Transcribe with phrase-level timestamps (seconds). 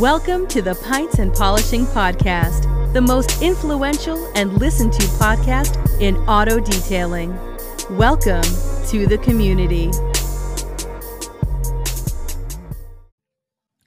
[0.00, 6.16] Welcome to the Pints and Polishing Podcast, the most influential and listened to podcast in
[6.26, 7.36] auto detailing.
[7.98, 8.40] Welcome
[8.88, 9.90] to the community.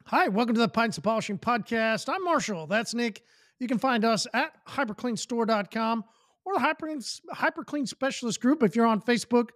[0.05, 2.07] Hi, welcome to the Pints and Polishing Podcast.
[2.07, 2.68] I'm Marshall.
[2.68, 3.23] That's Nick.
[3.59, 6.04] You can find us at hypercleanstore.com
[6.45, 9.50] or the Hyperclean, Hyperclean Specialist Group if you're on Facebook.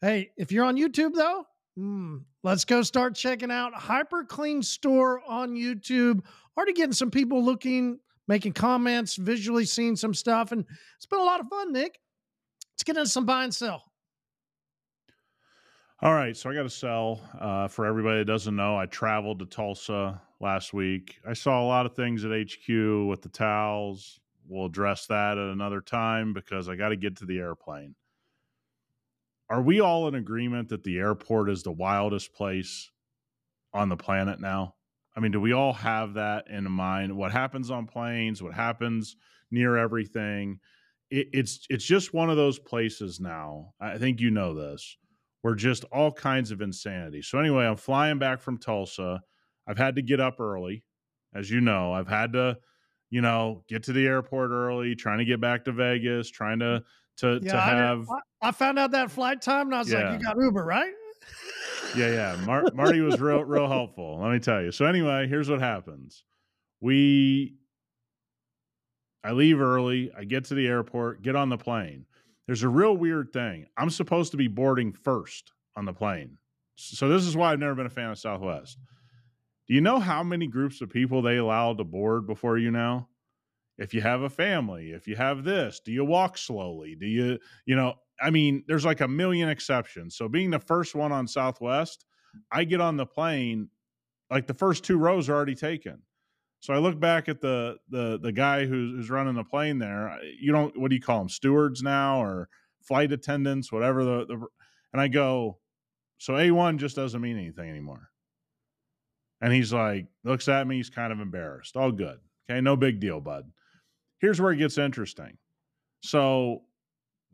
[0.00, 1.44] Hey, if you're on YouTube, though,
[1.78, 6.22] Mm, let's go start checking out Hyper Clean Store on YouTube.
[6.56, 10.64] Already getting some people looking, making comments, visually seeing some stuff, and
[10.96, 11.98] it's been a lot of fun, Nick.
[12.74, 13.84] Let's get into some buy and sell.
[16.00, 17.20] All right, so I got to sell.
[17.40, 21.18] Uh, for everybody that doesn't know, I traveled to Tulsa last week.
[21.26, 22.68] I saw a lot of things at HQ
[23.08, 24.20] with the towels.
[24.46, 27.96] We'll address that at another time because I got to get to the airplane
[29.50, 32.90] are we all in agreement that the airport is the wildest place
[33.72, 34.74] on the planet now?
[35.16, 37.16] I mean, do we all have that in mind?
[37.16, 38.42] What happens on planes?
[38.42, 39.16] What happens
[39.50, 40.60] near everything?
[41.10, 43.72] It, it's it's just one of those places now.
[43.80, 44.96] I think you know this.
[45.42, 47.22] We're just all kinds of insanity.
[47.22, 49.22] So anyway, I'm flying back from Tulsa.
[49.66, 50.84] I've had to get up early,
[51.34, 51.92] as you know.
[51.92, 52.58] I've had to,
[53.10, 56.82] you know, get to the airport early, trying to get back to Vegas, trying to
[57.18, 58.08] to yeah, to have.
[58.42, 60.10] I, I, found out that flight time, and I was yeah.
[60.10, 60.92] like, "You got Uber, right?"
[61.96, 62.44] yeah, yeah.
[62.44, 64.20] Mar- Marty was real, real helpful.
[64.20, 64.72] Let me tell you.
[64.72, 66.24] So anyway, here's what happens:
[66.80, 67.54] we,
[69.24, 70.10] I leave early.
[70.16, 72.06] I get to the airport, get on the plane.
[72.46, 73.66] There's a real weird thing.
[73.76, 76.38] I'm supposed to be boarding first on the plane.
[76.76, 78.78] So this is why I've never been a fan of Southwest.
[79.66, 83.08] Do you know how many groups of people they allow to board before you now?
[83.78, 86.96] If you have a family, if you have this, do you walk slowly?
[86.96, 90.16] Do you, you know, I mean, there's like a million exceptions.
[90.16, 92.04] So being the first one on Southwest,
[92.50, 93.68] I get on the plane,
[94.30, 96.02] like the first two rows are already taken.
[96.60, 100.18] So I look back at the the the guy who's, who's running the plane there.
[100.40, 101.28] You don't what do you call them?
[101.28, 102.48] Stewards now or
[102.82, 104.46] flight attendants, whatever the, the
[104.92, 105.58] and I go,
[106.18, 108.10] so A1 just doesn't mean anything anymore.
[109.40, 111.76] And he's like, looks at me, he's kind of embarrassed.
[111.76, 112.18] All good.
[112.50, 113.44] Okay, no big deal, bud
[114.18, 115.38] here's where it gets interesting.
[116.00, 116.62] So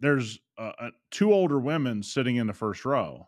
[0.01, 3.27] there's uh, two older women sitting in the first row.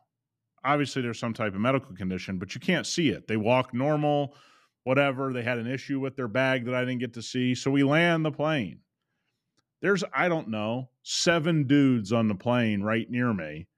[0.64, 3.28] Obviously, there's some type of medical condition, but you can't see it.
[3.28, 4.34] They walk normal,
[4.84, 5.32] whatever.
[5.32, 7.54] They had an issue with their bag that I didn't get to see.
[7.54, 8.80] So we land the plane.
[9.80, 13.68] There's, I don't know, seven dudes on the plane right near me.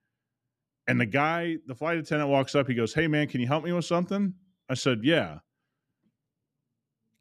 [0.87, 2.67] And the guy, the flight attendant walks up.
[2.67, 4.33] He goes, Hey, man, can you help me with something?
[4.71, 5.41] I said, Yeah.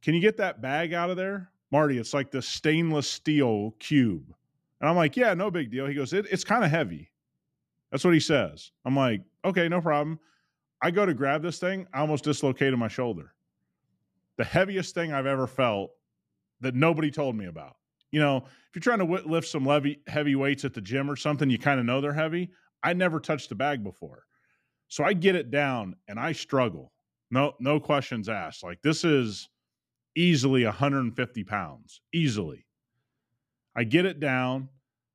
[0.02, 1.52] Can you get that bag out of there?
[1.72, 4.34] Marty, it's like the stainless steel cube.
[4.80, 5.88] And I'm like, yeah, no big deal.
[5.88, 7.12] He goes, it, it's kind of heavy.
[7.92, 8.72] That's what he says.
[8.86, 10.20] I'm like, okay, no problem.
[10.82, 11.88] I go to grab this thing.
[11.94, 13.34] I almost dislocated my shoulder.
[14.38, 15.92] The heaviest thing I've ever felt
[16.62, 17.76] that nobody told me about.
[18.12, 21.16] You know, if you're trying to lift some heavy, heavy weights at the gym or
[21.16, 22.52] something, you kind of know they're heavy.
[22.84, 24.24] I never touched the bag before.
[24.88, 26.94] So I get it down and I struggle.
[27.32, 28.64] No, no questions asked.
[28.64, 29.50] Like this is
[30.18, 32.66] easily 150 pounds, easily.
[33.76, 34.70] I get it down.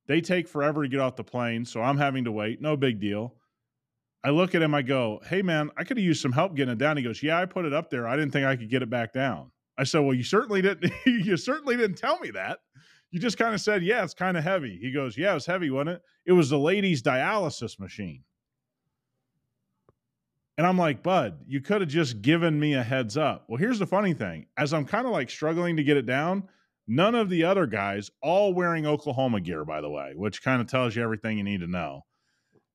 [0.07, 2.61] They take forever to get off the plane, so I'm having to wait.
[2.61, 3.35] No big deal.
[4.25, 6.73] I look at him, I go, Hey man, I could have used some help getting
[6.73, 6.97] it down.
[6.97, 8.07] He goes, Yeah, I put it up there.
[8.07, 9.51] I didn't think I could get it back down.
[9.77, 12.61] I said, Well, you certainly didn't you certainly didn't tell me that.
[13.11, 14.79] You just kind of said, Yeah, it's kind of heavy.
[14.81, 16.03] He goes, Yeah, it was heavy, wasn't it?
[16.27, 18.23] It was the lady's dialysis machine.
[20.63, 23.47] And I'm like, Bud, you could have just given me a heads up.
[23.49, 26.45] Well, here's the funny thing as I'm kind of like struggling to get it down,
[26.87, 30.69] none of the other guys, all wearing Oklahoma gear, by the way, which kind of
[30.69, 32.03] tells you everything you need to know.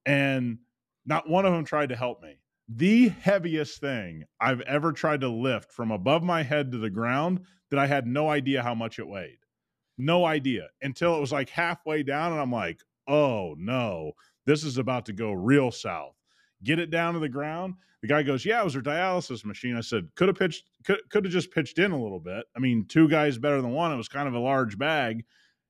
[0.05, 0.57] And
[1.05, 2.39] not one of them tried to help me.
[2.67, 7.39] The heaviest thing I've ever tried to lift from above my head to the ground
[7.71, 9.39] that I had no idea how much it weighed.
[9.97, 12.33] No idea until it was like halfway down.
[12.33, 14.11] And I'm like, oh no,
[14.45, 16.16] this is about to go real south
[16.63, 17.75] get it down to the ground.
[18.01, 20.99] The guy goes, "Yeah, it was her dialysis machine." I said, "Could have pitched, could
[21.09, 22.45] could have just pitched in a little bit.
[22.55, 23.91] I mean, two guys better than one.
[23.91, 25.25] It was kind of a large bag."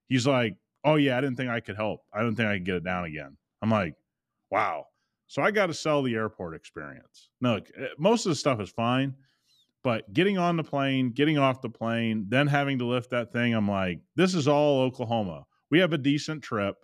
[0.10, 2.02] He's like, "Oh yeah, I didn't think I could help.
[2.14, 3.96] I didn't think I could get it down again." I'm like,
[4.52, 4.88] "Wow."
[5.28, 7.30] So I got to sell the airport experience.
[7.42, 9.16] No, eh, most of the stuff is fine,
[9.84, 13.54] but getting on the plane, getting off the plane, then having to lift that thing,
[13.54, 15.46] I'm like, this is all Oklahoma.
[15.70, 16.76] We have a decent trip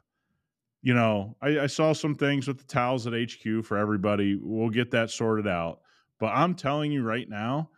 [0.83, 4.37] you know, I, I, saw some things with the towels at HQ for everybody.
[4.39, 5.79] We'll get that sorted out.
[6.19, 7.69] But I'm telling you right now,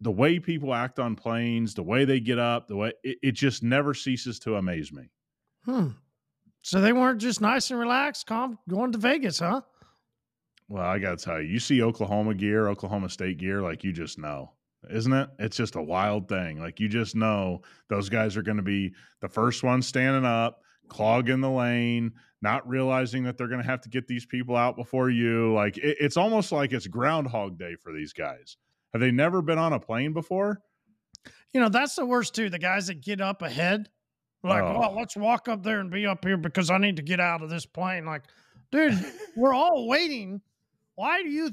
[0.00, 3.32] the way people act on planes, the way they get up, the way it, it
[3.32, 5.10] just never ceases to amaze me.
[5.64, 5.88] Hmm.
[6.60, 9.62] So they weren't just nice and relaxed, calm, going to Vegas, huh?
[10.68, 13.92] Well, I got to tell you, you see Oklahoma gear, Oklahoma State gear, like you
[13.92, 14.52] just know
[14.90, 15.28] isn't it?
[15.38, 16.60] It's just a wild thing.
[16.60, 20.60] Like you just know those guys are going to be the first ones standing up,
[20.88, 22.12] clogging the lane,
[22.42, 25.52] not realizing that they're going to have to get these people out before you.
[25.54, 28.56] Like it, it's almost like it's Groundhog Day for these guys.
[28.92, 30.60] Have they never been on a plane before?
[31.52, 32.50] You know, that's the worst too.
[32.50, 33.88] The guys that get up ahead,
[34.42, 34.78] like, oh.
[34.78, 37.42] well, let's walk up there and be up here because I need to get out
[37.42, 38.04] of this plane.
[38.04, 38.22] Like,
[38.70, 38.98] dude,
[39.36, 40.40] we're all waiting.
[40.94, 41.50] Why do you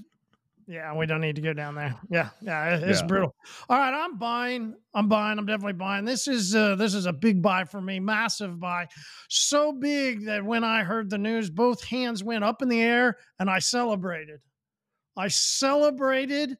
[0.67, 1.95] yeah, we don't need to go down there.
[2.09, 3.07] Yeah, yeah, it's yeah.
[3.07, 3.35] brutal.
[3.69, 4.75] All right, I'm buying.
[4.93, 5.37] I'm buying.
[5.37, 6.05] I'm definitely buying.
[6.05, 8.87] This is uh, this is a big buy for me, massive buy,
[9.29, 13.17] so big that when I heard the news, both hands went up in the air
[13.39, 14.39] and I celebrated.
[15.17, 16.57] I celebrated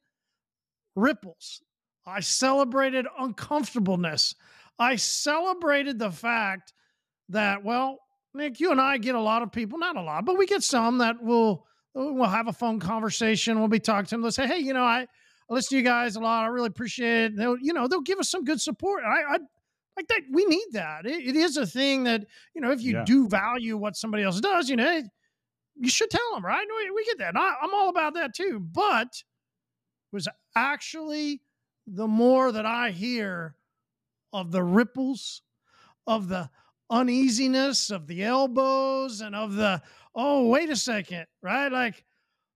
[0.95, 1.61] ripples.
[2.05, 4.35] I celebrated uncomfortableness.
[4.77, 6.73] I celebrated the fact
[7.29, 7.99] that well,
[8.33, 10.63] Nick, you and I get a lot of people, not a lot, but we get
[10.63, 13.59] some that will we'll have a phone conversation.
[13.59, 14.21] We'll be talking to them.
[14.21, 15.01] They'll say, "Hey, you know, I,
[15.49, 16.43] I listen to you guys a lot.
[16.43, 19.03] I really appreciate it." they'll, you know, they'll give us some good support.
[19.03, 19.37] I, I
[19.95, 20.21] like that.
[20.31, 21.05] We need that.
[21.05, 22.25] It, it is a thing that
[22.55, 23.03] you know, if you yeah.
[23.05, 25.01] do value what somebody else does, you know,
[25.75, 26.65] you should tell them, right?
[26.77, 27.35] We, we get that.
[27.37, 28.59] I, I'm all about that too.
[28.59, 29.23] But
[30.11, 31.41] was actually
[31.87, 33.55] the more that I hear
[34.31, 35.41] of the ripples,
[36.07, 36.49] of the
[36.89, 39.81] uneasiness, of the elbows, and of the
[40.15, 41.71] oh, wait a second, right?
[41.71, 42.03] Like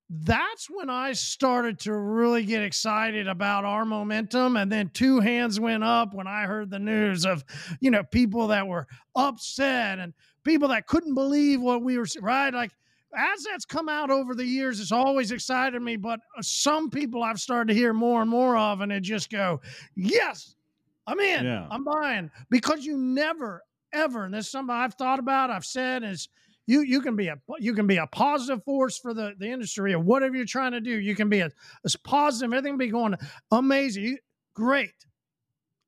[0.09, 4.55] that's when I started to really get excited about our momentum.
[4.55, 7.43] And then two hands went up when I heard the news of,
[7.81, 10.13] you know, people that were upset and
[10.43, 12.53] people that couldn't believe what we were, right?
[12.53, 12.71] Like,
[13.13, 15.97] as that's come out over the years, it's always excited me.
[15.97, 19.29] But uh, some people I've started to hear more and more of, and it just
[19.29, 19.59] go,
[19.95, 20.55] yes,
[21.05, 21.67] I'm in, yeah.
[21.69, 22.31] I'm buying.
[22.49, 23.61] Because you never,
[23.91, 26.29] ever, and this is something I've thought about, I've said, is
[26.67, 29.93] you you can be a you can be a positive force for the the industry
[29.93, 30.91] or whatever you're trying to do.
[30.91, 31.49] You can be a,
[31.83, 32.53] as positive.
[32.53, 33.15] Everything be going
[33.51, 34.17] amazing,
[34.53, 34.93] great.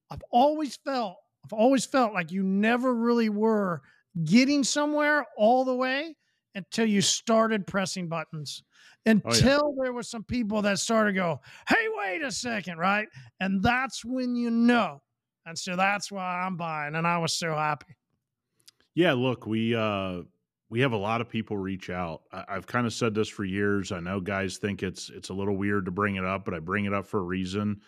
[0.10, 3.82] I've always felt I've always felt like you never really were
[4.24, 6.16] getting somewhere all the way
[6.56, 8.64] until you started pressing buttons.
[9.06, 9.84] Until oh, yeah.
[9.84, 13.08] there were some people that started to go, hey, wait a second, right?
[13.40, 15.02] And that's when you know.
[15.46, 16.96] And so that's why I'm buying.
[16.96, 17.96] And I was so happy.
[18.96, 20.24] Yeah, look, we uh
[20.70, 22.22] we have a lot of people reach out.
[22.32, 23.92] I, have kind of said this for years.
[23.92, 26.60] I know guys think it's it's a little weird to bring it up, but I
[26.60, 27.82] bring it up for a reason.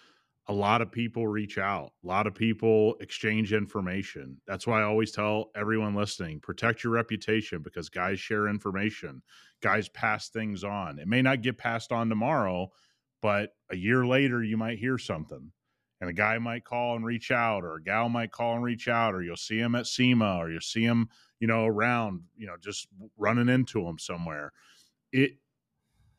[0.48, 1.94] A lot of people reach out.
[2.04, 4.42] A lot of people exchange information.
[4.48, 9.22] That's why I always tell everyone listening, protect your reputation because guys share information.
[9.62, 10.98] Guys pass things on.
[10.98, 12.72] It may not get passed on tomorrow,
[13.22, 15.52] but a year later you might hear something
[16.02, 18.90] and a guy might call and reach out or a gal might call and reach
[18.90, 21.08] out or you'll see him at SEMA or you'll see him
[21.42, 22.88] you know, around, you know, just
[23.18, 24.54] running into him somewhere.
[25.12, 25.32] It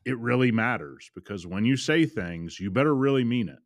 [0.05, 3.59] it really matters because when you say things, you better really mean it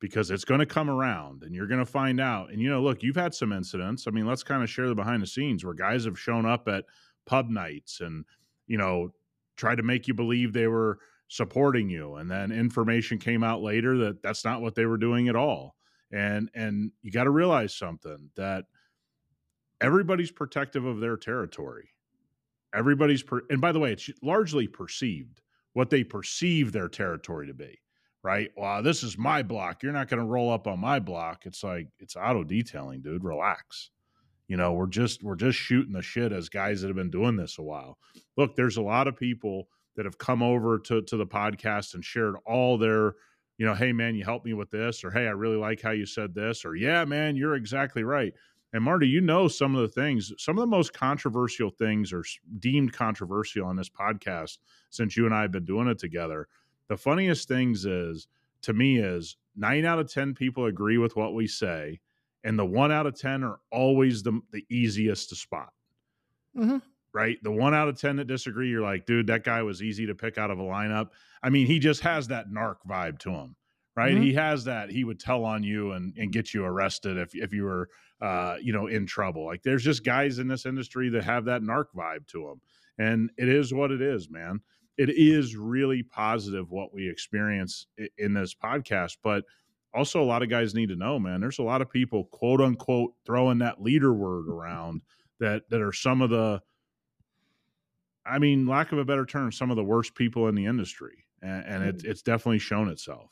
[0.00, 2.52] because it's going to come around and you're going to find out.
[2.52, 4.06] And you know, look, you've had some incidents.
[4.06, 6.68] I mean, let's kind of share the behind the scenes where guys have shown up
[6.68, 6.84] at
[7.26, 8.24] pub nights and,
[8.68, 9.10] you know,
[9.56, 13.98] tried to make you believe they were supporting you and then information came out later
[13.98, 15.74] that that's not what they were doing at all.
[16.12, 18.66] And and you got to realize something that
[19.80, 21.90] everybody's protective of their territory.
[22.74, 25.40] Everybody's, per- and by the way, it's largely perceived
[25.72, 27.78] what they perceive their territory to be,
[28.22, 28.50] right?
[28.56, 29.82] Well, this is my block.
[29.82, 31.46] You're not going to roll up on my block.
[31.46, 33.24] It's like, it's auto detailing, dude.
[33.24, 33.90] Relax.
[34.48, 37.36] You know, we're just, we're just shooting the shit as guys that have been doing
[37.36, 37.98] this a while.
[38.36, 42.04] Look, there's a lot of people that have come over to, to the podcast and
[42.04, 43.14] shared all their,
[43.58, 45.90] you know, hey man, you helped me with this, or hey, I really like how
[45.90, 48.32] you said this, or yeah, man, you're exactly right.
[48.72, 52.24] And Marty, you know some of the things, some of the most controversial things are
[52.58, 54.58] deemed controversial on this podcast
[54.90, 56.48] since you and I have been doing it together.
[56.88, 58.28] The funniest things is
[58.62, 62.00] to me is nine out of 10 people agree with what we say,
[62.44, 65.72] and the one out of 10 are always the, the easiest to spot.
[66.56, 66.78] Mm-hmm.
[67.16, 67.38] Right?
[67.42, 70.14] The one out of 10 that disagree, you're like, dude, that guy was easy to
[70.14, 71.08] pick out of a lineup.
[71.42, 73.56] I mean, he just has that narc vibe to him
[73.96, 74.14] right?
[74.14, 74.22] Mm-hmm.
[74.22, 74.90] He has that.
[74.90, 77.88] He would tell on you and, and get you arrested if if you were
[78.20, 79.46] uh, you know in trouble.
[79.46, 82.60] Like there's just guys in this industry that have that narc vibe to them,
[82.98, 84.60] and it is what it is, man.
[84.98, 89.44] It is really positive what we experience in this podcast, but
[89.92, 91.40] also a lot of guys need to know, man.
[91.40, 95.02] There's a lot of people, quote unquote, throwing that leader word around
[95.40, 96.60] that that are some of the
[98.28, 101.24] I mean, lack of a better term, some of the worst people in the industry.
[101.42, 102.04] And, and it, mm.
[102.06, 103.30] it's definitely shown itself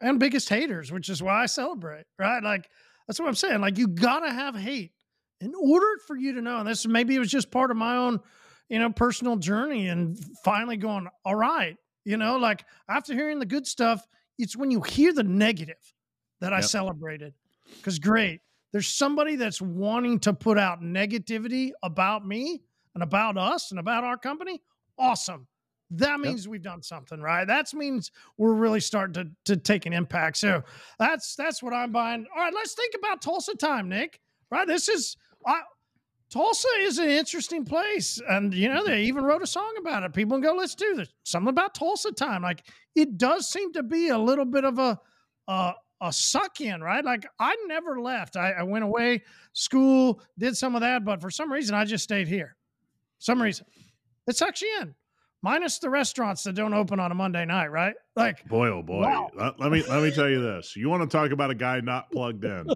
[0.00, 2.42] and biggest haters, which is why I celebrate, right?
[2.42, 2.70] Like
[3.06, 3.60] that's what I'm saying.
[3.60, 4.92] Like you gotta have hate
[5.40, 6.58] in order for you to know.
[6.58, 8.20] And this maybe it was just part of my own,
[8.68, 13.46] you know, personal journey and finally going, all right, you know, like after hearing the
[13.46, 14.06] good stuff,
[14.38, 15.76] it's when you hear the negative
[16.40, 16.64] that I Yep.
[16.66, 17.34] celebrated.
[17.76, 18.40] Because great,
[18.72, 22.62] there's somebody that's wanting to put out negativity about me
[22.94, 24.60] and about us and about our company.
[24.98, 25.46] Awesome.
[25.92, 27.44] That means we've done something, right?
[27.44, 30.36] That means we're really starting to to take an impact.
[30.36, 30.62] So
[31.00, 32.26] that's that's what I'm buying.
[32.34, 34.20] All right, let's think about Tulsa time, Nick.
[34.52, 35.62] Right, this is I,
[36.30, 40.12] Tulsa is an interesting place, and you know they even wrote a song about it.
[40.12, 41.08] People go, let's do this.
[41.24, 42.42] Something about Tulsa time.
[42.42, 44.96] Like it does seem to be a little bit of a
[45.48, 47.04] a, a suck in, right?
[47.04, 48.36] Like I never left.
[48.36, 52.04] I, I went away, school, did some of that, but for some reason I just
[52.04, 52.54] stayed here.
[53.20, 53.66] Some reason
[54.26, 54.94] it sucks you in,
[55.42, 57.94] minus the restaurants that don't open on a Monday night, right?
[58.16, 59.02] Like Boy, oh boy.
[59.02, 59.30] Wow.
[59.36, 60.74] Let, let me let me tell you this.
[60.74, 62.66] You want to talk about a guy not plugged in?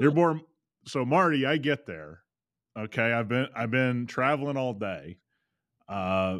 [0.00, 0.42] You're born.
[0.86, 2.20] So Marty, I get there.
[2.78, 5.18] Okay, I've been I've been traveling all day.
[5.88, 6.38] Uh,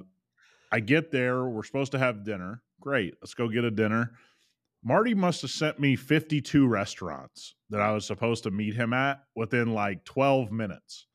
[0.71, 1.45] I get there.
[1.45, 2.63] We're supposed to have dinner.
[2.81, 3.15] Great.
[3.21, 4.13] Let's go get a dinner.
[4.83, 9.23] Marty must have sent me 52 restaurants that I was supposed to meet him at
[9.35, 11.07] within like 12 minutes.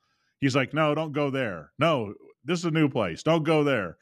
[0.42, 1.72] He's like, no, don't go there.
[1.80, 2.14] No,
[2.44, 3.24] this is a new place.
[3.24, 3.98] Don't go there.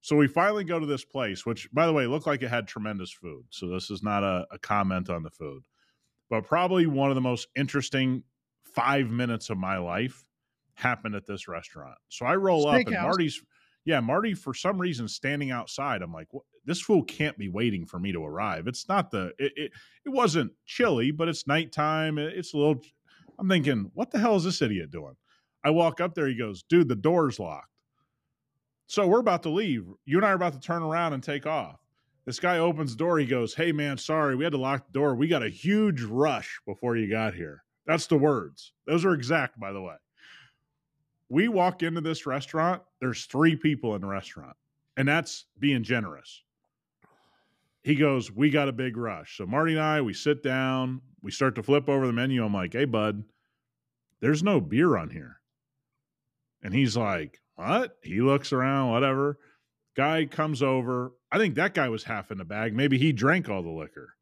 [0.00, 2.66] So we finally go to this place, which, by the way, looked like it had
[2.68, 3.44] tremendous food.
[3.50, 5.62] So this is not a, a comment on the food,
[6.28, 8.22] but probably one of the most interesting
[8.64, 10.24] five minutes of my life
[10.74, 11.96] happened at this restaurant.
[12.08, 13.42] So I roll up and Marty's,
[13.84, 16.02] yeah, Marty for some reason standing outside.
[16.02, 16.44] I'm like, what?
[16.66, 18.66] this fool can't be waiting for me to arrive.
[18.66, 19.72] It's not the, it, it,
[20.06, 22.18] it wasn't chilly, but it's nighttime.
[22.18, 22.80] It- It's a little,
[23.38, 25.14] I'm thinking, what the hell is this idiot doing?
[25.64, 26.26] I walk up there.
[26.26, 27.68] He goes, dude, the door's locked.
[28.86, 29.86] So we're about to leave.
[30.04, 31.80] You and I are about to turn around and take off.
[32.26, 33.18] This guy opens the door.
[33.18, 34.36] He goes, Hey, man, sorry.
[34.36, 35.14] We had to lock the door.
[35.14, 37.64] We got a huge rush before you got here.
[37.86, 38.72] That's the words.
[38.86, 39.96] Those are exact, by the way.
[41.28, 42.82] We walk into this restaurant.
[43.00, 44.56] There's three people in the restaurant,
[44.96, 46.42] and that's being generous.
[47.82, 49.36] He goes, We got a big rush.
[49.36, 51.02] So Marty and I, we sit down.
[51.22, 52.44] We start to flip over the menu.
[52.44, 53.22] I'm like, Hey, bud,
[54.20, 55.40] there's no beer on here.
[56.64, 57.96] And he's like, What?
[58.02, 59.38] He looks around, whatever.
[59.96, 61.12] Guy comes over.
[61.30, 62.74] I think that guy was half in the bag.
[62.74, 64.14] Maybe he drank all the liquor.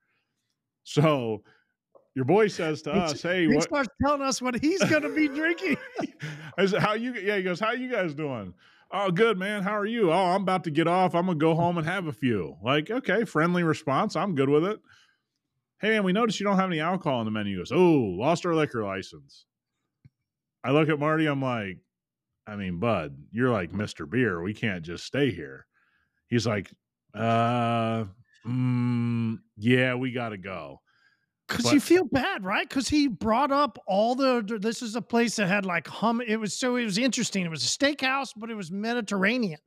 [0.85, 1.43] So
[2.15, 3.63] your boy says to us, Hey, he what?
[3.63, 5.79] starts telling us what he's going to be drinking.
[6.59, 7.15] I said, How you?
[7.15, 8.53] Yeah, he goes, How you guys doing?
[8.95, 9.63] Oh, good, man.
[9.63, 10.13] How are you?
[10.13, 11.15] Oh, I'm about to get off.
[11.15, 12.57] I'm gonna go home and have a few.
[12.63, 14.17] Like, okay, friendly response.
[14.17, 14.81] I'm good with it.
[15.81, 17.57] Hey, man, we noticed you don't have any alcohol on the menu.
[17.57, 19.47] He goes, Oh, lost our liquor license.
[20.63, 21.27] I look at Marty.
[21.27, 21.79] I'm like,
[22.47, 24.09] I mean, Bud, you're like Mr.
[24.09, 24.43] Beer.
[24.43, 25.67] We can't just stay here.
[26.29, 26.71] He's like,
[27.15, 28.05] uh,
[28.47, 30.81] mm, yeah, we got to go.
[31.49, 32.67] Because you feel bad, right?
[32.67, 34.59] Because he brought up all the.
[34.61, 36.23] This is a place that had like hum.
[36.27, 37.45] It was so it was interesting.
[37.45, 39.59] It was a steakhouse, but it was Mediterranean.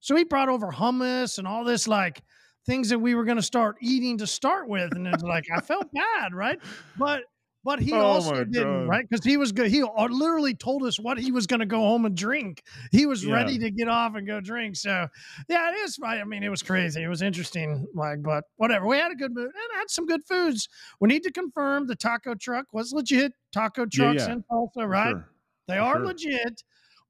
[0.00, 2.22] So he brought over hummus and all this like
[2.66, 5.60] things that we were going to start eating to start with, and it's like I
[5.60, 6.58] felt bad, right?
[6.98, 7.24] But
[7.64, 8.88] but he Oh also didn't, God.
[8.88, 9.06] right?
[9.08, 9.70] Because he was good.
[9.70, 12.62] He uh, literally told us what he was going to go home and drink.
[12.90, 13.34] He was Yeah.
[13.34, 14.76] ready to get off and go drink.
[14.76, 15.06] So
[15.48, 15.98] yeah, it is.
[16.00, 16.20] Right.
[16.20, 17.02] I mean, it was crazy.
[17.02, 17.86] It was interesting.
[17.94, 18.86] Like, but whatever.
[18.86, 20.68] We had a good mood and had some good foods.
[21.00, 23.32] We need to confirm the taco truck was legit.
[23.52, 24.32] Taco trucks yeah.
[24.32, 25.10] in Tulsa, right?
[25.10, 25.28] sure.
[25.68, 26.06] They for are sure.
[26.06, 26.62] legit.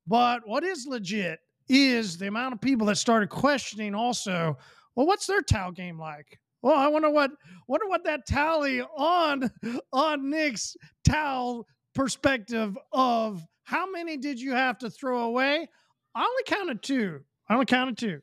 [0.07, 1.39] But what is legit
[1.69, 4.59] is the amount of people that started questioning also,
[4.97, 6.41] well, what's their towel game like?
[6.63, 7.31] Well, I wonder what
[7.67, 9.51] wonder what that tally on
[9.93, 15.67] on Nick's towel perspective of how many did you have to throw away?
[16.15, 17.21] I only counted two.
[17.49, 18.21] I only counted two.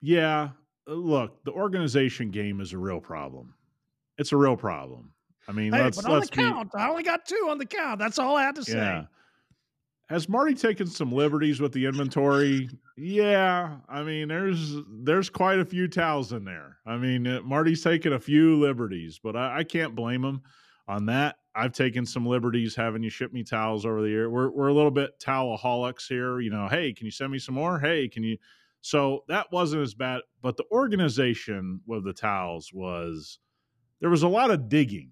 [0.00, 0.50] Yeah,
[0.88, 3.54] uh, look, the organization game is a real problem.
[4.16, 5.12] It's a real problem.
[5.48, 7.58] I mean, Hey, let's but on the let's be count, I only got two on
[7.58, 7.98] the count.
[7.98, 8.76] That's all I had to say.
[8.76, 9.04] yeah.
[10.08, 12.70] Has Marty taken some liberties with the inventory?
[12.96, 16.78] Yeah, I mean, there's there's quite a few towels in there.
[16.86, 20.40] I mean, uh, Marty's taken a few liberties, but I, I can't blame him
[20.88, 21.36] on that.
[21.54, 24.30] I've taken some liberties having you ship me towels over the year.
[24.30, 26.40] We're we're a little bit towelaholics here.
[26.40, 27.78] You know, hey, can you send me some more?
[27.78, 28.38] Hey, can you?
[28.80, 33.40] So that wasn't as bad, but the organization with the towels was
[34.00, 35.10] there was a lot of digging.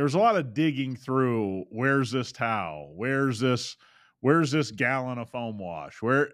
[0.00, 2.94] There was a lot of digging through where's this towel?
[2.96, 3.76] Where's this
[4.22, 6.00] where's this gallon of foam wash?
[6.00, 6.30] Where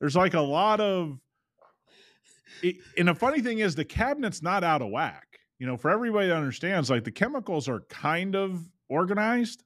[0.00, 1.18] there's like a lot of
[2.62, 5.38] it, and the funny thing is the cabinet's not out of whack.
[5.58, 9.64] You know, for everybody that understands, like the chemicals are kind of organized,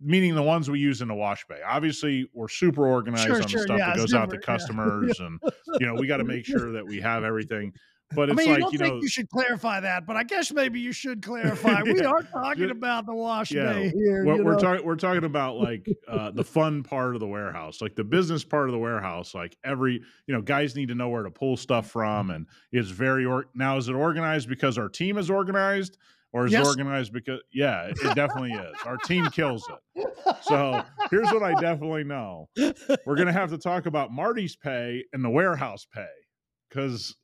[0.00, 1.60] meaning the ones we use in the wash bay.
[1.68, 4.54] Obviously, we're super organized Sure, on the stuff yeah, that goes out to different, yeah.
[4.54, 5.38] customers, and
[5.80, 7.74] you know, we got to make sure that we have everything.
[8.14, 10.16] But I it's mean, you like don't you think know you should clarify that, but
[10.16, 11.82] I guess maybe you should clarify.
[11.82, 14.24] We are talking Ju- about the wash yeah, bay here.
[14.24, 17.96] we're, we're talking we're talking about like uh, the fun part of the warehouse like
[17.96, 19.94] the business part of the warehouse like every
[20.26, 23.46] you know guys need to know where to pull stuff from and it's very or
[23.54, 25.98] now is it organized because our team is organized
[26.32, 26.64] or is Yes.
[26.64, 30.08] it organized because yeah it, it definitely is our team kills it
[30.42, 32.48] so here's what i definitely know
[33.04, 36.06] we're gonna have to talk about marty's pay and the warehouse pay
[36.68, 37.14] because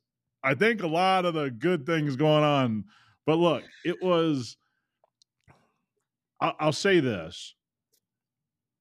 [0.43, 2.85] i think a lot of the good things going on
[3.25, 4.57] but look it was
[6.41, 7.55] I'll, I'll say this.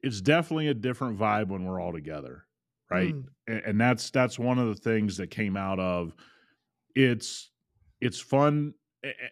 [0.00, 2.45] It's definitely a different vibe when we're all together
[2.92, 3.14] right?
[3.14, 3.25] Mm.
[3.49, 6.14] A- and that's that's one of the things that came out of
[6.95, 7.50] it's
[8.00, 8.75] it's fun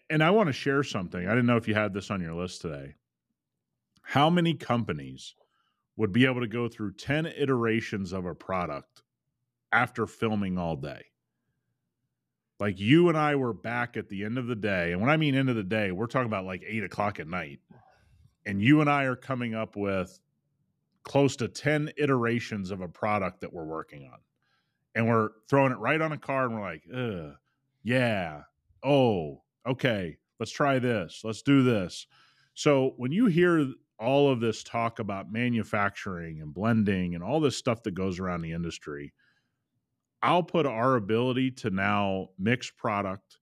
[0.09, 1.27] and i want to share something.
[1.27, 2.95] I didn't know if you had this on your list today.
[4.03, 5.35] How many companies
[5.97, 9.03] would be able to go through 10 iterations of a product
[9.71, 11.03] after filming all day
[12.61, 15.17] like you and i were back at the end of the day and when i
[15.17, 17.59] mean end of the day we're talking about like 8 o'clock at night
[18.47, 20.21] and you and i are coming up with
[21.03, 24.19] close to 10 iterations of a product that we're working on.
[24.95, 27.35] And we're throwing it right on a card and we're like, Ugh,
[27.83, 28.43] yeah,
[28.85, 32.07] oh, okay, let's try this, let's do this.
[32.55, 33.67] So when you hear
[33.99, 38.43] all of this talk about manufacturing and blending and all this stuff that goes around
[38.43, 39.13] the industry,
[40.23, 43.39] I'll put our ability to now mix product,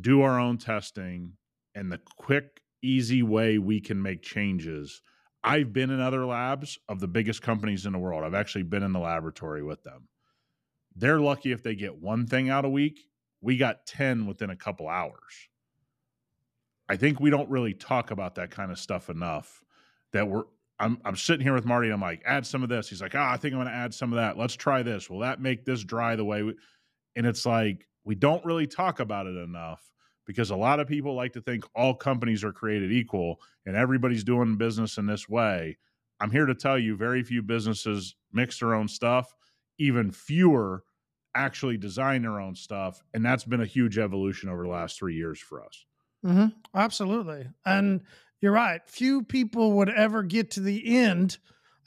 [0.00, 1.32] do our own testing,
[1.74, 5.02] and the quick, easy way we can make changes
[5.44, 8.24] I've been in other labs of the biggest companies in the world.
[8.24, 10.08] I've actually been in the laboratory with them.
[10.96, 13.00] They're lucky if they get one thing out a week.
[13.40, 15.48] We got 10 within a couple hours.
[16.88, 19.62] I think we don't really talk about that kind of stuff enough
[20.12, 20.44] that we're
[20.80, 22.88] I'm I'm sitting here with Marty and I'm like, add some of this.
[22.88, 24.38] He's like, ah, I think I'm gonna add some of that.
[24.38, 25.10] Let's try this.
[25.10, 26.54] Will that make this dry the way we
[27.16, 29.92] and it's like we don't really talk about it enough
[30.26, 34.24] because a lot of people like to think all companies are created equal and everybody's
[34.24, 35.78] doing business in this way.
[36.20, 39.34] I'm here to tell you very few businesses mix their own stuff,
[39.78, 40.84] even fewer
[41.34, 43.02] actually design their own stuff.
[43.14, 45.86] And that's been a huge evolution over the last three years for us.
[46.24, 46.52] Mhm.
[46.74, 47.48] Absolutely.
[47.64, 48.02] And
[48.40, 48.80] you're right.
[48.86, 51.38] Few people would ever get to the end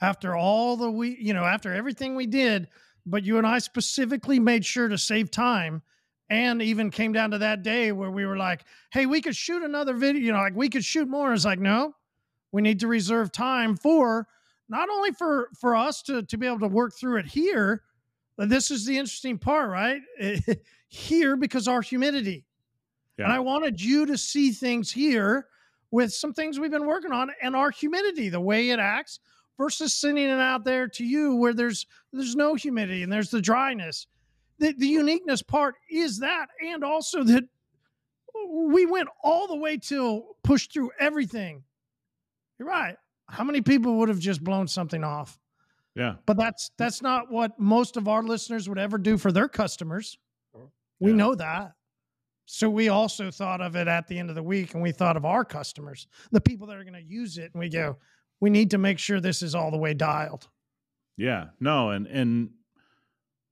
[0.02, 2.68] after all the we, you know, after everything we did.
[3.06, 5.82] But you and I specifically made sure to save time
[6.30, 9.64] and even came down to that day where we were like, hey, we could shoot
[9.64, 11.34] another video, you know, like we could shoot more.
[11.34, 11.96] It's like, no,
[12.52, 14.28] we need to reserve time for
[14.70, 17.84] not only for for us to to be able to work through it here,
[18.38, 20.02] but this is the interesting part, right?
[20.88, 22.46] here because our humidity.
[23.18, 23.26] Yeah.
[23.26, 25.48] And I wanted you to see things here
[25.91, 29.19] with some things we've been working on and our humidity, the way it acts
[29.58, 33.41] versus sending it out there to you where there's there's no humidity and there's the
[33.41, 34.08] dryness.
[34.60, 37.43] The, the uniqueness part is that, and also that
[38.47, 41.63] we went all the way till push through everything.
[42.60, 42.95] You're right.
[43.27, 45.39] How many people would have just blown something off?
[45.95, 46.15] Yeah.
[46.25, 50.17] But that's that's not what most of our listeners would ever do for their customers.
[50.99, 51.17] We Yeah.
[51.17, 51.73] know that.
[52.54, 55.16] So we also thought of it at the end of the week and we thought
[55.16, 57.96] of our customers, the people that are going to use it and we go,
[58.42, 60.50] we need to make sure this is all the way dialed.
[61.16, 61.46] Yeah.
[61.62, 62.50] No, and and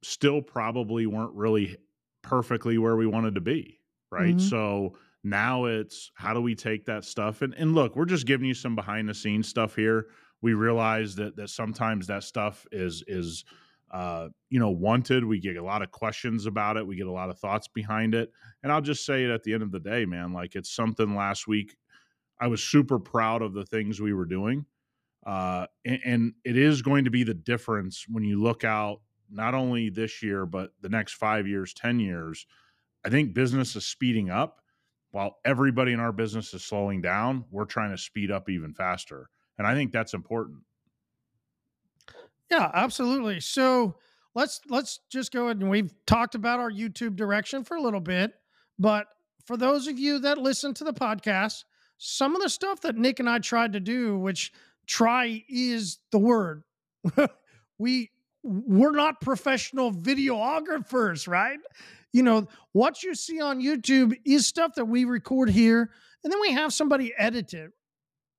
[0.04, 1.78] still probably weren't really
[2.24, 3.80] perfectly where we wanted to be.
[4.12, 4.36] Right.
[4.36, 4.50] Mhm.
[4.50, 8.48] So now it's how do we take that stuff and, and look, we're just giving
[8.48, 10.08] you some behind the scenes stuff here.
[10.42, 13.46] We realize that that sometimes that stuff is is
[13.92, 15.24] uh, you know, wanted.
[15.26, 16.86] We get a lot of questions about it.
[16.86, 18.32] We get a lot of thoughts behind it.
[18.64, 21.16] And I'll just say it at the end of the day, man, like it's something
[21.16, 21.76] last week.
[22.40, 24.66] I was super proud of the things we were doing.
[25.26, 29.54] Uh, and, and it is going to be the difference when you look out not
[29.54, 32.46] only this year, but the next five years, 10 years.
[33.06, 34.62] I think business is speeding up
[35.12, 37.46] while everybody in our business is slowing down.
[37.52, 39.30] We're trying to speed up even faster.
[39.58, 40.60] And I think that's important.
[42.52, 43.40] Yeah, absolutely.
[43.40, 43.96] So
[44.36, 48.00] let's let's just go ahead and we've talked about our YouTube direction for a little
[48.00, 48.34] bit,
[48.78, 49.08] but
[49.46, 51.64] for those of you that listen to the podcast,
[51.98, 54.52] some of the stuff that Nick and I tried to do, which
[54.88, 56.64] try is the word.
[57.78, 58.10] we
[58.44, 61.60] we're not professional videographers, right?
[62.14, 65.92] You know, what you see on YouTube is stuff that we record here,
[66.24, 67.72] and then we have somebody edit it,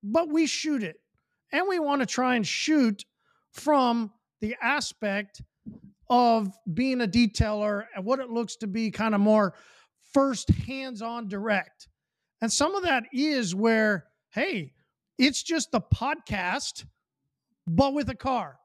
[0.03, 0.97] but we shoot it.
[1.53, 3.05] And we want to try and shoot
[3.53, 5.43] from the aspect
[6.09, 9.55] of being a detailer and what it looks to be kind of more
[10.13, 11.89] first hands on direct.
[12.41, 14.73] And some of that is where, hey,
[15.19, 16.85] it's just the podcast,
[17.67, 18.59] but with a car,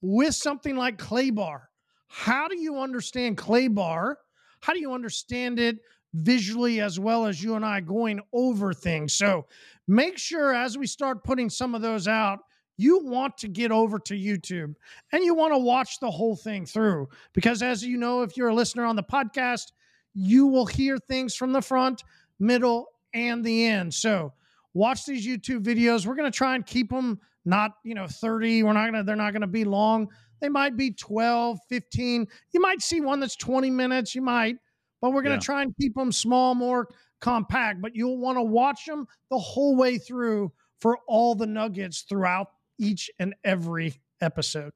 [0.00, 1.68] with something like Clay Bar.
[2.08, 4.18] How do you understand Clay Bar?
[4.60, 5.78] How do you understand it
[6.14, 9.12] visually as well as you and I going over things?
[9.12, 9.46] So
[9.86, 12.40] make sure as we start putting some of those out,
[12.76, 14.74] you want to get over to YouTube
[15.12, 17.08] and you want to watch the whole thing through.
[17.32, 19.72] Because as you know, if you're a listener on the podcast,
[20.14, 22.02] you will hear things from the front,
[22.38, 23.94] middle, and the end.
[23.94, 24.32] So
[24.72, 26.06] watch these YouTube videos.
[26.06, 28.62] We're going to try and keep them not, you know, 30.
[28.62, 30.08] We're not going to, they're not going to be long.
[30.40, 32.26] They might be 12, 15.
[32.52, 34.14] You might see one that's 20 minutes.
[34.14, 34.56] You might,
[35.00, 35.46] but we're going to yeah.
[35.46, 36.88] try and keep them small, more
[37.20, 37.80] compact.
[37.80, 42.48] But you'll want to watch them the whole way through for all the nuggets throughout
[42.78, 44.72] each and every episode.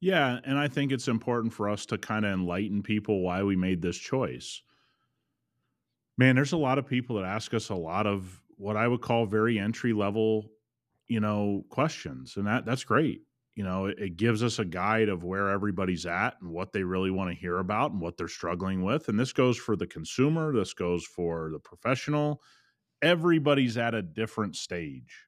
[0.00, 0.40] Yeah.
[0.44, 3.80] And I think it's important for us to kind of enlighten people why we made
[3.80, 4.60] this choice.
[6.18, 9.00] Man, there's a lot of people that ask us a lot of what I would
[9.00, 10.50] call very entry level,
[11.06, 12.36] you know, questions.
[12.36, 13.22] And that that's great.
[13.54, 16.82] You know, it, it gives us a guide of where everybody's at and what they
[16.82, 19.08] really want to hear about and what they're struggling with.
[19.08, 22.42] And this goes for the consumer, this goes for the professional.
[23.02, 25.26] Everybody's at a different stage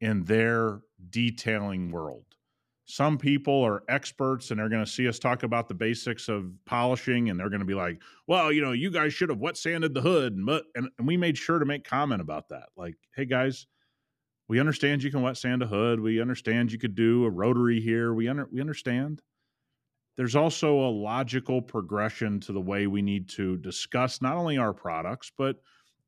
[0.00, 2.24] in their detailing world.
[2.86, 6.52] Some people are experts and they're going to see us talk about the basics of
[6.64, 9.56] polishing and they're going to be like, well, you know, you guys should have wet
[9.56, 10.34] sanded the hood.
[10.34, 12.70] And, and, and we made sure to make comment about that.
[12.76, 13.66] Like, hey, guys,
[14.48, 16.00] we understand you can wet sand a hood.
[16.00, 18.12] We understand you could do a rotary here.
[18.12, 19.22] We, under, we understand.
[20.16, 24.74] There's also a logical progression to the way we need to discuss not only our
[24.74, 25.56] products, but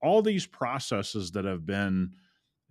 [0.02, 2.14] all these processes that have been–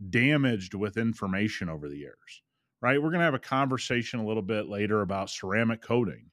[0.10, 2.42] damaged with information over the years,
[2.82, 3.02] right?
[3.02, 6.26] We're going to have a conversation a little bit later about ceramic coating.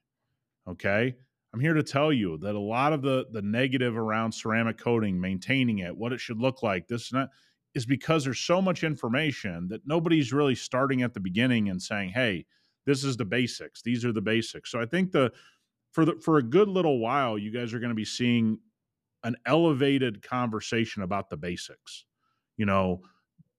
[0.66, 1.14] Okay.
[1.52, 5.20] I'm here to tell you that a lot of the the negative around ceramic coating,
[5.20, 7.30] maintaining it, what it should look like, this and that,
[7.74, 12.10] is because there's so much information that nobody's really starting at the beginning and saying,
[12.10, 12.44] "Hey,
[12.84, 13.80] this is the basics.
[13.82, 15.32] These are the basics." So I think the
[15.92, 18.58] for the for a good little while, you guys are going to be seeing
[19.24, 22.04] an elevated conversation about the basics.
[22.58, 23.00] You know,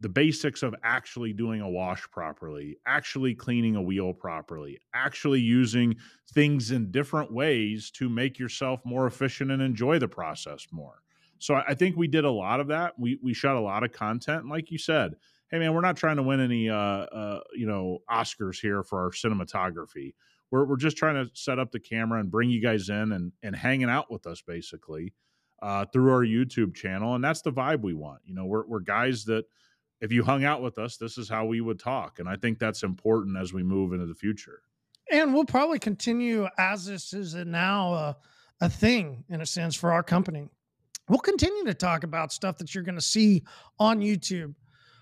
[0.01, 5.95] the basics of actually doing a wash properly, actually cleaning a wheel properly, actually using
[6.31, 11.01] things in different ways to make yourself more efficient and enjoy the process more.
[11.39, 12.97] So I think we did a lot of that.
[12.97, 15.15] We we shot a lot of content, and like you said,
[15.49, 18.99] hey man, we're not trying to win any uh, uh, you know Oscars here for
[18.99, 20.13] our cinematography.
[20.51, 23.31] We're we're just trying to set up the camera and bring you guys in and
[23.41, 25.13] and hanging out with us basically
[25.61, 28.21] uh, through our YouTube channel, and that's the vibe we want.
[28.25, 29.45] You know, we're we're guys that
[30.01, 32.19] if you hung out with us, this is how we would talk.
[32.19, 34.61] And I think that's important as we move into the future.
[35.11, 38.17] And we'll probably continue as this is now a,
[38.61, 40.47] a thing in a sense for our company.
[41.07, 43.43] We'll continue to talk about stuff that you're going to see
[43.79, 44.53] on YouTube.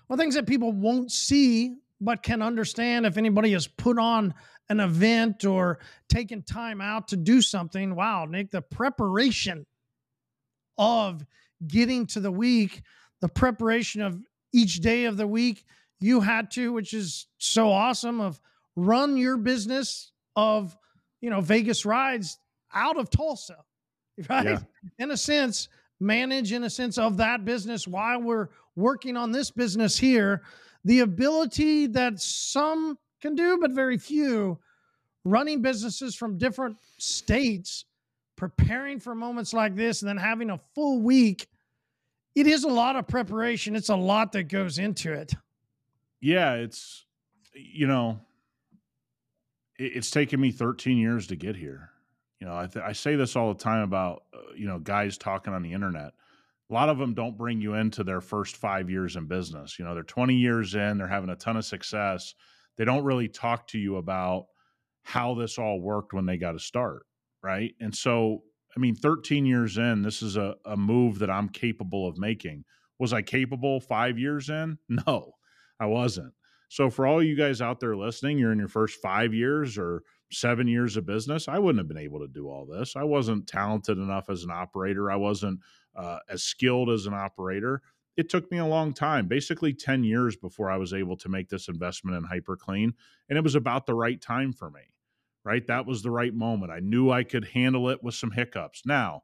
[0.08, 4.32] Well, things that people won't see but can understand if anybody has put on
[4.70, 7.94] an event or taken time out to do something.
[7.94, 9.66] Wow, Nick, the preparation
[10.78, 11.24] of
[11.66, 12.82] getting to the week,
[13.20, 14.18] the preparation of
[14.52, 15.64] each day of the week
[16.00, 18.40] you had to, which is so awesome, of
[18.76, 20.76] run your business of,
[21.20, 22.38] you know, Vegas rides
[22.72, 23.56] out of Tulsa,
[24.28, 24.46] right?
[24.46, 24.58] Yeah.
[24.98, 25.68] In a sense,
[26.00, 30.42] manage in a sense of that business while we're working on this business here.
[30.84, 34.58] The ability that some can do, but very few,
[35.24, 37.84] running businesses from different states,
[38.36, 41.48] preparing for moments like this, and then having a full week
[42.38, 43.74] it is a lot of preparation.
[43.74, 45.34] It's a lot that goes into it.
[46.20, 47.04] Yeah, it's
[47.54, 48.20] you know,
[49.78, 51.90] it, it's taken me 13 years to get here.
[52.40, 55.18] You know, I, th- I say this all the time about uh, you know guys
[55.18, 56.12] talking on the internet.
[56.70, 59.78] A lot of them don't bring you into their first five years in business.
[59.78, 62.34] You know, they're 20 years in, they're having a ton of success.
[62.76, 64.48] They don't really talk to you about
[65.02, 67.06] how this all worked when they got to start,
[67.42, 67.74] right?
[67.80, 68.42] And so
[68.78, 72.64] I mean, 13 years in, this is a, a move that I'm capable of making.
[73.00, 74.78] Was I capable five years in?
[74.88, 75.32] No,
[75.80, 76.32] I wasn't.
[76.68, 80.04] So, for all you guys out there listening, you're in your first five years or
[80.30, 81.48] seven years of business.
[81.48, 82.94] I wouldn't have been able to do all this.
[82.94, 85.10] I wasn't talented enough as an operator.
[85.10, 85.58] I wasn't
[85.96, 87.82] uh, as skilled as an operator.
[88.16, 91.48] It took me a long time, basically 10 years before I was able to make
[91.48, 92.92] this investment in HyperClean.
[93.28, 94.82] And it was about the right time for me
[95.44, 95.66] right?
[95.66, 96.72] That was the right moment.
[96.72, 98.82] I knew I could handle it with some hiccups.
[98.84, 99.22] Now,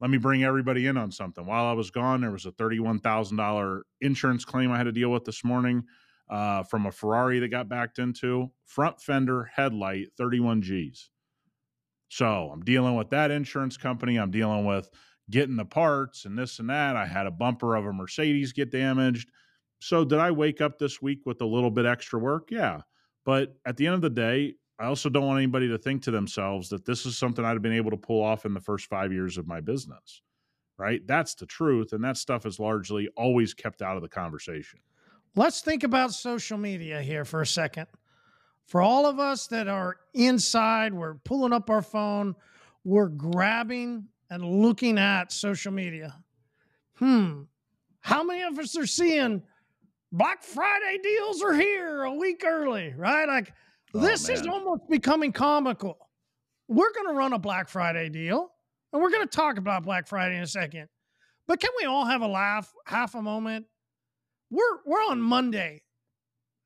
[0.00, 1.46] let me bring everybody in on something.
[1.46, 5.24] While I was gone, there was a $31,000 insurance claim I had to deal with
[5.24, 5.84] this morning
[6.28, 8.50] uh, from a Ferrari that got backed into.
[8.66, 11.10] Front fender headlight, 31 G's.
[12.08, 14.16] So I'm dealing with that insurance company.
[14.16, 14.88] I'm dealing with
[15.30, 16.96] getting the parts and this and that.
[16.96, 19.30] I had a bumper of a Mercedes get damaged.
[19.80, 22.48] So did I wake up this week with a little bit extra work?
[22.50, 22.80] Yeah.
[23.24, 26.10] But at the end of the day, I also don't want anybody to think to
[26.10, 28.86] themselves that this is something I'd have been able to pull off in the first
[28.86, 30.22] five years of my business.
[30.78, 31.06] Right.
[31.06, 31.94] That's the truth.
[31.94, 34.78] And that stuff is largely always kept out of the conversation.
[35.34, 37.86] Let's think about social media here for a second.
[38.66, 42.34] For all of us that are inside, we're pulling up our phone,
[42.84, 46.16] we're grabbing and looking at social media.
[46.94, 47.42] Hmm.
[48.00, 49.42] How many of us are seeing
[50.12, 53.26] Black Friday deals are here a week early, right?
[53.26, 53.52] Like
[53.94, 54.36] oh, this man.
[54.36, 55.98] is almost becoming comical.
[56.68, 58.50] We're going to run a Black Friday deal
[58.92, 60.88] and we're going to talk about Black Friday in a second.
[61.46, 63.66] But can we all have a laugh, half a moment?
[64.50, 65.82] We're we're on Monday.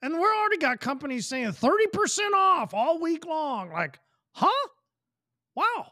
[0.03, 3.71] And we're already got companies saying 30% off all week long.
[3.71, 3.99] Like,
[4.33, 4.69] huh?
[5.55, 5.89] Wow.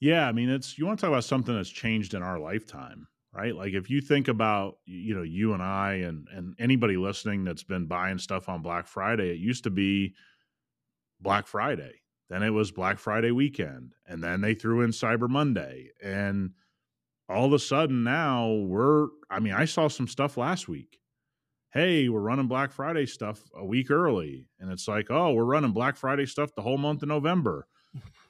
[0.00, 3.06] Yeah, I mean, it's you want to talk about something that's changed in our lifetime
[3.34, 3.54] right?
[3.54, 7.64] Like if you think about you know you and I and and anybody listening that's
[7.64, 10.14] been buying stuff on Black Friday, it used to be
[11.20, 11.92] Black Friday,
[12.30, 16.50] then it was Black Friday weekend, and then they threw in Cyber Monday, and
[17.28, 20.98] all of a sudden now we're I mean I saw some stuff last week.
[21.72, 25.72] Hey, we're running Black Friday stuff a week early, and it's like, oh, we're running
[25.72, 27.66] Black Friday stuff the whole month of November.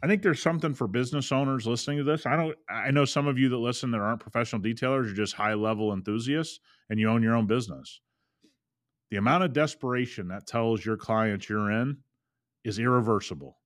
[0.03, 2.27] I think there's something for business owners listening to this.
[2.27, 5.35] I don't I know some of you that listen that aren't professional detailers, you're just
[5.35, 8.01] high level enthusiasts and you own your own business.
[9.11, 11.99] The amount of desperation that tells your clients you're in
[12.65, 13.59] is irreversible.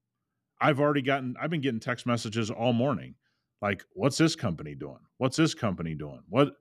[0.61, 3.15] I've already gotten I've been getting text messages all morning.
[3.61, 5.01] Like, what's this company doing?
[5.17, 6.21] What's this company doing?
[6.29, 6.53] What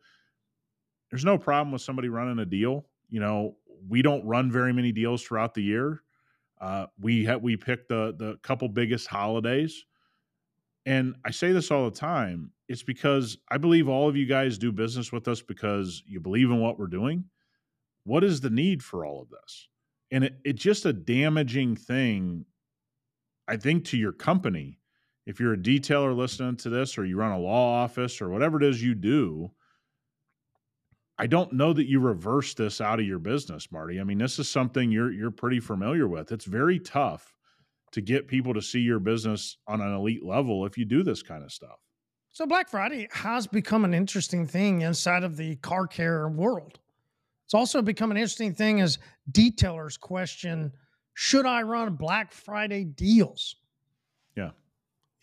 [1.12, 2.88] there's no problem with somebody running a deal.
[3.10, 6.02] You know, we don't run very many deals throughout the year.
[6.60, 9.86] Uh, we ha- we picked the the couple biggest holidays,
[10.86, 12.52] and I say this all the time.
[12.68, 16.50] It's because I believe all of you guys do business with us because you believe
[16.50, 17.26] in what we're doing.
[18.04, 19.68] What is the need for all of this?
[20.12, 22.46] And it, it's just a damaging thing,
[23.48, 24.80] I think, to your company.
[25.26, 28.58] If you're a detailer listening to this, or you run a law office, or whatever
[28.58, 29.52] it is you do,
[31.20, 34.00] I don't know that you reverse this out of your business, Marty.
[34.00, 36.32] I mean, this is something you're you're pretty familiar with.
[36.32, 37.34] It's very tough
[37.92, 41.24] to get people to see your business on an elite level if you do this
[41.24, 41.80] kind of stuff.
[42.30, 46.80] So Black Friday has become an interesting thing inside of the car care world.
[47.46, 49.00] It's also become an interesting thing as
[49.32, 50.72] detailers question,
[51.16, 53.56] should I run Black Friday deals?
[54.36, 54.52] Yeah.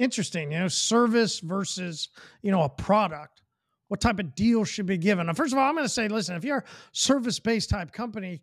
[0.01, 2.09] Interesting, you know, service versus,
[2.43, 3.43] you know, a product
[3.89, 5.27] what type of deal should be given.
[5.27, 7.93] Now, first of all, I'm going to say, listen, if you're a service based type
[7.93, 8.43] company,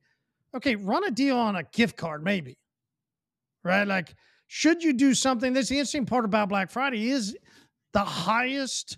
[0.55, 2.57] okay, run a deal on a gift card, maybe,
[3.63, 3.87] right?
[3.87, 4.15] Like,
[4.47, 5.53] should you do something?
[5.53, 7.37] That's the interesting part about Black Friday is
[7.93, 8.97] the highest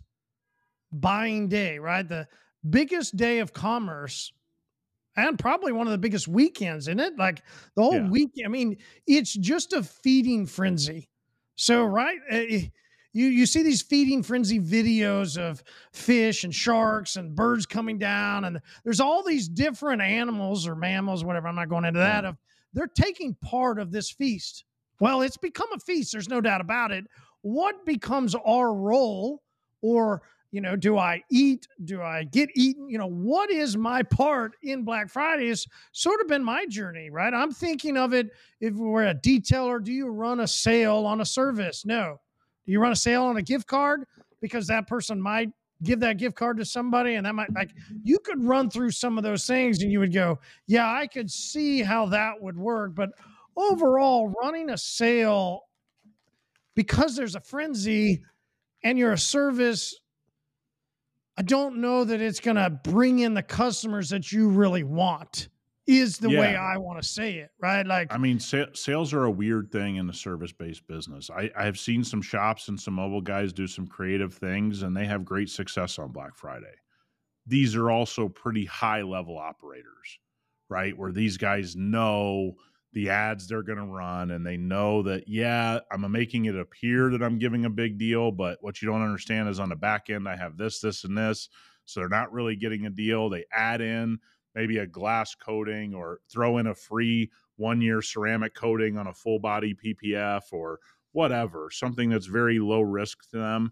[0.91, 2.07] buying day, right?
[2.07, 2.27] The
[2.67, 4.31] biggest day of commerce
[5.15, 7.17] and probably one of the biggest weekends in it.
[7.17, 7.43] Like
[7.75, 8.09] the whole yeah.
[8.09, 8.31] week.
[8.43, 11.09] I mean, it's just a feeding frenzy.
[11.55, 12.17] So, right.
[12.29, 12.67] Eh,
[13.13, 18.45] You you see these feeding frenzy videos of fish and sharks and birds coming down
[18.45, 22.37] and there's all these different animals or mammals whatever i'm not going into that of
[22.73, 24.65] they're taking part of this feast.
[24.99, 27.05] Well it's become a feast there's no doubt about it.
[27.41, 29.43] What becomes our role
[29.81, 31.67] or you know do i eat?
[31.83, 32.89] Do i get eaten?
[32.89, 37.11] You know what is my part in black friday has sort of been my journey
[37.11, 37.33] right?
[37.33, 41.25] I'm thinking of it if we're a detailer do you run a sale on a
[41.25, 41.85] service?
[41.85, 42.19] No
[42.65, 44.05] do you run a sale on a gift card?
[44.41, 45.49] Because that person might
[45.83, 47.71] give that gift card to somebody and that might like
[48.03, 51.29] you could run through some of those things and you would go, yeah, I could
[51.29, 53.09] see how that would work, but
[53.57, 55.61] overall running a sale
[56.75, 58.23] because there's a frenzy
[58.83, 59.95] and you're a service
[61.35, 65.49] I don't know that it's going to bring in the customers that you really want
[65.85, 66.39] is the yeah.
[66.39, 67.85] way I want to say it, right?
[67.85, 71.29] Like, I mean, sa- sales are a weird thing in the service based business.
[71.29, 74.95] I, I have seen some shops and some mobile guys do some creative things, and
[74.95, 76.73] they have great success on Black Friday.
[77.45, 80.19] These are also pretty high level operators,
[80.69, 80.97] right?
[80.97, 82.53] Where these guys know
[82.93, 87.09] the ads they're going to run and they know that, yeah, I'm making it appear
[87.09, 90.09] that I'm giving a big deal, but what you don't understand is on the back
[90.09, 91.49] end, I have this, this, and this.
[91.85, 93.29] So they're not really getting a deal.
[93.29, 94.19] They add in
[94.55, 99.13] maybe a glass coating or throw in a free one year ceramic coating on a
[99.13, 100.79] full body PPF or
[101.11, 103.71] whatever, something that's very low risk to them.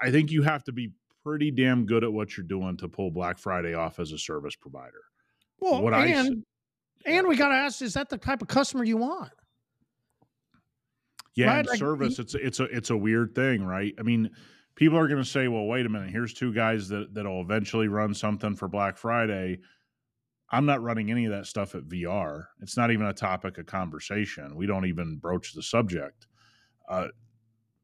[0.00, 0.92] I think you have to be
[1.24, 4.56] pretty damn good at what you're doing to pull Black Friday off as a service
[4.56, 5.02] provider.
[5.60, 6.44] Well, what and,
[7.06, 9.32] I, and we got to ask: Is that the type of customer you want?
[11.34, 11.66] Yeah, right?
[11.66, 12.18] like, service.
[12.18, 13.94] It's it's a it's a weird thing, right?
[13.98, 14.30] I mean,
[14.78, 17.88] people are going to say, well, wait a minute, here's two guys that, that'll eventually
[17.88, 19.58] run something for Black Friday.
[20.52, 22.44] I'm not running any of that stuff at VR.
[22.62, 24.54] It's not even a topic of conversation.
[24.54, 26.28] We don't even broach the subject.
[26.88, 27.08] Uh,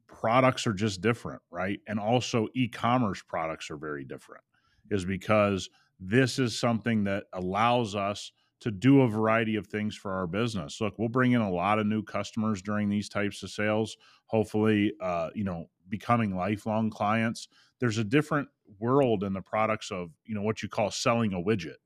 [0.07, 1.81] products are just different, right?
[1.89, 4.45] And also, e commerce products are very different,
[4.89, 8.31] is because this is something that allows us
[8.61, 10.81] to do a variety of things for our business.
[10.81, 13.97] Look, we'll bring in a lot of new customers during these types of sales.
[14.27, 17.49] Hopefully, uh, you know, becoming lifelong clients.
[17.81, 21.39] There's a different world in the products of you know what you call selling a
[21.39, 21.77] widget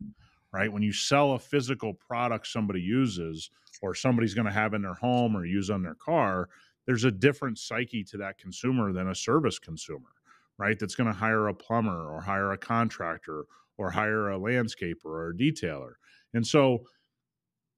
[0.52, 0.72] right?
[0.72, 3.50] When you sell a physical product somebody uses
[3.82, 6.48] or somebody's going to have in their home or use on their car,
[6.86, 10.08] there's a different psyche to that consumer than a service consumer,
[10.56, 10.78] right?
[10.78, 13.44] That's going to hire a plumber or hire a contractor
[13.76, 15.92] or hire a landscaper or a detailer.
[16.34, 16.84] And so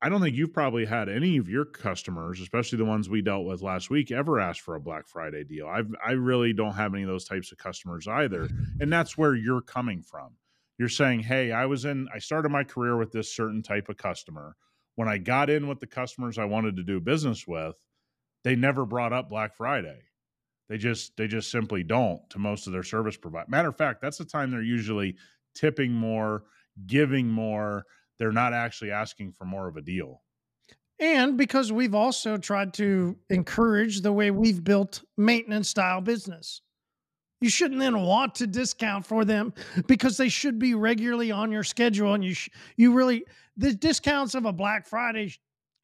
[0.03, 3.45] I don't think you've probably had any of your customers, especially the ones we dealt
[3.45, 5.67] with last week, ever ask for a Black Friday deal.
[5.67, 8.49] I've I really don't have any of those types of customers either.
[8.81, 10.31] And that's where you're coming from
[10.81, 13.99] you're saying, hey, I was in, I started my career with this certain type of
[13.99, 14.57] customer.
[14.95, 17.77] When I got in with the customers I wanted to do business with,
[18.45, 20.01] they never brought up Black Friday.
[20.71, 23.51] They just they just simply don't to most of their service providers.
[23.51, 25.17] Matter of fact, that's the time they're usually
[25.55, 26.45] tipping more,
[26.87, 27.85] giving more.
[28.21, 30.23] They're not actually asking for more of a deal.
[31.01, 36.61] And because we've also tried to encourage the way we've built maintenance style business.
[37.41, 39.55] You shouldn't then want to discount for them
[39.87, 42.13] because they should be regularly on your schedule.
[42.13, 43.25] And you, sh- you really,
[43.57, 45.33] the discounts of a Black Friday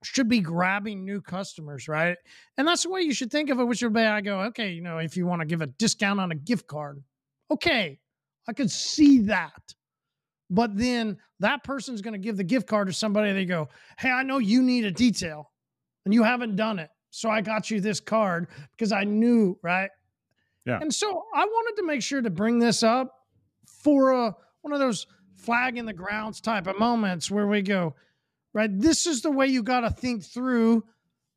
[0.05, 2.19] should be grabbing new customers, right?
[2.59, 4.73] And that's the way you should think of it, which would be I go, okay,
[4.73, 7.03] you know, if you want to give a discount on a gift card,
[7.51, 7.99] okay,
[8.47, 9.75] I could see that.
[10.49, 13.33] But then that person's going to give the gift card to somebody.
[13.33, 15.51] They go, hey, I know you need a detail
[16.05, 16.91] and you haven't done it.
[17.11, 19.91] So I got you this card because I knew, right?
[20.65, 20.79] Yeah.
[20.81, 23.13] And so I wanted to make sure to bring this up
[23.67, 25.07] for a, one of those
[25.37, 27.95] flag in the grounds type of moments where we go,
[28.53, 28.71] right?
[28.73, 30.85] This is the way you got to think through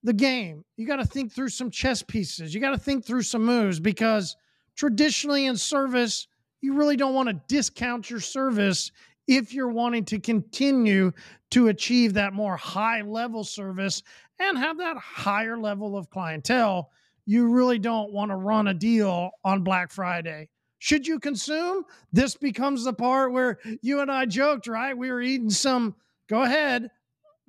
[0.04, 0.63] the game.
[0.78, 2.54] You got to think through some chess pieces.
[2.54, 4.36] You got to think through some moves because
[4.76, 6.28] traditionally in service,
[6.62, 8.91] you really don't want to discount your service
[9.28, 11.12] if you're wanting to continue
[11.52, 14.04] to achieve that more high level service
[14.39, 16.89] and have that higher level of clientele
[17.30, 20.50] you really don't want to run a deal on Black Friday.
[20.80, 21.84] Should you consume?
[22.12, 24.98] This becomes the part where you and I joked, right?
[24.98, 25.93] We were eating some,
[26.28, 26.89] go ahead,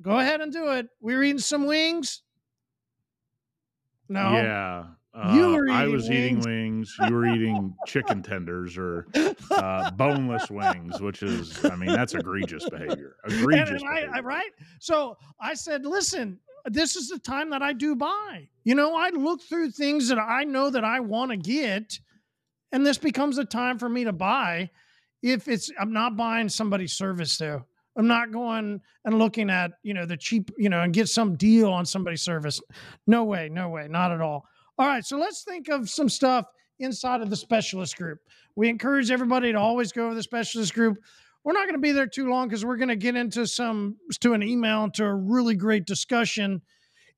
[0.03, 0.87] go ahead and do it.
[1.01, 2.21] We were eating some wings.
[4.11, 4.33] No.
[4.33, 4.85] Yeah.
[5.13, 6.15] Uh, you were I was wings.
[6.17, 6.97] eating wings.
[7.07, 9.09] You were eating chicken tenders or
[9.51, 13.17] uh, boneless wings, which is, I mean, that's egregious behavior.
[13.27, 13.71] Egregious.
[13.71, 14.11] And, and behavior.
[14.15, 14.51] I, right.
[14.79, 18.49] So I said, listen, this is the time that I do buy.
[18.65, 21.99] You know, I look through things that I know that I want to get,
[22.71, 24.71] and this becomes a time for me to buy.
[25.23, 27.65] If it's, I'm not buying somebody's service though.
[27.97, 31.37] I'm not going and looking at, you know, the cheap, you know, and get some
[31.37, 32.61] deal on somebody's service.
[33.07, 34.47] No way, no way, not at all.
[34.81, 36.47] All right, so let's think of some stuff
[36.79, 38.19] inside of the specialist group.
[38.57, 40.97] We encourage everybody to always go over the specialist group.
[41.45, 43.99] We're not going to be there too long because we're going to get into some
[44.21, 46.63] to an email to a really great discussion.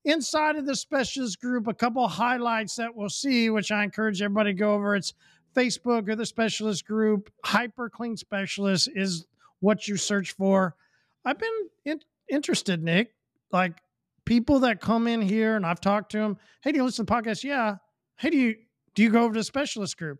[0.03, 4.49] Inside of the specialist group a couple highlights that we'll see which i encourage everybody
[4.49, 4.97] to go over.
[4.97, 5.13] It's
[5.55, 7.31] facebook or the specialist group.
[7.45, 9.25] Hyper clean specialist is
[9.61, 10.75] what you search for.
[11.23, 13.15] I've been in, interested nick.
[13.53, 13.77] Like
[14.25, 17.11] people that come in here and i've talked to them hey do you listen to
[17.11, 17.75] the podcast yeah
[18.17, 18.55] hey do you
[18.95, 20.19] do you go over to the specialist group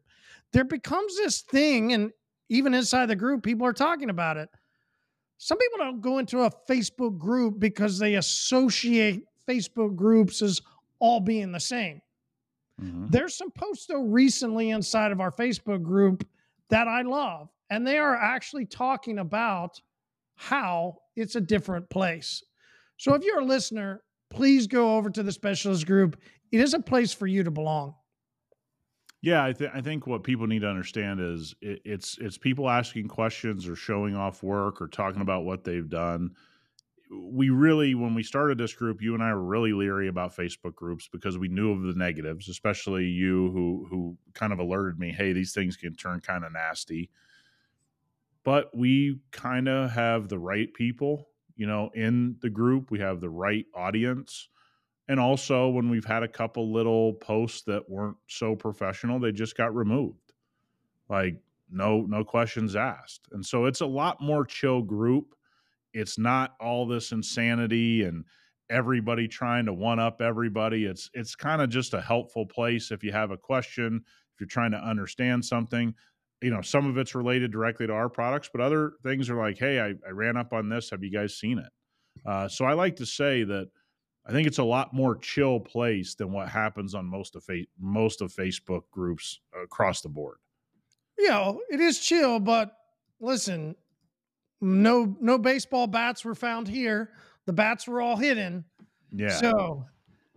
[0.51, 2.11] there becomes this thing and
[2.49, 4.49] even inside the group, people are talking about it.
[5.39, 10.61] Some people don't go into a Facebook group because they associate Facebook groups as
[10.99, 12.01] all being the same.
[12.81, 13.07] Mm-hmm.
[13.09, 16.27] There's some posts though recently inside of our Facebook group
[16.69, 19.81] that I love, and they are actually talking about
[20.35, 22.43] how it's a different place.
[22.97, 26.19] So if you're a listener, please go over to the specialist group.
[26.51, 27.95] It is a place for you to belong.
[29.21, 32.69] Yeah, I, th- I think what people need to understand is it, it's it's people
[32.69, 36.31] asking questions or showing off work or talking about what they've done.
[37.09, 40.75] We really, when we started this group, you and I were really leery about Facebook
[40.75, 45.11] groups because we knew of the negatives, especially you who who kind of alerted me,
[45.11, 47.09] hey, these things can turn kind of nasty.
[48.43, 52.91] But we kind of have the right people, you know, in the group.
[52.91, 54.49] We have the right audience
[55.09, 59.57] and also, when we've had a couple little posts that weren't so professional, they just
[59.57, 60.33] got removed.
[61.09, 63.27] Like, no, no questions asked.
[63.31, 65.35] And so it's a lot more chill group.
[65.93, 68.23] It's not all this insanity and
[68.69, 70.85] everybody trying to one up everybody.
[70.85, 74.01] It's it's kind of just a helpful place if you have a question,
[74.33, 75.93] if you're trying to understand something.
[76.43, 79.57] You know, some of it's related directly to our products, but other things are like,
[79.57, 80.89] hey, I, I ran up on this.
[80.89, 81.71] Have you guys seen it?
[82.25, 83.69] Uh, so I like to say that
[84.27, 87.65] I think it's a lot more chill place than what happens on most of fa-
[87.79, 90.37] most of Facebook groups across the board.
[91.17, 92.75] Yeah, it is chill, but
[93.19, 93.75] listen,
[94.61, 97.11] no no baseball bats were found here.
[97.45, 98.65] The bats were all hidden.
[99.11, 99.29] Yeah.
[99.29, 99.85] So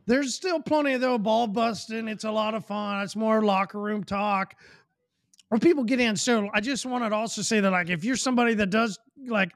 [0.07, 2.09] there's still plenty of though ball busting.
[2.09, 3.03] It's a lot of fun.
[3.03, 4.55] It's more locker room talk
[5.49, 6.17] where people get in.
[6.17, 9.53] So I just wanted to also say that like if you're somebody that does like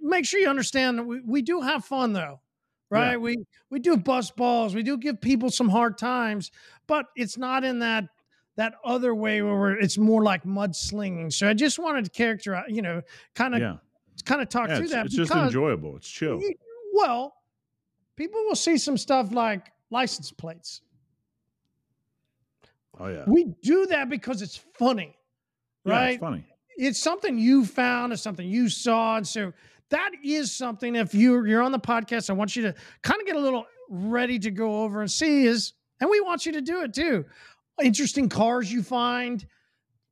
[0.00, 2.40] make sure you understand that we, we do have fun though.
[2.90, 3.12] Right.
[3.12, 3.16] Yeah.
[3.16, 4.74] We we do bust balls.
[4.74, 6.50] We do give people some hard times,
[6.86, 8.04] but it's not in that
[8.56, 11.32] that other way where it's more like mudslinging.
[11.32, 13.02] So I just wanted to characterize, you know,
[13.34, 13.76] kind of yeah.
[14.24, 15.06] kind of talk yeah, through it's, that.
[15.06, 15.96] It's just enjoyable.
[15.96, 16.40] It's chill.
[16.92, 17.34] Well,
[18.16, 20.82] people will see some stuff like license plates.
[22.98, 23.24] Oh yeah.
[23.26, 25.16] We do that because it's funny.
[25.84, 26.02] Right?
[26.02, 26.44] Yeah, it's funny.
[26.76, 29.16] It's something you found, it's something you saw.
[29.16, 29.52] And so
[29.90, 33.26] that is something if you're you're on the podcast, I want you to kind of
[33.26, 36.60] get a little ready to go over and see is and we want you to
[36.60, 37.24] do it too.
[37.82, 39.44] Interesting cars you find,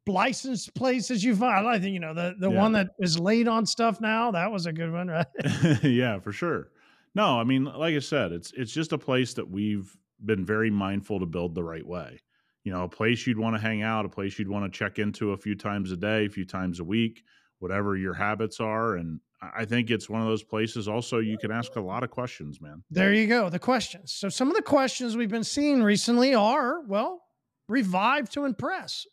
[0.06, 1.66] licensed places you find.
[1.66, 2.60] I think you know the the yeah.
[2.60, 4.30] one that is laid on stuff now.
[4.30, 5.26] That was a good one, right?
[5.82, 6.68] yeah, for sure.
[7.14, 10.70] No, I mean, like I said, it's it's just a place that we've been very
[10.70, 12.20] mindful to build the right way.
[12.64, 14.98] You know, a place you'd want to hang out, a place you'd want to check
[14.98, 17.24] into a few times a day, a few times a week,
[17.58, 18.96] whatever your habits are.
[18.96, 22.10] And I think it's one of those places also you can ask a lot of
[22.10, 22.84] questions, man.
[22.90, 23.48] There you go.
[23.48, 24.12] The questions.
[24.12, 27.22] So some of the questions we've been seeing recently are, well,
[27.68, 29.06] revive to impress.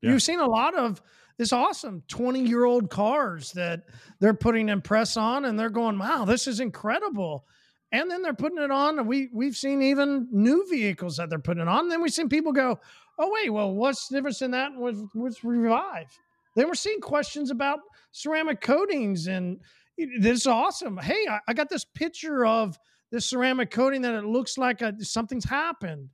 [0.00, 0.10] Yeah.
[0.10, 1.02] You've seen a lot of
[1.36, 3.82] this awesome 20 year old cars that
[4.20, 7.46] they're putting impress on and they're going, wow, this is incredible.
[7.92, 9.06] And then they're putting it on.
[9.06, 11.88] We we've seen even new vehicles that they're putting it on.
[11.88, 12.80] Then we've seen people go,
[13.18, 16.08] oh wait, well, what's the difference in that with with revive?
[16.56, 17.80] Then we're seeing questions about
[18.12, 19.60] ceramic coatings and
[19.96, 20.96] this is awesome.
[20.96, 22.78] Hey, I, I got this picture of
[23.10, 26.08] this ceramic coating that it looks like a, something's happened.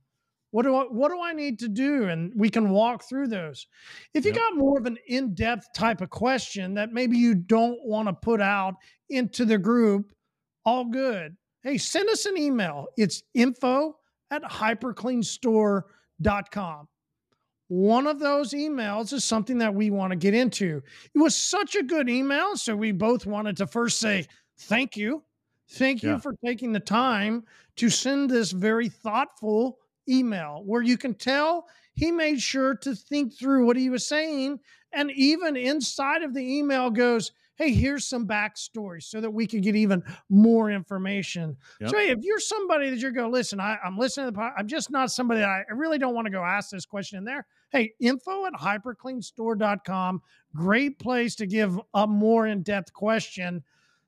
[0.51, 2.09] What do I what do I need to do?
[2.09, 3.65] And we can walk through those.
[4.13, 4.41] If you yep.
[4.41, 8.41] got more of an in-depth type of question that maybe you don't want to put
[8.41, 8.75] out
[9.09, 10.11] into the group,
[10.65, 11.37] all good.
[11.63, 12.87] Hey, send us an email.
[12.97, 13.95] It's info
[14.31, 16.87] at hypercleanstore.com.
[17.67, 20.83] One of those emails is something that we want to get into.
[21.13, 22.57] It was such a good email.
[22.57, 24.25] So we both wanted to first say
[24.59, 25.23] thank you.
[25.69, 26.19] Thank you yeah.
[26.19, 27.45] for taking the time
[27.77, 29.77] to send this very thoughtful
[30.09, 34.59] email where you can tell he made sure to think through what he was saying.
[34.91, 37.31] And even inside of the email goes,
[37.61, 41.55] hey, here's some backstory so that we can get even more information.
[41.79, 41.89] Yep.
[41.91, 44.53] So, hey, if you're somebody that you're going, listen, I, am listening to the pod,
[44.57, 47.19] I'm just not somebody that I, I really don't want to go ask this question
[47.19, 47.45] in there.
[47.69, 50.21] Hey, info at hypercleanstore.com.
[50.55, 53.63] Great place to give a more in depth question.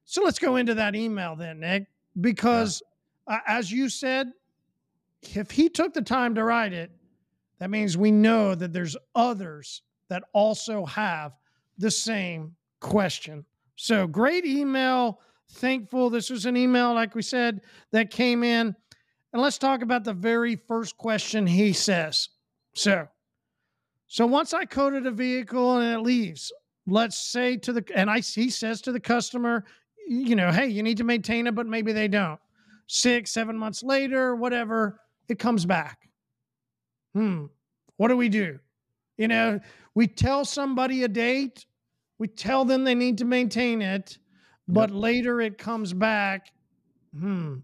[0.06, 1.86] So let's go into that email then, Nick,
[2.22, 2.82] because
[3.30, 3.36] yeah.
[3.36, 4.32] uh, as you said,
[5.36, 6.90] if he took the time to write it,
[7.60, 11.34] that means we know that there's others that also have
[11.78, 13.46] the same question.
[13.76, 15.20] So great email.
[15.54, 16.12] Thankful.
[16.12, 17.62] This was an email, like we said,
[17.92, 18.76] that came in.
[19.34, 22.30] And let's talk about the very first question he says.
[22.76, 23.08] So,
[24.08, 26.52] so once I coated a vehicle and it leaves,
[26.86, 29.66] let's say to the and I he says to the customer,
[30.08, 32.40] you know, hey, you need to maintain it, but maybe they don't.
[32.88, 35.98] Six, seven months later, whatever, it comes back.
[37.16, 37.46] Hmm.
[37.98, 38.60] What do we do?
[39.18, 39.60] You know,
[39.96, 41.66] we tell somebody a date
[42.20, 44.18] we tell them they need to maintain it,
[44.68, 45.00] but yep.
[45.00, 46.52] later it comes back.
[47.18, 47.56] Hmm.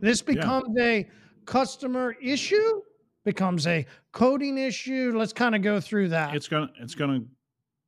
[0.00, 0.84] This becomes yeah.
[0.84, 1.10] a
[1.44, 2.82] customer issue,
[3.24, 5.12] becomes a coating issue.
[5.16, 6.34] Let's kind of go through that.
[6.34, 7.20] It's gonna it's gonna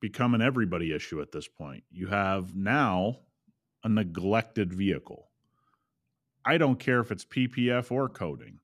[0.01, 1.85] become an everybody issue at this point.
[1.91, 3.19] You have now
[3.85, 5.31] a neglected vehicle.
[6.45, 8.59] I don't care if it's PPF or coating.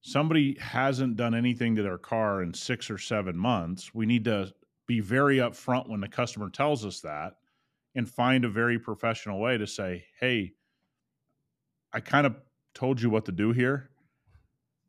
[0.00, 3.94] Somebody hasn't done anything to their car in six or seven months.
[3.94, 4.52] We need to
[4.86, 7.36] be very upfront when the customer tells us that
[7.94, 10.52] and find a very professional way to say, hey,
[11.92, 12.36] I kind of
[12.74, 13.90] told you what to do here.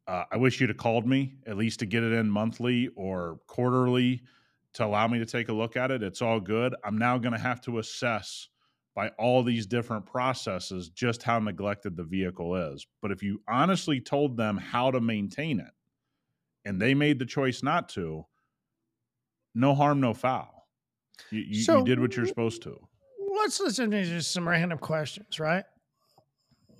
[0.07, 3.39] Uh, I wish you'd have called me at least to get it in monthly or
[3.47, 4.21] quarterly
[4.73, 6.03] to allow me to take a look at it.
[6.03, 6.75] It's all good.
[6.83, 8.49] I'm now going to have to assess
[8.95, 12.85] by all these different processes just how neglected the vehicle is.
[13.01, 15.71] But if you honestly told them how to maintain it
[16.65, 18.25] and they made the choice not to,
[19.55, 20.67] no harm, no foul.
[21.31, 22.77] You, you, so, you did what you're supposed to.
[23.37, 25.63] Let's listen to just some random questions, right?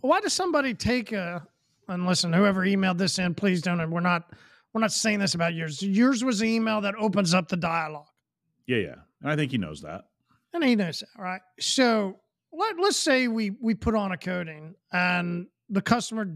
[0.02, 1.48] Why does somebody take a
[1.88, 3.90] and listen, whoever emailed this in, please don't.
[3.90, 4.32] We're not
[4.74, 5.82] we're not saying this about yours.
[5.82, 8.08] Yours was the email that opens up the dialogue.
[8.68, 8.96] Yeah, yeah.
[9.22, 10.06] And I think he knows that.
[10.54, 11.42] And he knows that, right?
[11.60, 12.20] So
[12.52, 16.28] let, let's say we we put on a coating and the customer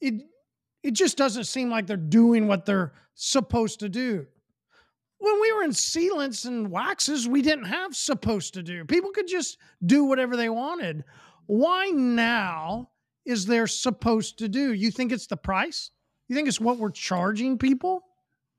[0.00, 0.14] it
[0.82, 4.26] it just doesn't seem like they're doing what they're supposed to do.
[5.18, 8.84] When we were in sealants and waxes, we didn't have supposed to do.
[8.84, 11.04] People could just do whatever they wanted.
[11.46, 12.90] Why now
[13.24, 14.72] is there supposed to do?
[14.72, 15.90] You think it's the price?
[16.28, 18.02] You think it's what we're charging people?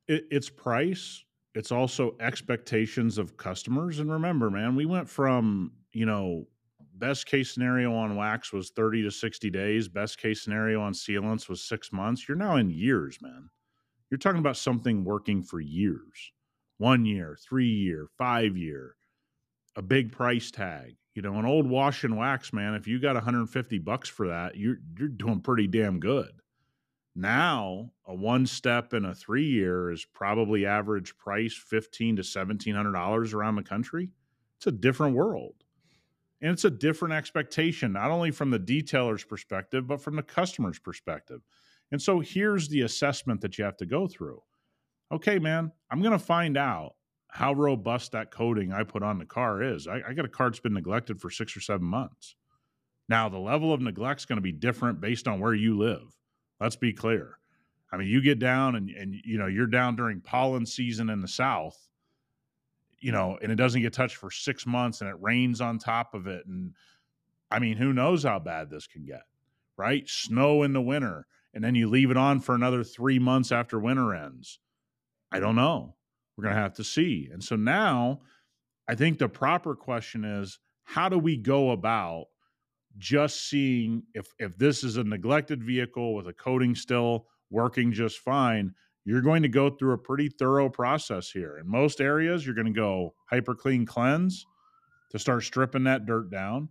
[0.07, 1.23] It, it's price.
[1.53, 3.99] It's also expectations of customers.
[3.99, 6.47] And remember, man, we went from, you know,
[6.95, 9.87] best case scenario on wax was 30 to 60 days.
[9.87, 12.27] Best case scenario on sealants was six months.
[12.27, 13.49] You're now in years, man.
[14.09, 16.31] You're talking about something working for years
[16.77, 18.95] one year, three year, five year,
[19.75, 20.95] a big price tag.
[21.13, 24.55] You know, an old wash and wax, man, if you got 150 bucks for that,
[24.55, 26.31] you're you're doing pretty damn good.
[27.15, 32.75] Now, a one step and a three year is probably average price fifteen to seventeen
[32.75, 34.11] hundred dollars around the country.
[34.57, 35.55] It's a different world.
[36.41, 40.77] And it's a different expectation, not only from the detailer's perspective, but from the customer's
[40.77, 41.41] perspective.
[41.91, 44.43] And so here's the assessment that you have to go through.
[45.11, 46.95] Okay, man, I'm going to find out
[47.29, 49.87] how robust that coating I put on the car is.
[49.87, 52.35] I, I got a car that's been neglected for six or seven months.
[53.09, 56.17] Now, the level of neglect is going to be different based on where you live.
[56.59, 57.37] Let's be clear.
[57.91, 61.21] I mean, you get down and, and you know, you're down during pollen season in
[61.21, 61.87] the South
[62.99, 66.13] you know, and it doesn't get touched for six months and it rains on top
[66.13, 66.45] of it.
[66.47, 66.73] And
[67.51, 69.23] I mean, who knows how bad this can get,
[69.77, 70.07] right?
[70.07, 73.79] Snow in the winter, and then you leave it on for another three months after
[73.79, 74.59] winter ends.
[75.31, 75.95] I don't know.
[76.35, 77.29] We're going to have to see.
[77.31, 78.21] And so now
[78.87, 82.25] I think the proper question is how do we go about
[82.97, 88.19] just seeing if if this is a neglected vehicle with a coating still working just
[88.19, 88.73] fine
[89.07, 91.57] you're going to go through a pretty thorough process here.
[91.59, 94.45] In most areas, you're going to go hyper clean cleanse
[95.11, 96.67] to start stripping that dirt down.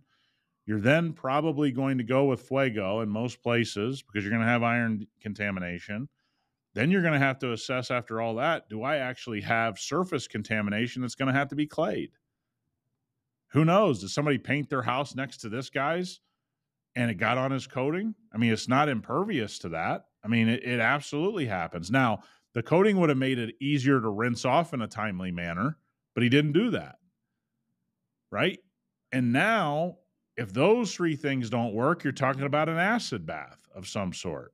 [0.67, 4.51] You're then probably going to go with Fuego in most places because you're going to
[4.51, 6.07] have iron contamination.
[6.77, 10.27] Then you're going to have to assess after all that do I actually have surface
[10.27, 12.11] contamination that's going to have to be clayed?
[13.53, 14.01] Who knows?
[14.01, 16.19] Does somebody paint their house next to this guy's
[16.95, 18.13] and it got on his coating?
[18.31, 20.05] I mean, it's not impervious to that.
[20.23, 21.89] I mean, it, it absolutely happens.
[21.89, 22.19] Now,
[22.53, 25.79] the coating would have made it easier to rinse off in a timely manner,
[26.13, 26.97] but he didn't do that.
[28.29, 28.59] Right.
[29.11, 29.97] And now,
[30.35, 34.53] if those three things don't work, you're talking about an acid bath of some sort.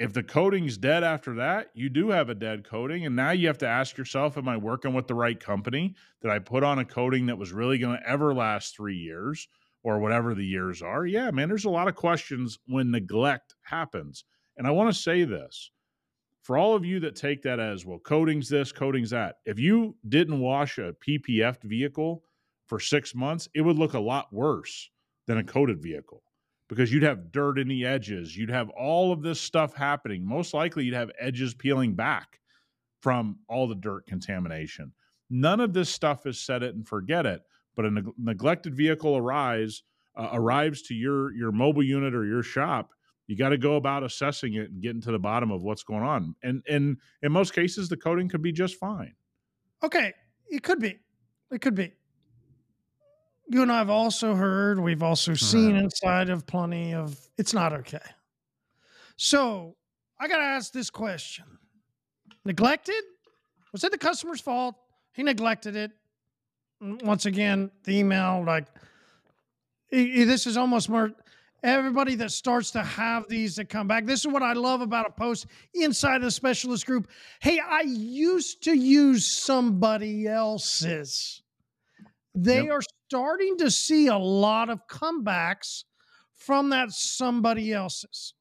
[0.00, 3.06] If the coating's dead after that, you do have a dead coating.
[3.06, 5.94] And now you have to ask yourself, am I working with the right company?
[6.22, 9.46] Did I put on a coating that was really going to ever last three years?
[9.82, 11.06] or whatever the years are.
[11.06, 14.24] Yeah, man, there's a lot of questions when neglect happens.
[14.56, 15.70] And I want to say this
[16.42, 19.36] for all of you that take that as, well, coating's this, coating's that.
[19.46, 22.22] If you didn't wash a PPF vehicle
[22.66, 24.90] for six months, it would look a lot worse
[25.26, 26.22] than a coated vehicle
[26.70, 28.34] because you'd have dirt in the edges.
[28.34, 30.26] You'd have all of this stuff happening.
[30.26, 32.40] Most likely, you'd have edges peeling back
[33.02, 34.92] from all the dirt contamination.
[35.28, 37.42] None of this stuff is set it and forget it
[37.76, 39.82] but a neg- neglected vehicle arrives
[40.16, 42.90] uh, arrives to your your mobile unit or your shop
[43.26, 46.02] you got to go about assessing it and getting to the bottom of what's going
[46.02, 49.14] on and and in most cases the coating could be just fine
[49.82, 50.12] okay
[50.48, 50.98] it could be
[51.50, 51.92] it could be
[53.50, 55.84] you and i've also heard we've also seen right.
[55.84, 57.98] inside of plenty of it's not okay
[59.16, 59.76] so
[60.18, 61.44] i got to ask this question
[62.44, 63.02] neglected
[63.72, 64.74] was it the customer's fault
[65.12, 65.92] he neglected it
[66.82, 68.66] mm, once again, the email, like
[69.90, 71.10] this is almost more
[71.62, 74.06] everybody that starts to have these that come back.
[74.06, 77.10] This is what I love about a post inside the specialist group.
[77.40, 81.39] Hey, I used to use somebody else's.
[82.34, 82.70] They yep.
[82.70, 85.84] are starting to see a lot of comebacks
[86.34, 88.34] from that somebody else's.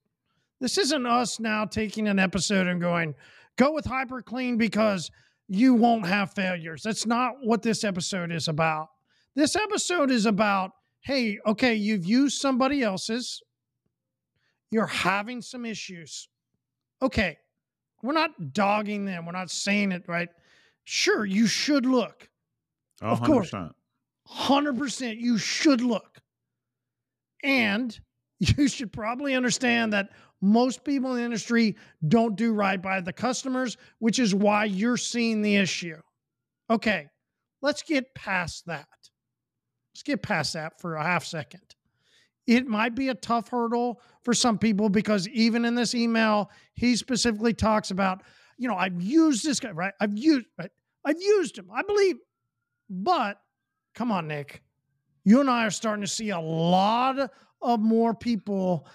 [0.60, 3.16] This isn't us now taking an episode and going,
[3.58, 5.10] go with hyper clean because
[5.48, 6.84] you won't have failures.
[6.84, 8.90] That's not what this episode is about.
[9.36, 10.72] This episode is about
[11.02, 13.42] hey, okay, you've used somebody else's,
[14.70, 16.28] you're having some issues.
[17.02, 17.38] Okay,
[18.04, 20.30] we're not dogging them, we're not saying it, right?
[20.84, 22.30] Sure, you should look.
[23.02, 23.26] Oh, of 100%.
[23.26, 23.54] course.
[24.32, 26.20] 100% you should look.
[27.44, 27.98] And
[28.40, 30.10] you should probably understand that
[30.42, 31.76] most people in the industry
[32.08, 35.98] don't do right by the customers, which is why you're seeing the issue.
[36.70, 37.08] Okay,
[37.62, 38.88] let's get past that.
[39.94, 41.62] Let's get past that for a half second.
[42.48, 46.96] It might be a tough hurdle for some people because even in this email, he
[46.96, 48.24] specifically talks about,
[48.58, 49.94] you know, I've used this guy, right?
[50.00, 50.72] I've used, right?
[51.06, 51.70] I've used him.
[51.74, 52.16] I believe.
[52.90, 53.38] But
[53.94, 54.62] come on, Nick.
[55.26, 57.32] You and I are starting to see a lot
[57.62, 58.88] of more people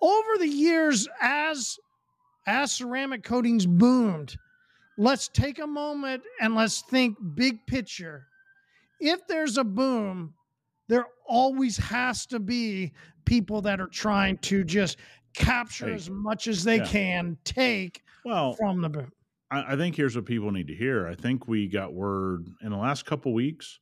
[0.00, 1.78] over the years as
[2.46, 4.36] as ceramic coatings boomed.
[4.96, 8.26] Let's take a moment and let's think big picture.
[9.00, 10.34] If there's a boom,
[10.88, 12.92] there always has to be
[13.26, 14.96] people that are trying to just
[15.34, 15.94] capture Take.
[15.94, 16.86] as much as they Yeah.
[16.86, 19.12] can take Well, from the boom.
[19.50, 21.06] I, I think here's what people need to hear.
[21.06, 23.78] I think we got word in the last couple weeks,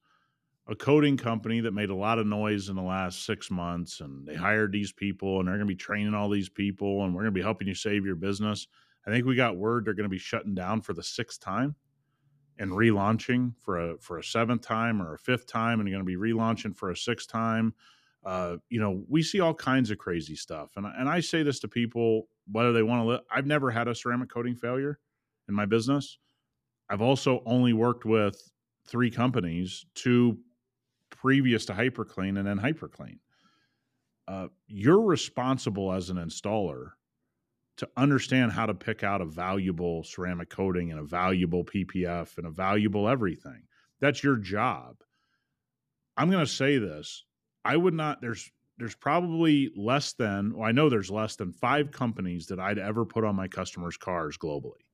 [0.69, 4.27] a coating company that made a lot of noise in the last six months, and
[4.27, 7.23] they hired these people, and they're going to be training all these people, and we're
[7.23, 8.67] going to be helping you save your business.
[9.07, 11.77] I think we got word they're going to be shutting down for the sixth time
[12.59, 16.05] and relaunching for a for a seventh time or a fifth time, and going to
[16.05, 17.73] be relaunching for a sixth time.
[18.25, 21.61] Uh, you know, we see all kinds of crazy stuff, and and I say this
[21.61, 23.09] to people whether they want to.
[23.09, 24.99] Li- I've never had a ceramic coating failure
[25.49, 26.19] in my business.
[26.89, 28.51] I've also only worked with
[28.87, 30.39] three companies, two
[31.17, 33.19] previous to HyperClean and then HyperClean.
[34.29, 36.91] Uh, you're responsible as an installer
[37.77, 42.47] to understand how to pick out a valuable ceramic coating and a valuable PPF and
[42.47, 43.63] a valuable everything.
[44.01, 44.97] That's your job.
[46.17, 47.25] I'm going to say this.
[47.65, 51.91] I would not there's there's probably less than well, I know there's less than 5
[51.91, 54.86] companies that I'd ever put on my customers' cars globally.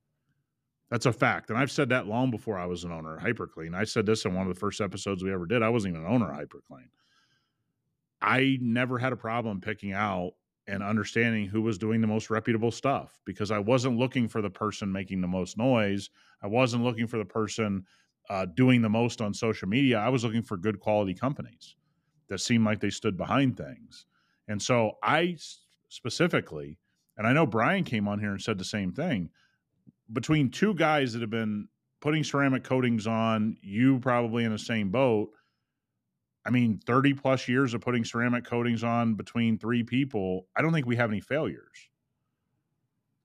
[0.92, 1.48] That's a fact.
[1.48, 3.74] And I've said that long before I was an owner HyperClean.
[3.74, 5.62] I said this in one of the first episodes we ever did.
[5.62, 6.90] I wasn't even an owner HyperClean.
[8.20, 10.32] I never had a problem picking out
[10.66, 14.50] and understanding who was doing the most reputable stuff because I wasn't looking for the
[14.50, 16.10] person making the most noise.
[16.42, 17.86] I wasn't looking for the person
[18.28, 19.98] uh, doing the most on social media.
[19.98, 21.74] I was looking for good quality companies
[22.28, 24.04] that seemed like they stood behind things.
[24.46, 25.38] And so I
[25.88, 26.78] specifically,
[27.16, 29.30] and I know Brian came on here and said the same thing,
[30.12, 31.68] between two guys that have been
[32.00, 35.30] putting ceramic coatings on, you probably in the same boat.
[36.44, 40.72] I mean, 30 plus years of putting ceramic coatings on between three people, I don't
[40.72, 41.88] think we have any failures.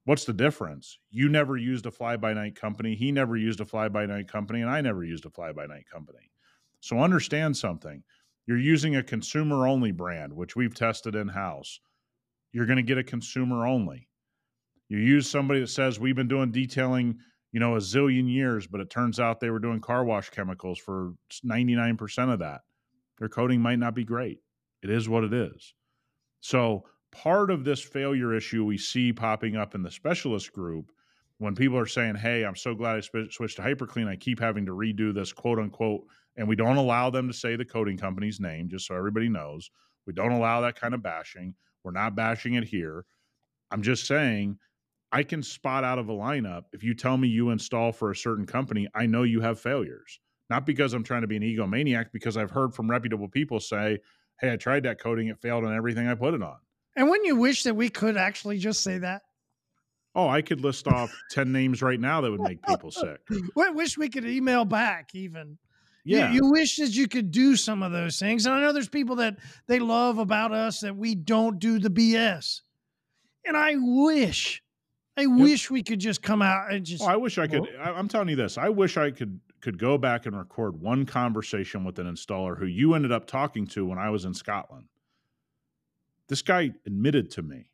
[0.06, 1.00] What's the difference?
[1.10, 2.96] You never used a fly by night company.
[2.96, 5.66] He never used a fly by night company, and I never used a fly by
[5.66, 6.32] night company.
[6.80, 8.04] So understand something.
[8.46, 11.82] You're using a consumer only brand, which we've tested in house.
[12.54, 14.08] You're going to get a consumer only.
[14.90, 17.18] You use somebody that says we've been doing detailing,
[17.52, 20.80] you know, a zillion years, but it turns out they were doing car wash chemicals
[20.80, 21.14] for
[21.46, 22.62] 99% of that.
[23.20, 24.40] Their coating might not be great.
[24.84, 25.74] It is what it is.
[26.40, 30.92] So, part of this failure issue we see popping up in the specialist group
[31.40, 34.08] when people are saying, Hey, I'm so glad I sp- switched to HyperClean.
[34.08, 36.04] I keep having to redo this quote unquote,
[36.36, 39.70] and we don't allow them to say the coating company's name, just so everybody knows.
[40.06, 41.56] We don't allow that kind of bashing.
[41.84, 43.06] We're not bashing it here.
[43.72, 44.58] I'm just saying
[45.12, 46.64] I can spot out of a lineup.
[46.74, 50.20] If you tell me you install for a certain company, I know you have failures.
[50.50, 54.00] Not because I'm trying to be an egomaniac, because I've heard from reputable people say,
[54.40, 56.58] Hey, I tried that coating, it failed on everything I put it on.
[56.96, 59.22] And when you wish that we could actually just say that,
[60.16, 63.20] Oh, I could list off 10 names right now that would make people sick.
[63.56, 65.58] we wish we could email back even.
[66.04, 66.32] You- Yeah.
[66.34, 68.46] You, wish that you could do some of those things.
[68.46, 69.38] And I know there's people that
[69.68, 72.62] they love about us that we don't do the BS.
[73.46, 74.62] And I wish,
[75.18, 77.68] I wish we could just come out and just Oh, I wish I could.
[77.80, 78.58] I, I'm telling you this.
[78.58, 82.68] I wish I could could go back and record one conversation with an installer who
[82.68, 84.86] you ended up talking to when I was in Scotland.
[86.28, 87.72] This guy admitted to me,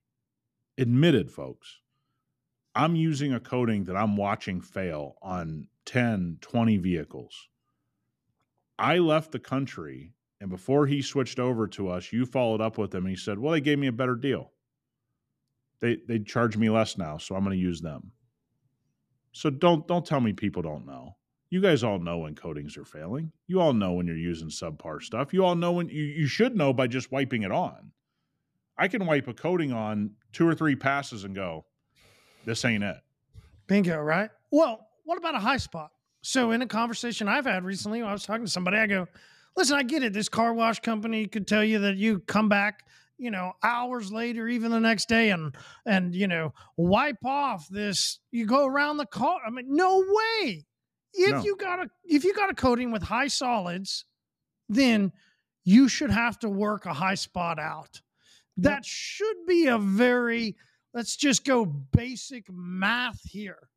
[0.78, 1.82] admitted, folks,
[2.74, 7.50] I'm using a coating that I'm watching fail on 10, 20 vehicles.
[8.80, 12.96] I left the country, and before he switched over to us, you followed up with
[12.96, 14.53] him and he said, Well, they gave me a better deal.
[15.84, 18.14] They they charge me less now, so I'm going to use them.
[19.34, 21.18] So don't don't tell me people don't know.
[21.50, 23.34] You guys all know when coatings are failing.
[23.48, 25.34] You all know when you're using subpar stuff.
[25.34, 27.92] You all know when you, you should know by just wiping it on.
[28.78, 31.66] I can wipe a coating on two or three passes and go,
[32.46, 32.98] this ain't it.
[33.68, 34.30] bingo, right?
[34.52, 35.92] Well, what about a high spot?
[36.22, 36.52] So oh.
[36.52, 39.08] in a conversation I've had recently, I was talking to somebody, I go,
[39.58, 40.14] listen, I get it.
[40.14, 42.84] This car wash company could tell you that you come back,
[43.24, 45.56] you know, hours later, even the next day, and
[45.86, 48.20] and you know, wipe off this.
[48.32, 49.40] You go around the car.
[49.46, 50.66] I mean, no way.
[51.14, 51.44] If No.
[51.44, 54.06] you got a if you got a coating with high solids,
[54.70, 55.12] then
[55.64, 58.02] you should have to work a high spot out.
[58.58, 60.56] That should be a very
[60.94, 63.70] let's just go basic math here.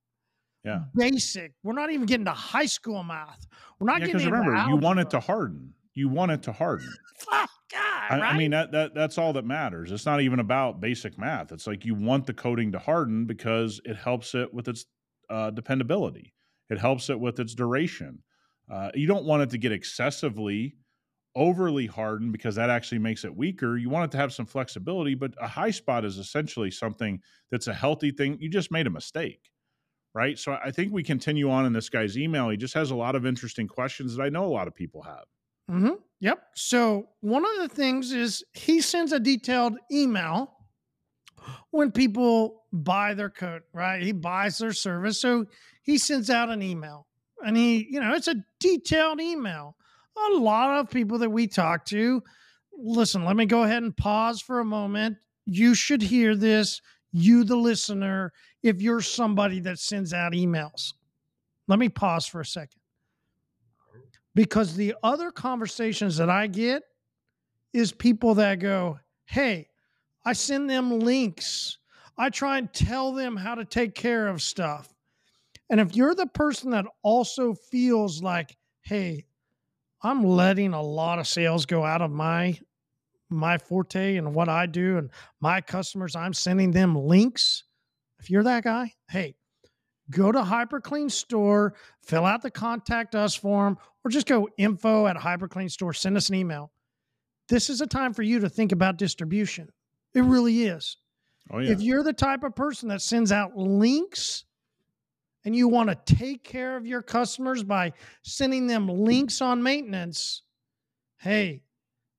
[0.64, 0.80] Yeah.
[0.94, 1.52] Basic.
[1.62, 3.46] We're not even getting to high school math.
[3.78, 5.74] We're not Yeah, getting because remember, you want it to harden.
[5.94, 6.92] You want it to harden.
[7.18, 8.34] Fuck God, I, right?
[8.34, 9.90] I mean that that that's all that matters.
[9.90, 11.52] It's not even about basic math.
[11.52, 14.86] It's like you want the coating to harden because it helps it with its
[15.28, 16.34] uh, dependability.
[16.70, 18.22] It helps it with its duration.
[18.70, 20.76] Uh, you don't want it to get excessively
[21.36, 23.76] overly hardened because that actually makes it weaker.
[23.76, 27.68] You want it to have some flexibility, but a high spot is essentially something that's
[27.68, 28.38] a healthy thing.
[28.40, 29.50] You just made a mistake,
[30.14, 30.38] right?
[30.38, 32.50] So I think we continue on in this guy's email.
[32.50, 35.02] He just has a lot of interesting questions that I know a lot of people
[35.02, 35.26] have.
[35.70, 35.94] Mm-hmm.
[36.20, 36.38] Yep.
[36.54, 40.52] So one of the things is he sends a detailed email
[41.70, 44.02] when people buy their coat, right?
[44.02, 45.20] He buys their service.
[45.20, 45.46] So
[45.82, 47.06] he sends out an email
[47.44, 49.76] and he, you know, it's a detailed email.
[50.30, 52.22] A lot of people that we talk to,
[52.76, 55.18] listen, let me go ahead and pause for a moment.
[55.44, 56.80] You should hear this,
[57.12, 60.94] you, the listener, if you're somebody that sends out emails.
[61.68, 62.80] Let me pause for a second.
[64.36, 66.82] Because the other conversations that I get
[67.72, 69.68] is people that go, Hey,
[70.26, 71.78] I send them links.
[72.18, 74.92] I try and tell them how to take care of stuff.
[75.70, 79.24] And if you're the person that also feels like, hey,
[80.02, 82.58] I'm letting a lot of sales go out of my
[83.28, 85.10] my forte and what I do and
[85.40, 87.64] my customers, I'm sending them links.
[88.20, 89.34] If you're that guy, hey,
[90.10, 95.16] go to HyperClean Store, fill out the contact us form, or just go info at
[95.16, 96.70] HyperClean Store, send us an email.
[97.48, 99.68] This is a time for you to think about distribution.
[100.14, 100.96] It really is.
[101.50, 101.70] Oh, yeah.
[101.70, 104.44] If you're the type of person that sends out links
[105.44, 107.92] and you want to take care of your customers by
[108.22, 110.42] sending them links on maintenance,
[111.18, 111.62] hey,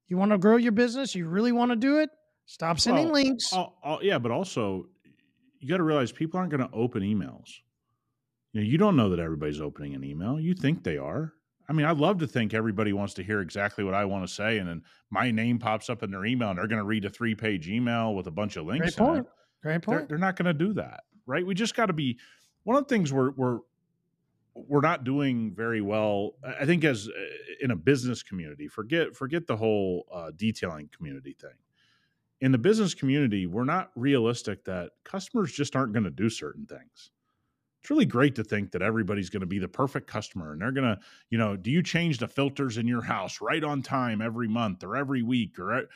[0.08, 1.14] you want to grow your business?
[1.14, 2.10] You really want to do it?
[2.46, 3.52] Stop sending Well, links.
[3.52, 4.88] I'll- I'll- yeah, but also
[5.60, 7.50] you got to realize people aren't going to open emails.
[8.58, 10.40] You know, you don't know that everybody's opening an email.
[10.40, 11.32] You think they are.
[11.70, 14.34] I mean, I'd love to think everybody wants to hear exactly what I want to
[14.34, 14.82] say, and then
[15.12, 18.16] my name pops up in their email, and they're going to read a three-page email
[18.16, 18.96] with a bunch of links.
[18.96, 19.28] Great point.
[19.62, 20.10] Great They're, point.
[20.10, 21.46] they're not going to do that, right?
[21.46, 22.18] We just got to be.
[22.64, 23.60] One of the things we're we're
[24.56, 26.32] we're not doing very well.
[26.44, 27.12] I think as uh,
[27.62, 31.58] in a business community, forget forget the whole uh, detailing community thing.
[32.42, 36.66] In the business community, we're not realistic that customers just aren't going to do certain
[36.66, 37.12] things.
[37.82, 40.72] It's really great to think that everybody's going to be the perfect customer and they're
[40.72, 41.00] going to,
[41.30, 44.84] you know, do you change the filters in your house right on time every month
[44.84, 45.88] or every week or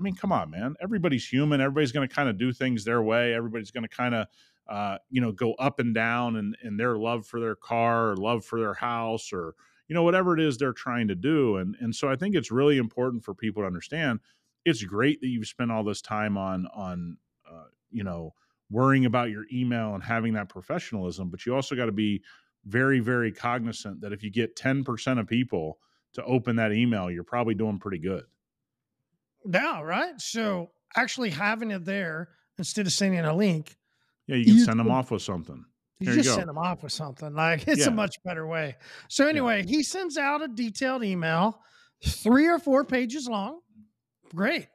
[0.00, 0.76] I mean, come on, man.
[0.80, 1.60] Everybody's human.
[1.60, 3.34] Everybody's going to kind of do things their way.
[3.34, 4.26] Everybody's going to kind of,
[4.68, 8.16] uh, you know, go up and down in, in their love for their car or
[8.16, 9.54] love for their house or,
[9.88, 11.56] you know, whatever it is they're trying to do.
[11.56, 14.20] And, and so I think it's really important for people to understand
[14.64, 17.16] it's great that you've spent all this time on, on,
[17.50, 18.32] uh, you know,
[18.70, 22.22] worrying about your email and having that professionalism, but you also got to be
[22.64, 25.78] very, very cognizant that if you get 10% of people
[26.12, 28.24] to open that email, you're probably doing pretty good.
[29.50, 30.20] Yeah, right.
[30.20, 33.76] So actually having it there instead of sending a link,
[34.26, 35.64] Yeah, you can You send them off with something.
[35.98, 36.36] you There you just go.
[36.36, 37.34] send them off with something.
[37.34, 37.88] Like it's Yeah.
[37.88, 38.76] a much better way.
[39.08, 41.62] So anyway, he sends out a detailed email,
[42.04, 43.60] three or four pages long.
[44.34, 44.68] Great.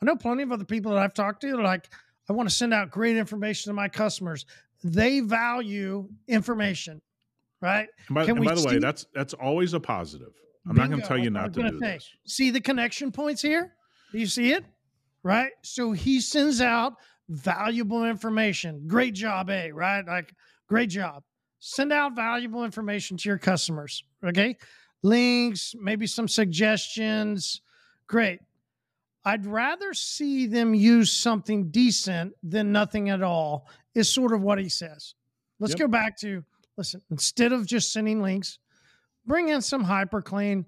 [0.00, 1.48] I know plenty of other people that I've talked to.
[1.48, 1.88] They're like,
[2.28, 4.46] I want to send out great information to my customers.
[4.84, 7.00] They value information,
[7.60, 7.88] right?
[8.08, 10.32] And by, Can and we by the way, that's that's always a positive.
[10.68, 11.94] I'm not going to tell you that's what I not to do say.
[11.94, 12.08] this.
[12.26, 13.74] See the connection points here?
[14.12, 14.64] Do you see it?
[15.24, 15.52] Right?
[15.62, 16.94] So he sends out
[17.28, 18.84] valuable information.
[18.86, 20.06] Great job, A, right?
[20.06, 20.34] Like,
[20.68, 21.22] great job.
[21.58, 24.04] Send out valuable information to your customers.
[24.24, 24.56] Okay.
[25.02, 27.60] Links, maybe some suggestions.
[28.06, 28.40] Great.
[29.24, 34.58] I'd rather see them use something decent than nothing at all, is sort of what
[34.58, 35.14] he says.
[35.60, 35.78] Let's Yep.
[35.80, 36.44] go back to
[36.76, 38.58] listen, instead of just sending links,
[39.26, 40.64] bring in some hyperclean,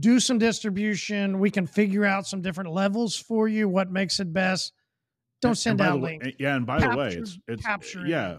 [0.00, 1.38] do some distribution.
[1.38, 4.72] We can figure out some different levels for you, what makes it best.
[5.40, 6.26] Don't And- send and out links.
[6.38, 8.38] yeah, and by the way, it's it's capture yeah.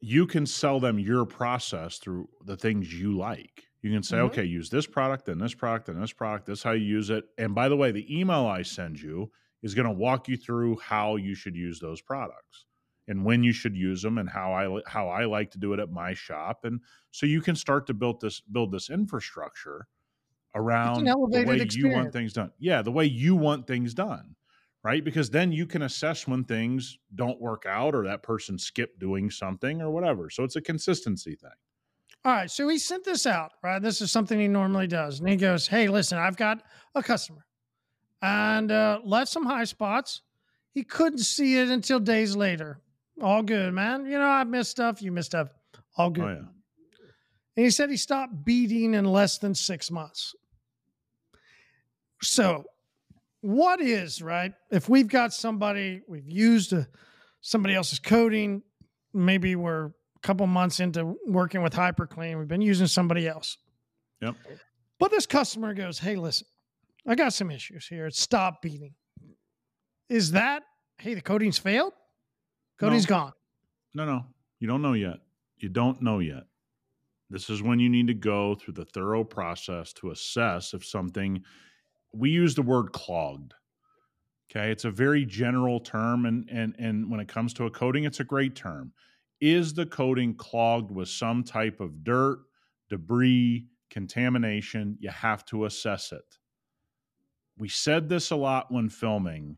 [0.00, 3.65] You can sell them your process through the things you like.
[3.86, 4.26] You can say, Mhm.
[4.26, 6.46] okay, use this product and this product and this product.
[6.46, 7.24] This is how you use it.
[7.38, 9.30] And by the way, the email I send you
[9.62, 12.66] is going to walk you through how you should use those products
[13.06, 15.80] and when you should use them and how I how I like to do it
[15.80, 16.64] at my shop.
[16.64, 16.80] And
[17.12, 19.86] so you can start to build this build this infrastructure
[20.54, 22.52] around the way you want things done.
[22.58, 24.36] Yeah, the way you want things done
[24.84, 25.04] right?
[25.04, 29.30] Because then you can assess when things don't work out or that person skipped doing
[29.30, 30.30] something or whatever.
[30.30, 31.50] So it's a consistency thing.
[32.26, 32.50] All right.
[32.50, 33.80] So he sent this out, right?
[33.80, 35.20] This is something he normally does.
[35.20, 36.60] And he goes, Hey, listen, I've got
[36.96, 37.46] a customer
[38.20, 40.22] and uh, left some high spots.
[40.72, 42.80] He couldn't see it until days later.
[43.22, 44.06] All good, man.
[44.06, 45.00] You know, I missed stuff.
[45.00, 45.50] You missed stuff.
[45.96, 46.24] All good.
[46.24, 46.48] Oh yeah.
[47.56, 50.34] And he said he stopped beading in less than six months.
[52.22, 52.64] So,
[53.40, 54.52] what is right?
[54.72, 56.88] If we've got somebody, we've used a,
[57.40, 58.62] somebody else's coating,
[59.14, 59.92] maybe we're
[60.26, 62.38] couple months into working with HyperClean.
[62.38, 63.58] We've been using somebody else.
[64.20, 64.34] Yep.
[64.98, 66.46] But this customer goes, Hey, listen,
[67.06, 68.06] I got some issues here.
[68.06, 68.94] It's stop beading.
[70.08, 70.62] Is that,
[70.98, 71.92] hey, the coating's failed?
[72.78, 73.16] Coating's No.
[73.16, 73.32] gone.
[73.94, 74.26] No, no,
[74.58, 75.18] you don't know yet.
[75.58, 76.44] You don't know yet.
[77.30, 81.42] This is when you need to go through the thorough process to assess if something,
[82.12, 83.54] we use the word clogged.
[84.50, 84.70] Okay.
[84.70, 86.24] It's a very general term.
[86.26, 88.92] And, and, and when it comes to a coating, it's a great term.
[89.40, 92.38] Is the coating clogged with some type of dirt,
[92.88, 94.96] debris, contamination?
[95.00, 96.38] You have to assess it.
[97.58, 99.56] We said this a lot when filming,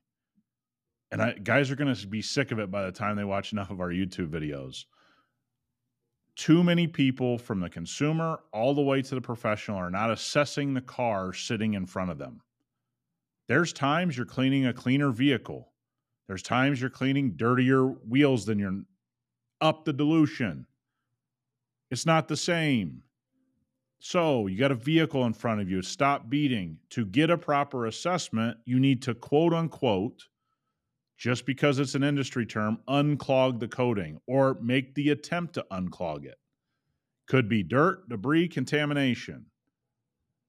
[1.11, 3.53] and I, guys are going to be sick of it by the time they watch
[3.53, 4.85] enough of our YouTube videos.
[6.37, 10.75] Too many people, from the consumer all the way to the professional, are not assessing
[10.75, 12.41] the car sitting in front of them.
[13.49, 15.73] There's times you're cleaning a cleaner vehicle.
[16.29, 18.83] There's times you're cleaning dirtier wheels than you're
[19.61, 20.67] up the dilution.
[21.91, 23.03] It's not the same.
[23.99, 25.83] So you got a vehicle in front of you.
[25.83, 26.79] Stop beading.
[26.91, 30.23] To get a proper assessment, you need to quote unquote,
[31.17, 36.25] just because it's an industry term, unclog the coating or make the attempt to unclog
[36.25, 36.39] it.
[37.27, 39.47] Could be dirt, debris, contamination.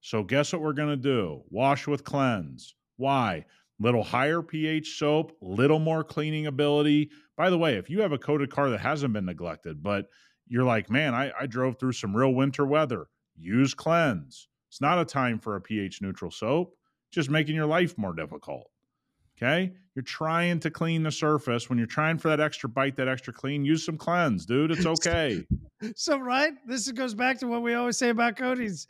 [0.01, 1.41] So guess what we're going to do?
[1.49, 2.76] Wash with cleanse.
[2.97, 3.45] Why?
[3.80, 7.10] Little higher pH soap, little more cleaning ability.
[7.40, 10.08] By the way, if you have a coated car that hasn't been neglected, but
[10.50, 14.50] you're like, man, I, I drove through some real winter weather, use cleanse.
[14.70, 16.76] It's not a time for a pH neutral soap,
[17.14, 18.70] just making your life more difficult.
[19.38, 19.72] Okay.
[19.96, 21.70] You're trying to clean the surface.
[21.70, 24.72] When you're trying for that extra bite, that extra clean, use some cleanse, dude.
[24.72, 25.48] It's okay.
[25.96, 28.86] So, right, this goes back to what we always say about coatings.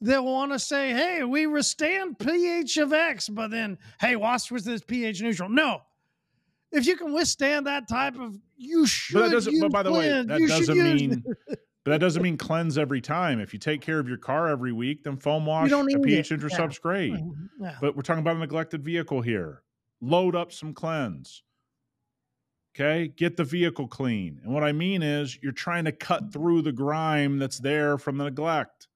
[0.00, 4.64] They'll want to say, hey, we withstand pH of X, but then, hey, wash with
[4.64, 5.50] this pH neutral.
[5.50, 5.82] No.
[6.72, 9.14] If you can withstand that type of, you should.
[9.14, 12.36] but that doesn't, but by the way, that You doesn't mean, but that doesn't mean
[12.36, 13.40] cleanse every time.
[13.40, 16.30] If you take care of your car every week, then foam wash don't a pH
[16.30, 16.40] it.
[16.40, 16.76] neutral Yeah.
[16.80, 17.12] great.
[17.12, 17.64] Mm-hmm.
[17.64, 17.76] Yeah.
[17.80, 19.62] But we're talking about a neglected vehicle here.
[20.00, 21.42] Load up some cleanse.
[22.74, 23.08] Okay.
[23.08, 24.40] Get the vehicle clean.
[24.44, 26.30] And what I mean is you're trying to cut mm-hmm.
[26.30, 28.86] through the grime that's there from the neglect.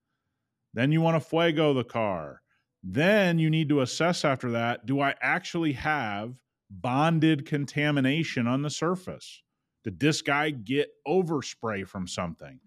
[0.73, 2.41] Then you want to fuego the car.
[2.83, 6.35] Then you need to assess after that do I actually have
[6.69, 9.41] bonded contamination on the surface?
[9.83, 12.59] Did this guy get overspray from something?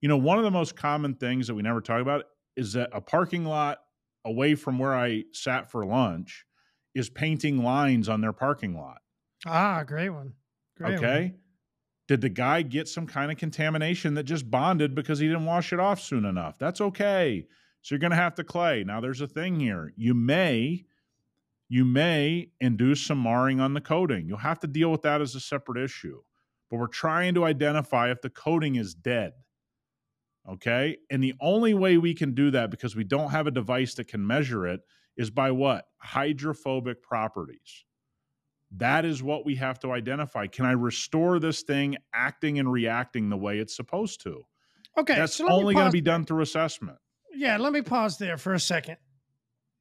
[0.00, 2.24] You know, one of the most common things that we never talk about
[2.56, 3.78] is that a parking lot
[4.24, 6.44] away from where I sat for lunch
[6.94, 8.98] is painting lines on their parking lot.
[9.46, 10.32] ah, great one.
[10.76, 11.22] Great okay.
[11.22, 11.34] One.
[12.08, 15.72] Did the guy get some kind of contamination that just bonded because he didn't wash
[15.72, 16.56] it off soon enough?
[16.58, 17.46] That's okay.
[17.82, 18.84] So you're going to have to clay.
[18.84, 19.92] Now there's a thing here.
[19.96, 20.84] You may
[21.68, 24.28] you may induce some marring on the coating.
[24.28, 26.20] You'll have to deal with that as a separate issue.
[26.70, 29.32] But we're trying to identify if the coating is dead.
[30.48, 30.98] Okay?
[31.10, 34.08] And the only way we can do that because we don't have a device that
[34.08, 34.80] can measure it
[35.16, 35.86] is by what?
[35.98, 37.84] Hydrophobic properties.
[38.76, 40.46] That is what we have to identify.
[40.48, 44.44] Can I restore this thing acting and reacting the way it's supposed to?
[44.98, 45.14] Okay.
[45.14, 46.98] That's so only going to be done through assessment.
[47.32, 48.96] Yeah, let me pause there for a second.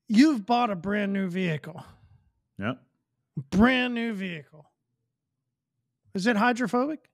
[0.07, 1.83] You've bought a brand new vehicle.
[2.59, 2.77] Yep.
[3.49, 4.65] Brand new vehicle.
[6.13, 7.09] Is it hydrophobic?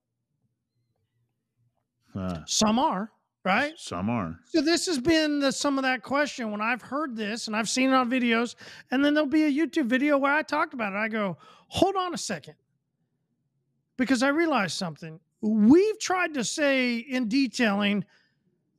[2.14, 3.10] Uh, Some are,
[3.44, 3.74] right?
[3.78, 4.38] Some are.
[4.46, 7.70] So this has been the, some of that question when I've heard this and I've
[7.70, 8.56] seen it on videos,
[8.92, 10.98] and then there'll be a YouTube video where I talked about it.
[10.98, 11.38] I go,
[11.70, 12.56] hold on a second,
[13.98, 15.20] because I realized something.
[15.42, 18.06] We've tried to say in detailing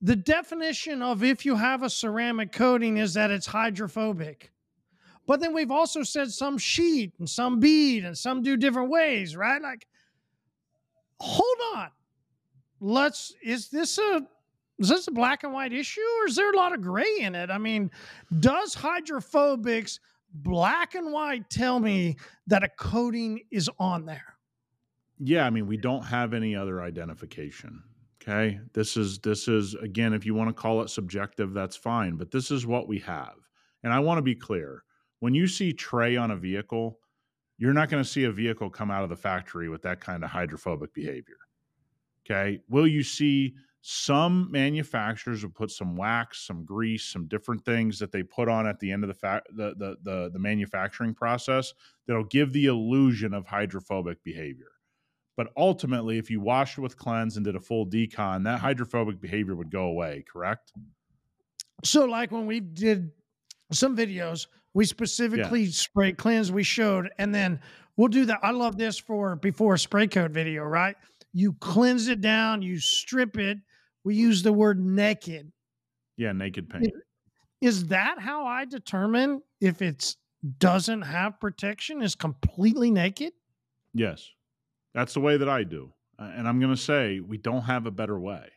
[0.03, 4.50] the definition of if you have a ceramic coating is that it's hydrophobic.
[5.28, 9.36] But then we've also said some sheet and some bead and some do different ways,
[9.36, 9.62] right?
[9.62, 9.86] Like,
[11.20, 11.88] hold on.
[12.80, 14.26] Let's, is this a,
[14.80, 17.36] is this a black and white issue or is there a lot of gray in
[17.36, 17.50] it?
[17.50, 17.92] I mean,
[18.40, 20.00] does hydrophobics
[20.34, 22.16] black and white tell me
[22.48, 24.34] that a coating is on there?
[25.20, 27.84] Yeah, I mean, we don't have any other identification.
[28.22, 28.60] Okay.
[28.72, 32.16] This is this is again, if you want to call it subjective, that's fine.
[32.16, 33.34] But this is what we have.
[33.82, 34.84] And I want to be clear.
[35.18, 36.98] When you see tray on a vehicle,
[37.58, 40.24] you're not going to see a vehicle come out of the factory with that kind
[40.24, 41.36] of hydrophobic behavior.
[42.24, 42.60] Okay.
[42.68, 48.12] Will you see some manufacturers will put some wax, some grease, some different things that
[48.12, 51.72] they put on at the end of the fa- the, the the the manufacturing process
[52.06, 54.70] that'll give the illusion of hydrophobic behavior.
[55.36, 59.20] But ultimately, if you washed it with cleanse and did a full decon, that hydrophobic
[59.20, 60.72] behavior would go away, correct?
[61.84, 63.10] So, like when we did
[63.72, 67.60] some videos, we specifically spray cleanse, we showed, and then
[67.96, 68.40] we'll do that.
[68.42, 70.96] I love this for before spray coat video, right?
[71.32, 73.58] you cleanse it down, you strip it.
[74.04, 75.50] We use the word naked.
[76.16, 76.92] Yeah, naked paint.
[77.60, 80.16] Is that how I determine if it's
[80.58, 83.32] doesn't have protection is completely naked?
[83.94, 84.28] Yes.
[84.95, 85.93] That's the way that I do.
[86.18, 88.49] Uh, and I'm going to say we don't have a better way.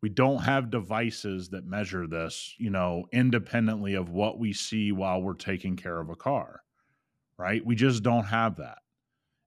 [0.00, 5.20] We don't have devices that measure this, you know, independently of what we see while
[5.20, 6.62] we're taking care of a car,
[7.36, 7.64] right?
[7.64, 8.78] We just don't have that.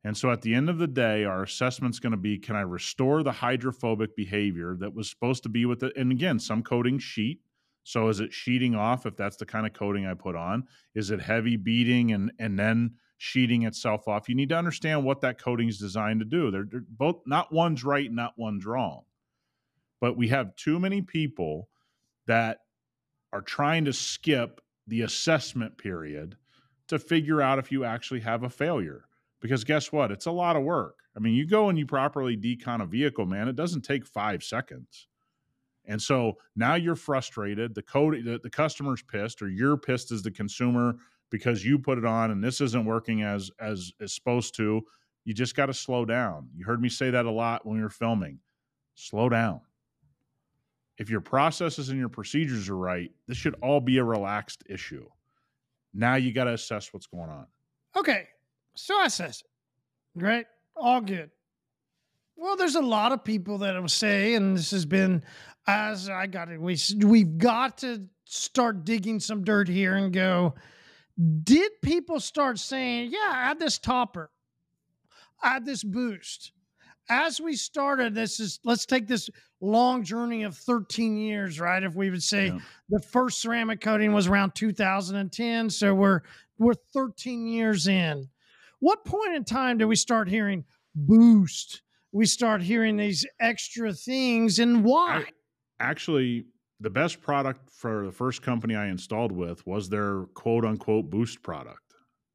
[0.04, 2.62] And so at the end of the day, our assessment's going to be can I
[2.62, 5.94] restore the hydrophobic behavior that was supposed to be with it?
[5.96, 7.40] And again, some coating sheet.
[7.84, 10.66] So is it sheeting off if that's the kind of coating I put on?
[10.96, 14.28] Is it heavy beading and and then sheeting itself off?
[14.28, 16.50] You need to understand what that coating is designed to do.
[16.50, 19.04] They're, they're both not one's right, not one's wrong.
[20.00, 21.70] But we have too many people
[22.26, 22.62] that
[23.32, 26.36] are trying to skip the assessment period
[26.88, 29.06] to figure out if you actually have a failure
[29.40, 30.12] because guess what?
[30.12, 30.98] It's a lot of work.
[31.16, 34.44] I mean, you go and you properly decon a vehicle, man, it doesn't take five
[34.44, 35.08] seconds.
[35.86, 37.76] And so now you're frustrated.
[37.76, 40.96] The code, the, the customer's pissed, or you're pissed as the consumer
[41.32, 44.86] because you put it on and this isn't working as as is supposed to.
[45.24, 46.50] You just got to slow down.
[46.56, 48.40] You heard me say that a lot when we were filming.
[48.96, 49.62] Slow down.
[50.98, 55.08] If your processes and your procedures are right, this should all be a relaxed issue.
[55.94, 57.48] Now you got to assess what's going on.
[57.96, 58.28] Okay,
[58.76, 59.44] so I it.
[60.16, 60.46] Right?
[60.76, 61.32] All good.
[62.36, 65.24] Well, there's a lot of people that will say, and this has been
[65.68, 70.56] as I got it, we we've got to start digging some dirt here and go.
[71.44, 74.32] Did people start saying, "Yeah, add this topper,
[75.44, 76.54] add this boost"?
[77.10, 81.84] As we started, this is let's take this long journey of 13 years, right?
[81.84, 82.60] If we would say yeah.
[82.90, 86.22] the first ceramic coating was around 2010, so we're
[86.58, 88.30] we're 13 years in.
[88.80, 91.82] What point in time do we start hearing boost?
[92.12, 95.26] We start hearing these extra things, and why?
[95.80, 96.46] Actually,
[96.82, 101.42] the best product for the first company I installed with was their quote unquote boost
[101.44, 101.78] product.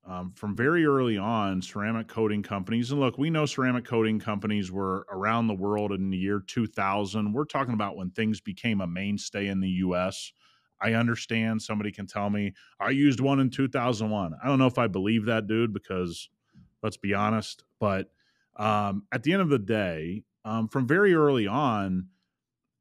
[0.09, 4.70] Um, from very early on, ceramic coating companies, and look, we know ceramic coating companies
[4.70, 7.32] were around the world in the year 2000.
[7.32, 10.32] We're talking about when things became a mainstay in the US.
[10.80, 14.34] I understand somebody can tell me I used one in 2001.
[14.40, 16.28] I don't know if I believe that dude because
[16.84, 17.64] let's be honest.
[17.80, 18.11] But
[18.57, 22.07] um, at the end of the day, um, from very early on,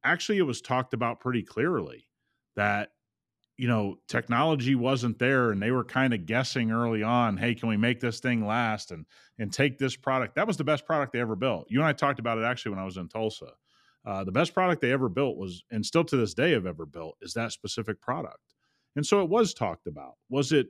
[0.06, 2.08] actually, it was talked about pretty clearly
[2.56, 2.91] that
[3.58, 7.38] you know technology wasn't there, and they were kind of guessing early on.
[7.38, 9.06] Hey, can we make this thing last and
[9.39, 10.36] and take this product?
[10.36, 11.68] That was the best product they ever built.
[11.70, 13.51] You and I talked about it actually when I was in Tulsa.
[14.06, 16.86] Uh, the best product they ever built was, and still to this day have ever
[16.86, 18.53] built, is that specific product.
[18.95, 20.14] And so it was talked about.
[20.30, 20.68] Was it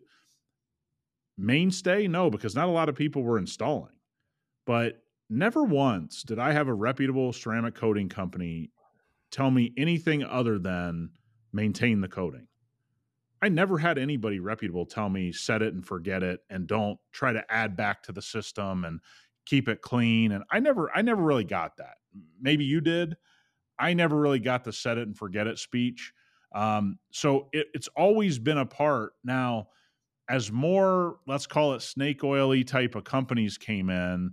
[1.37, 2.07] mainstay?
[2.07, 3.91] No, because not a lot of people were installing.
[4.65, 8.71] But never once did I have a reputable ceramic coating company
[9.35, 11.09] tell me anything other than
[11.51, 12.47] maintain the coating.
[13.41, 17.33] I never had anybody reputable tell me set it and forget it and don't try
[17.33, 19.01] to add back to the system and
[19.45, 21.95] keep it clean and I never I never really got that.
[22.39, 23.17] Maybe you did.
[23.77, 26.13] I never really got the set it and forget it speech.
[26.53, 29.13] Um, so it, it's always been a part.
[29.25, 29.67] Now,
[30.29, 34.31] as more let's call it snake oily type of companies came in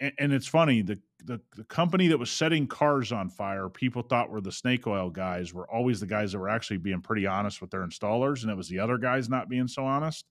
[0.00, 4.02] and, and it's funny the, the, the company that was setting cars on fire people
[4.02, 7.26] thought were the snake oil guys were always the guys that were actually being pretty
[7.26, 10.24] honest with their installers and it was the other guys not being so honest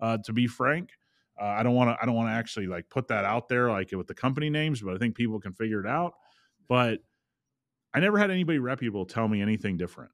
[0.00, 0.90] uh, to be frank
[1.40, 3.70] uh, i don't want to i don't want to actually like put that out there
[3.70, 6.14] like with the company names but i think people can figure it out
[6.68, 7.00] but
[7.94, 10.10] i never had anybody reputable tell me anything different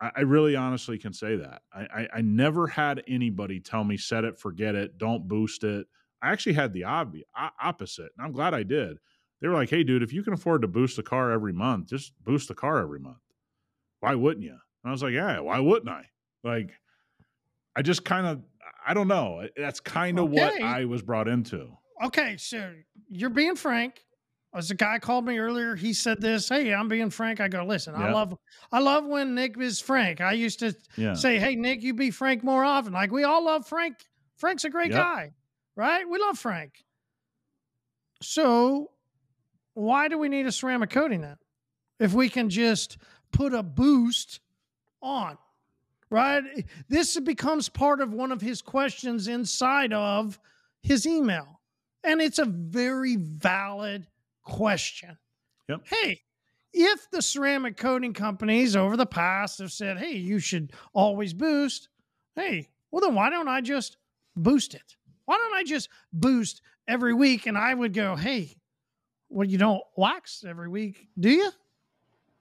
[0.00, 1.62] I, I really honestly can say that.
[1.72, 5.86] I, I, I never had anybody tell me set it, forget it, don't boost it.
[6.20, 7.16] I actually had the ob-
[7.60, 8.98] opposite, and I'm glad I did.
[9.42, 11.88] They were like, "Hey, dude, if you can afford to boost the car every month,
[11.88, 13.18] just boost the car every month.
[14.00, 16.06] Why wouldn't you?" And I was like, "Yeah, why wouldn't I?"
[16.42, 16.70] Like,
[17.76, 18.42] I just kind of,
[18.86, 19.46] I don't know.
[19.56, 20.40] That's kind of okay.
[20.40, 21.76] what I was brought into.
[22.02, 22.72] Okay, so
[23.10, 24.02] you're being frank
[24.54, 26.48] as a guy called me earlier, he said this.
[26.48, 27.40] Hey, I'm being frank.
[27.40, 28.36] I go, listen, I love,
[28.70, 30.20] I love when Nick is frank.
[30.20, 31.14] I used to yeah.
[31.14, 32.92] say, hey, Nick, you be frank more often.
[32.92, 33.96] Like we all love Frank.
[34.36, 35.00] Frank's a great yep.
[35.00, 35.32] guy,
[35.74, 36.06] right?
[36.08, 36.84] We love Frank.
[38.20, 38.90] So,
[39.74, 41.36] why do we need a ceramic coating then?
[41.98, 42.98] If we can just
[43.32, 44.40] put a boost
[45.00, 45.38] on,
[46.10, 46.42] right?
[46.88, 50.38] This becomes part of one of his questions inside of
[50.82, 51.60] his email.
[52.04, 54.08] And it's a very valid
[54.42, 55.16] question.
[55.68, 55.82] Yep.
[55.86, 56.22] Hey,
[56.72, 61.88] if the ceramic coating companies over the past have said, hey, you should always boost,
[62.34, 63.96] hey, well, then why don't I just
[64.36, 64.96] boost it?
[65.24, 67.46] Why don't I just boost every week?
[67.46, 68.56] And I would go, hey,
[69.32, 71.50] Well, you don't wax every week, do you?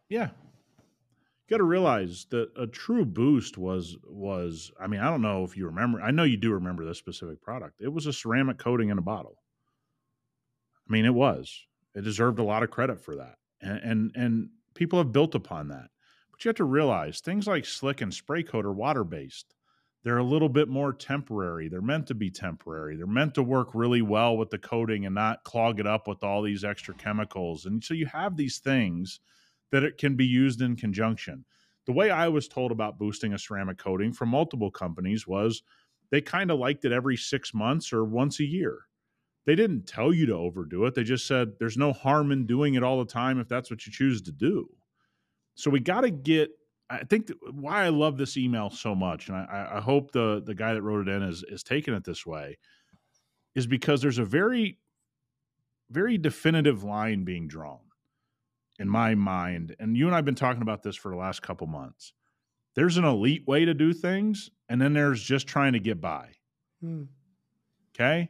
[0.10, 0.26] Yeah.
[0.28, 5.46] You got to realize that a true boost was was I mean, I don't know
[5.46, 6.02] if you remember.
[6.02, 7.80] I know you do remember this specific product.
[7.80, 9.38] It was a ceramic coating in a bottle.
[10.88, 11.66] I mean, it was.
[11.96, 13.36] It deserved a lot of credit for that.
[13.62, 15.88] And and, and people have built upon that.
[16.32, 19.54] But you have to realize things like slick and spray coat are water based.
[20.04, 21.70] They're a little bit more temporary.
[21.70, 22.96] They're meant to be temporary.
[22.96, 26.24] They're meant to work really well with the coating and not clog it up with
[26.24, 27.66] all these extra chemicals.
[27.66, 29.20] And so you have these things
[29.72, 31.46] that it can be used in conjunction.
[31.86, 35.62] The way I was told about boosting a ceramic coating from multiple companies was
[36.10, 38.80] they kind of liked it every six months or once a year.
[39.46, 40.96] They didn't tell you to overdo it.
[40.96, 43.86] They just said there's no harm in doing it all the time if that's what
[43.86, 44.68] you choose to do.
[45.56, 46.52] So we got to get.
[46.92, 50.54] I think why I love this email so much, and I, I hope the the
[50.54, 52.58] guy that wrote it in is is taking it this way,
[53.56, 54.78] is because there's a very,
[55.90, 57.80] very definitive line being drawn
[58.78, 61.68] in my mind, and you and I've been talking about this for the last couple
[61.68, 62.14] months.
[62.76, 66.30] There's an elite way to do things, and then there's just trying to get by.
[66.82, 67.04] Hmm.
[67.96, 68.30] Okay.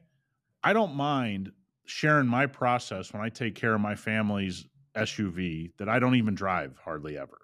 [0.63, 1.51] I don't mind
[1.85, 6.35] sharing my process when I take care of my family's SUV that I don't even
[6.35, 7.40] drive hardly ever.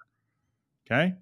[0.89, 1.15] Okay.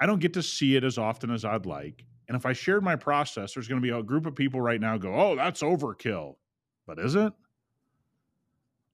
[0.00, 2.04] I don't get to see it as often as I'd like.
[2.26, 4.80] And if I shared my process, there's going to be a group of people right
[4.80, 6.36] now go, oh, that's overkill.
[6.86, 7.32] But is it?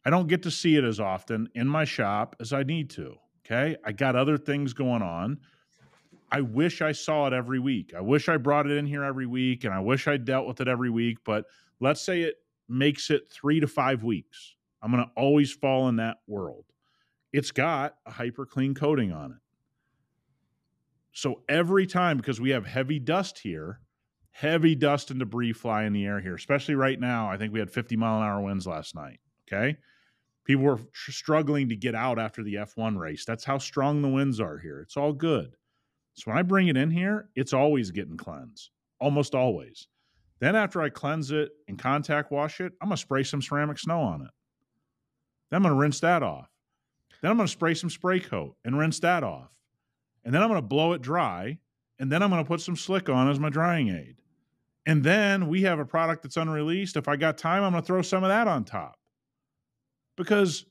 [0.04, 3.14] I don't get to see it as often in my shop as I need to.
[3.46, 3.76] Okay.
[3.84, 5.38] I got other things going on.
[6.32, 7.92] I wish I saw it every week.
[7.96, 10.60] I wish I brought it in here every week and I wish I dealt with
[10.60, 11.18] it every week.
[11.24, 11.46] But
[11.80, 12.36] let's say it
[12.68, 14.54] makes it three to five weeks.
[14.82, 16.64] I'm going to always fall in that world.
[17.32, 19.38] It's got a hyper clean coating on it.
[21.12, 23.80] So every time, because we have heavy dust here,
[24.30, 27.28] heavy dust and debris fly in the air here, especially right now.
[27.30, 29.20] I think we had 50 mile an hour winds last night.
[29.46, 29.76] Okay.
[30.44, 33.24] People were tr- struggling to get out after the F1 race.
[33.24, 34.80] That's how strong the winds are here.
[34.80, 35.56] It's all good.
[36.14, 39.88] So when I bring it in here, it's always getting cleansed, almost always.
[40.40, 43.78] Then after I cleanse it and contact wash it, I'm going to spray some ceramic
[43.78, 44.30] snow on it.
[45.50, 46.48] Then I'm going to rinse that off.
[47.20, 49.50] Then I'm going to spray some spray coat and rinse that off.
[50.24, 51.58] And then I'm going to blow it dry.
[51.98, 54.16] And then I'm going to put some slick on as my drying aid.
[54.86, 56.96] And then we have a product that's unreleased.
[56.96, 58.98] If I got time, I'm going to throw some of that on top.
[60.16, 60.64] Because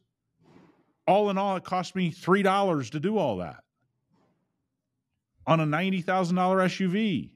[1.07, 3.63] all in all, it cost me $3 to do all that
[5.45, 7.31] on a $90,000 SUV.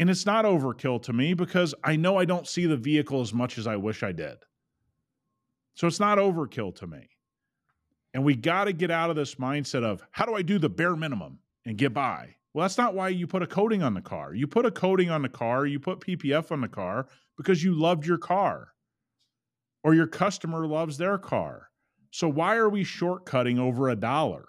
[0.00, 3.34] And it's not overkill to me because I know I don't see the vehicle as
[3.34, 4.36] much as I wish I did.
[5.74, 7.08] So it's not overkill to me.
[8.18, 10.68] And we got to get out of this mindset of how do I do the
[10.68, 12.34] bare minimum and get by?
[12.52, 14.34] Well, that's not why you put a coating on the car.
[14.34, 17.06] You put a coating on the car, you put PPF on the car
[17.36, 18.72] because you loved your car
[19.84, 21.68] or your customer loves their car.
[22.10, 24.48] So why are we shortcutting over a dollar?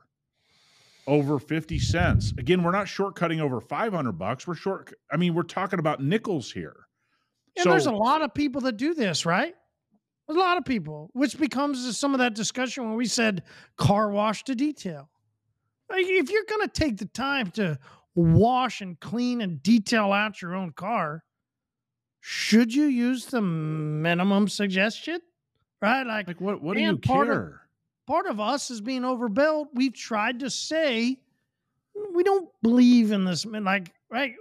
[1.05, 2.33] Over 50 cents.
[2.39, 4.47] Again, we're not shortcutting over 500 bucks.
[4.47, 6.87] We're short I mean, we're talking about nickels here.
[7.55, 9.53] And so, there's a lot of people that do this, right?
[10.29, 13.43] A lot of people, which becomes some of that discussion when we said
[13.77, 15.09] car wash to detail.
[15.89, 17.79] Like if you're going to take the time to
[18.13, 21.23] wash and clean and detail out your own car,
[22.21, 25.19] should you use the minimum suggestion?
[25.81, 26.05] Right?
[26.05, 27.41] Like, like what, what do you part care?
[27.41, 27.53] Of,
[28.05, 29.69] part of us is being overbuilt.
[29.73, 31.17] We've tried to say
[32.13, 33.45] we don't believe in this.
[33.45, 34.33] Like, right?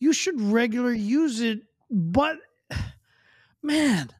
[0.00, 1.60] You should regularly use it,
[1.90, 2.38] but
[3.62, 4.10] man,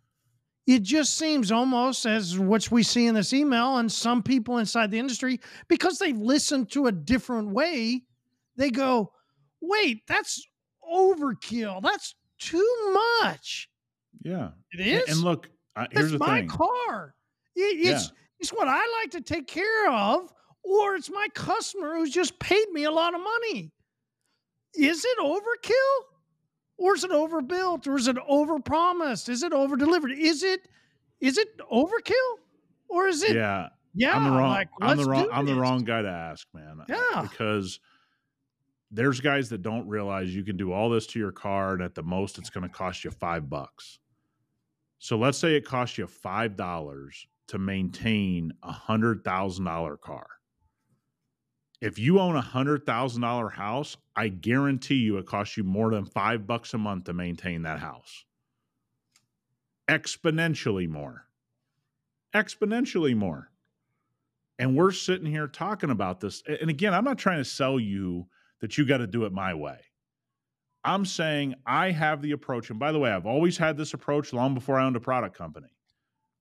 [0.66, 4.90] it just seems almost as what we see in this email and some people inside
[4.90, 8.02] the industry because they've listened to a different way
[8.56, 9.12] they go
[9.60, 10.46] wait that's
[10.92, 11.82] overkill.
[11.82, 13.68] That's too much.
[14.22, 14.50] Yeah.
[14.72, 16.48] It is and look uh, here's that's the my thing.
[16.48, 17.14] car.
[17.56, 18.16] It, it's yeah.
[18.40, 20.32] it's what i like to take care of
[20.62, 23.72] or it's my customer who's just paid me a lot of money.
[24.74, 26.11] Is it overkill
[26.82, 29.28] or is it overbuilt or is it overpromised?
[29.28, 30.16] Is it overdelivered?
[30.16, 30.68] Is it
[31.20, 32.38] is it overkill?
[32.88, 35.84] Or is it yeah yeah i'm the wrong like, i'm the wrong i'm the wrong
[35.84, 37.22] guy to ask man uh, yeah.
[37.22, 37.78] because
[38.92, 41.94] there's guys that don't realize you can do all this to your car and at
[41.94, 43.98] the most it's going to cost you five bucks.
[44.98, 50.26] So let's say it costs you five dollars to maintain a hundred thousand dollar car
[51.82, 55.90] if you own a hundred thousand dollar house, I guarantee you it costs you more
[55.90, 58.24] than five bucks a month to maintain that house.
[59.88, 61.26] Exponentially more.
[62.34, 63.50] Exponentially more.
[64.60, 66.44] And we're sitting here talking about this.
[66.46, 68.28] And again, I'm not trying to sell you
[68.60, 69.80] that you got to do it my way.
[70.84, 72.70] I'm saying I have the approach.
[72.70, 75.36] And by the way, I've always had this approach long before I owned a product
[75.36, 75.74] company.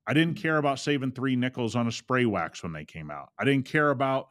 [0.06, 3.30] I didn't care about saving three nickels on a spray wax when they came out.
[3.40, 4.28] I didn't care about,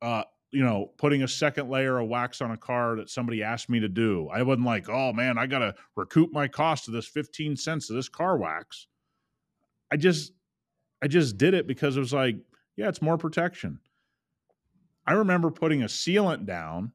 [0.00, 0.24] uh,
[0.54, 3.80] you know, putting a second layer of wax on a car that somebody asked me
[3.80, 4.28] to do.
[4.32, 7.90] I wasn't like, oh man, I got to recoup my cost of this 15 cents
[7.90, 8.86] of this car wax.
[9.90, 10.32] I just,
[11.02, 12.36] I just did it because it was like,
[12.76, 13.80] yeah, it's more protection.
[15.06, 16.92] I remember putting a sealant down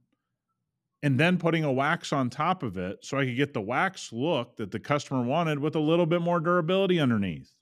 [1.04, 4.12] and then putting a wax on top of it so I could get the wax
[4.14, 7.54] look that the customer wanted with a little bit more durability underneath.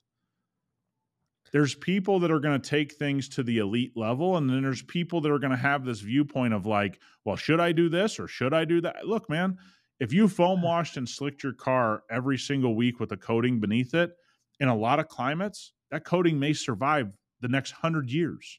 [1.52, 4.82] There's people that are going to take things to the elite level, and then there's
[4.82, 8.18] people that are going to have this viewpoint of like, well, should I do this
[8.18, 9.06] or should I do that?
[9.06, 9.58] Look, man,
[10.00, 13.94] if you foam washed and slicked your car every single week with a coating beneath
[13.94, 14.12] it,
[14.60, 18.58] in a lot of climates, that coating may survive the next hundred years.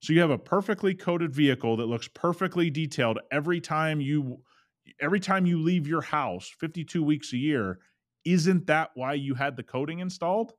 [0.00, 4.40] So you have a perfectly coated vehicle that looks perfectly detailed every time you
[5.00, 7.78] every time you leave your house 52 weeks a year.
[8.24, 10.52] Isn't that why you had the coating installed?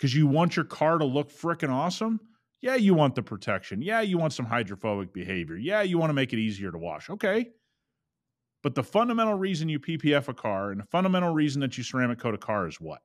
[0.00, 2.20] Because you want your car to look freaking awesome?
[2.62, 3.82] Yeah, you want the protection.
[3.82, 5.56] Yeah, you want some hydrophobic behavior.
[5.56, 7.10] Yeah, you want to make it easier to wash.
[7.10, 7.50] Okay.
[8.62, 12.18] But the fundamental reason you PPF a car and the fundamental reason that you ceramic
[12.18, 13.02] coat a car is what?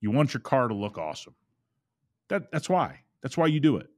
[0.00, 1.34] You want your car to look awesome.
[2.28, 3.00] That that's why.
[3.22, 3.88] That's why you do it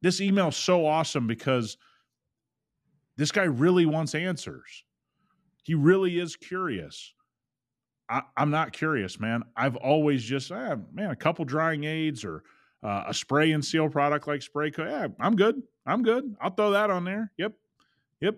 [0.00, 1.76] this email is so awesome because
[3.16, 4.84] this guy really wants answers.
[5.64, 7.14] He really is curious.
[8.08, 9.42] I, am not curious, man.
[9.56, 12.42] I've always just, ah, man, a couple drying aids or
[12.82, 14.72] uh, a spray and seal product like Spray.
[14.76, 15.62] Yeah, I'm good.
[15.86, 16.36] I'm good.
[16.40, 17.32] I'll throw that on there.
[17.36, 17.52] Yep.
[18.20, 18.36] Yep.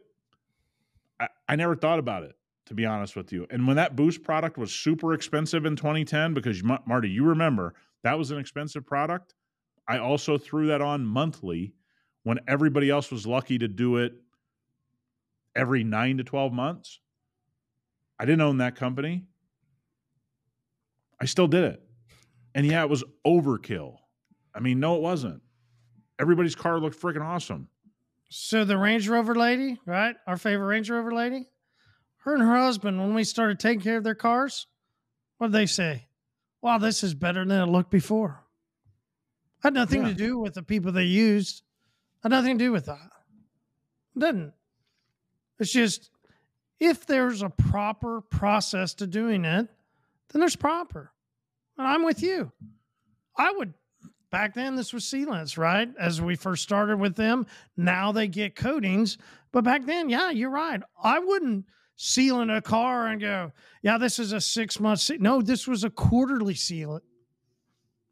[1.20, 2.36] I, I never thought about it,
[2.66, 3.46] to be honest with you.
[3.50, 8.16] And when that Boost product was super expensive in 2010, because Marty, you remember that
[8.16, 9.34] was an expensive product.
[9.86, 11.74] I also threw that on monthly
[12.22, 14.14] when everybody else was lucky to do it
[15.56, 17.00] every nine to 12 months.
[18.18, 19.24] I didn't own that company.
[21.20, 21.82] I still did it.
[22.54, 23.96] And yeah, it was overkill.
[24.54, 25.42] I mean, no, it wasn't.
[26.18, 27.68] Everybody's car looked freaking awesome.
[28.28, 30.16] So the Range Rover lady, right?
[30.26, 31.48] Our favorite Range Rover lady,
[32.18, 34.66] her and her husband, when we started taking care of their cars,
[35.38, 36.06] what did they say?
[36.62, 38.44] Wow, this is better than it looked before.
[39.62, 40.08] Had nothing yeah.
[40.08, 41.62] to do with the people they used.
[42.22, 43.10] Had nothing to do with that.
[44.16, 44.52] It didn't.
[45.58, 46.10] It's just
[46.78, 49.68] if there's a proper process to doing it,
[50.30, 51.12] then there's proper.
[51.78, 52.52] And I'm with you.
[53.36, 53.74] I would
[54.30, 55.88] back then this was sealants, right?
[55.98, 57.46] As we first started with them.
[57.76, 59.18] Now they get coatings.
[59.52, 60.80] But back then, yeah, you're right.
[61.02, 61.66] I wouldn't
[61.96, 63.52] seal in a car and go,
[63.82, 65.00] yeah, this is a six month.
[65.00, 65.18] Se-.
[65.18, 67.00] No, this was a quarterly sealant.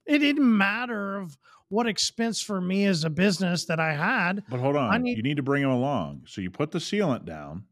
[0.07, 1.37] It didn't matter of
[1.69, 4.43] what expense for me as a business that I had.
[4.49, 6.23] But hold on, need, you need to bring him along.
[6.27, 7.65] So you put the sealant down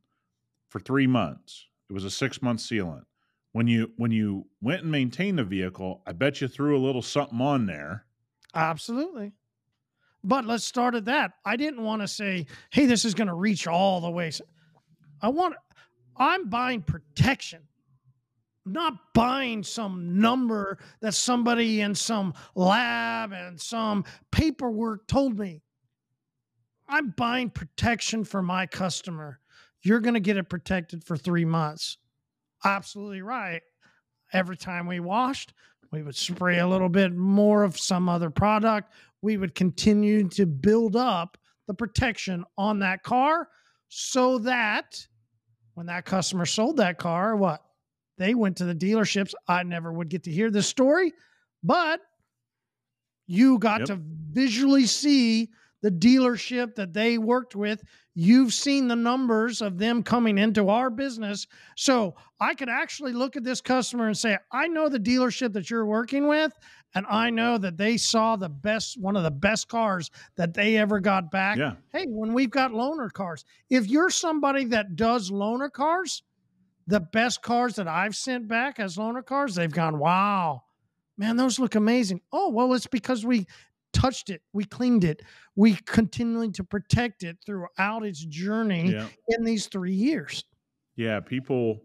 [0.69, 1.67] for three months.
[1.89, 3.05] It was a six month sealant.
[3.57, 7.01] When you when you went and maintained the vehicle, I bet you threw a little
[7.01, 8.05] something on there.
[8.55, 9.33] Absolutely.
[10.23, 11.33] But let's start at that.
[11.43, 14.31] I didn't want to say, "Hey, this is going to reach all the way."
[15.23, 15.55] I want.
[16.19, 17.63] I'm buying protection
[18.67, 25.63] not buying some number that somebody in some lab and some paperwork told me.
[26.89, 29.41] I'm buying protection for my customer.
[29.81, 31.97] You're going to get it protected for three months.
[32.65, 33.63] Absolutely right.
[34.33, 35.53] Every time we washed,
[35.93, 38.93] we would spray a little bit more of some other product.
[39.23, 43.49] We would continue to build up the protection on that car
[43.89, 45.07] so that
[45.75, 47.63] when that customer sold that car, what?
[48.19, 49.35] They went to the dealerships.
[49.47, 51.13] I never would get to hear this story,
[51.63, 52.01] but
[53.27, 53.89] you got yep.
[53.89, 55.51] to visually see
[55.83, 57.83] the dealership that they worked with.
[58.15, 61.47] You've seen the numbers of them coming into our business.
[61.77, 65.69] So I could actually look at this customer and say, I know the dealership that
[65.69, 66.53] you're working with,
[66.95, 70.79] and I know that they saw the best, one of the best cars that they
[70.79, 71.59] ever got back.
[71.59, 71.75] Yeah.
[71.93, 76.23] Hey, when we've got loaner cars, if you're somebody that does loaner cars,
[76.87, 80.63] the best cars that I've sent back as loaner cars, they've gone, wow,
[81.19, 82.23] man, those look amazing.
[82.33, 83.47] Oh, well, it's because we
[83.97, 85.23] touched it, we cleaned it,
[85.55, 89.07] we continuing to protect it throughout its journey yeah.
[89.29, 90.45] in these three years.
[90.97, 91.83] Yeah, people.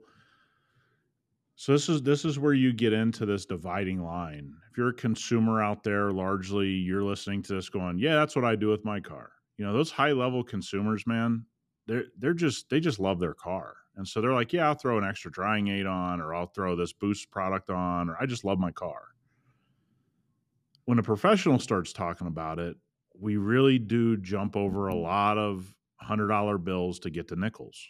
[1.55, 4.53] So this is this is where you get into this dividing line.
[4.71, 8.45] If you're a consumer out there, largely you're listening to this going, "Yeah, that's what
[8.45, 11.45] I do with my car." You know, those high level consumers, man,
[11.87, 14.97] they're they're just they just love their car and so they're like, yeah, I'll throw
[14.97, 18.45] an extra drying aid on, or I'll throw this boost product on, or I just
[18.45, 19.01] love my car.
[20.85, 22.75] When a professional starts talking about it,
[23.19, 27.87] we really do jump over a lot of $100 bills to get to nickels.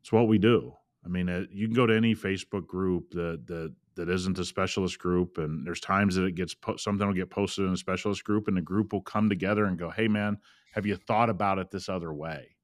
[0.00, 0.74] It's what we do.
[1.04, 4.44] I mean, uh, you can go to any Facebook group that that that isn't a
[4.44, 7.76] specialist group, and there's times that it gets po- something will get posted in a
[7.76, 10.38] specialist group, and the group will come together and go, "Hey, man,
[10.72, 12.56] have you thought about it this other way?"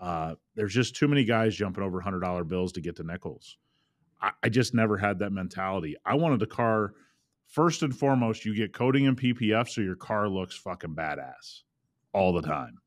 [0.00, 3.58] Uh, there's just too many guys jumping over hundred dollar bills to get to nickels.
[4.20, 5.96] I, I just never had that mentality.
[6.04, 6.94] I wanted the car
[7.46, 8.44] first and foremost.
[8.44, 11.62] You get coating and PPF, so your car looks fucking badass
[12.12, 12.78] all the time.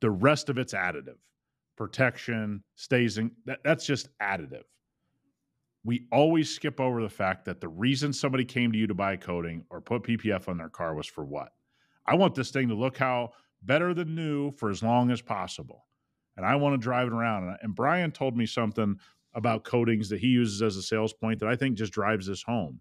[0.00, 1.18] The rest of it's additive
[1.76, 4.64] protection, stays in that, that's just additive.
[5.84, 9.16] We always skip over the fact that the reason somebody came to you to buy
[9.16, 11.50] coating or put PPF on their car was for what?
[12.06, 13.30] I want this thing to look how
[13.62, 15.86] better than new for as long as possible.
[16.36, 17.56] And I want to drive it around.
[17.62, 18.96] And Brian told me something
[19.34, 22.42] about coatings that he uses as a sales point that I think just drives this
[22.42, 22.80] home.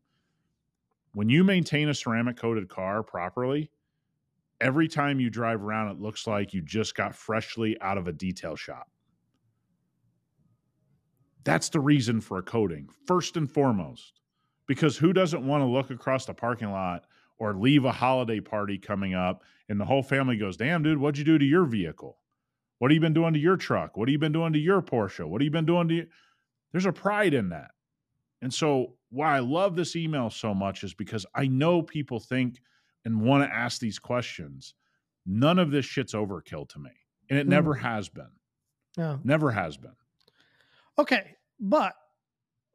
[1.16, 3.72] When you maintain a ceramic coated car properly,
[4.60, 8.12] every time you drive around, it looks like you just got freshly out of a
[8.12, 8.90] detail shop.
[11.46, 14.20] That's the reason for a coating, first and foremost.
[14.68, 17.06] Because who doesn't want to look across the parking lot
[17.38, 21.18] or leave a holiday party coming up and the whole family goes, Damn, dude, what'd
[21.18, 22.18] you do to your vehicle?
[22.80, 23.96] What have you been doing to your truck?
[23.96, 25.26] What have you been doing to your Porsche?
[25.26, 26.08] What have you been doing to you?
[26.74, 27.72] There's a pride in that.
[28.42, 32.60] And so, why I love this email so much is because I know people think
[33.06, 34.74] and want to ask these questions.
[35.26, 36.92] None of this shit's overkill to me.
[37.30, 37.52] And it mm.
[37.52, 38.30] never has been.
[38.98, 39.18] Yeah.
[39.24, 39.96] Never has been.
[41.00, 41.36] Okay.
[41.60, 41.94] But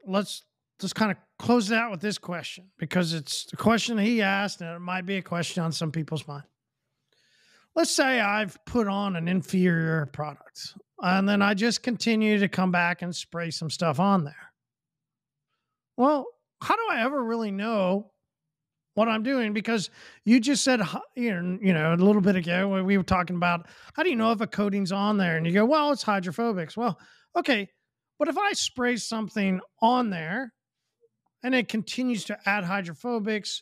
[0.06, 0.44] let's
[0.80, 4.62] just kind of close it out with this question because it's the question he asked
[4.62, 6.44] and it might be a question on some people's mind.
[7.76, 12.72] Let's say I've put on an inferior product and then I just continue to come
[12.72, 14.49] back and spray some stuff on there.
[16.00, 16.28] Well,
[16.62, 18.10] how do I ever really know
[18.94, 19.52] what I'm doing?
[19.52, 19.90] Because
[20.24, 20.80] you just said
[21.14, 24.40] you know, a little bit ago we were talking about how do you know if
[24.40, 25.36] a coating's on there?
[25.36, 26.74] And you go well it's hydrophobics.
[26.74, 26.98] Well
[27.36, 27.68] okay
[28.18, 30.54] but if I spray something on there
[31.42, 33.60] and it continues to add hydrophobics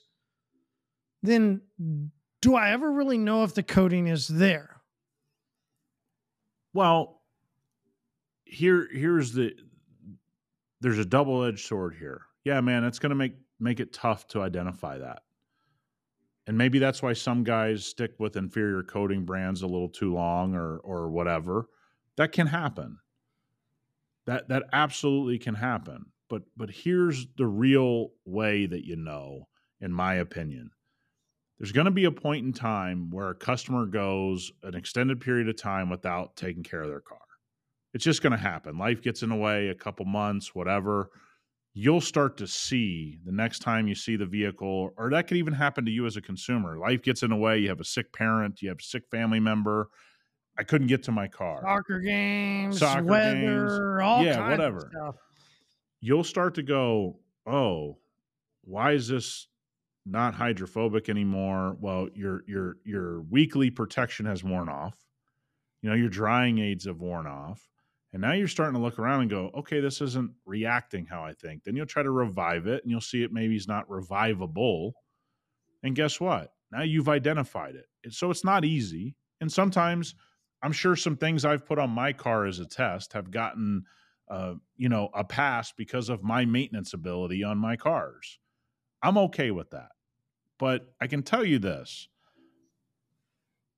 [1.25, 1.61] then
[2.41, 4.81] do I ever really know if the coating is there?
[6.73, 7.21] Well
[8.45, 9.55] here here's the
[10.81, 14.43] there's a double-edged sword here yeah man it's going to make make it tough to
[14.43, 15.23] identify that.
[16.47, 20.55] And maybe that's why some guys stick with inferior coating brands a little too long
[20.55, 21.69] or or whatever.
[22.17, 22.99] That can happen.
[24.27, 26.07] That that absolutely can happen.
[26.29, 29.49] But but here's the real way that you know,
[29.81, 30.71] in my opinion.
[31.59, 35.49] There's going to be a point in time where a customer goes an extended period
[35.49, 37.19] of time without taking care of their car.
[37.93, 38.79] It's just going to happen.
[38.79, 41.11] Life gets in the way, a couple months, whatever
[41.75, 45.53] you'll start to see the next time you see the vehicle, or that could even
[45.53, 46.79] happen to you as a consumer.
[46.79, 47.59] Life gets in the way.
[47.59, 49.89] You have a sick parent, you have a sick family member.
[50.59, 51.61] I couldn't get to my car.
[51.63, 54.03] Soccer games, Soccer weather, games.
[54.03, 54.91] all yeah, whatever.
[56.01, 57.99] You'll start to go, oh,
[58.63, 59.47] why is this
[60.05, 61.77] not hydrophobic anymore?
[61.81, 64.97] Well, your your your weekly protection has worn off.
[65.81, 67.69] You know, your drying aids have worn off.
[68.13, 71.35] And now you're starting to look around and go, okay, this isn't reacting how I
[71.35, 71.65] think.
[71.65, 74.93] Then you'll try to revive it and you'll see it maybe is not revivable.
[75.83, 76.53] And guess what?
[76.73, 77.87] Now you've identified it.
[78.13, 79.15] So it's not easy.
[79.41, 80.15] And sometimes
[80.63, 83.85] I'm sure some things I've put on my car as a test have gotten,
[84.29, 88.39] uh, you know, a pass because of my maintenance ability on my cars.
[89.03, 89.91] I'm okay with that.
[90.59, 92.09] But I can tell you this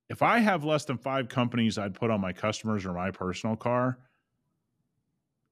[0.09, 3.55] if I have less than five companies I'd put on my customers or my personal
[3.55, 3.99] car,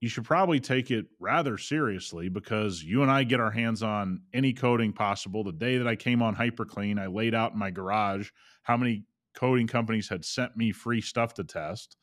[0.01, 4.21] you should probably take it rather seriously because you and I get our hands on
[4.33, 5.43] any coating possible.
[5.43, 8.29] The day that I came on HyperClean, I laid out in my garage
[8.63, 9.03] how many
[9.35, 11.97] coating companies had sent me free stuff to test.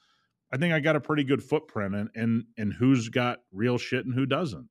[0.53, 4.05] I think I got a pretty good footprint in, in, in who's got real shit
[4.05, 4.69] and who doesn't.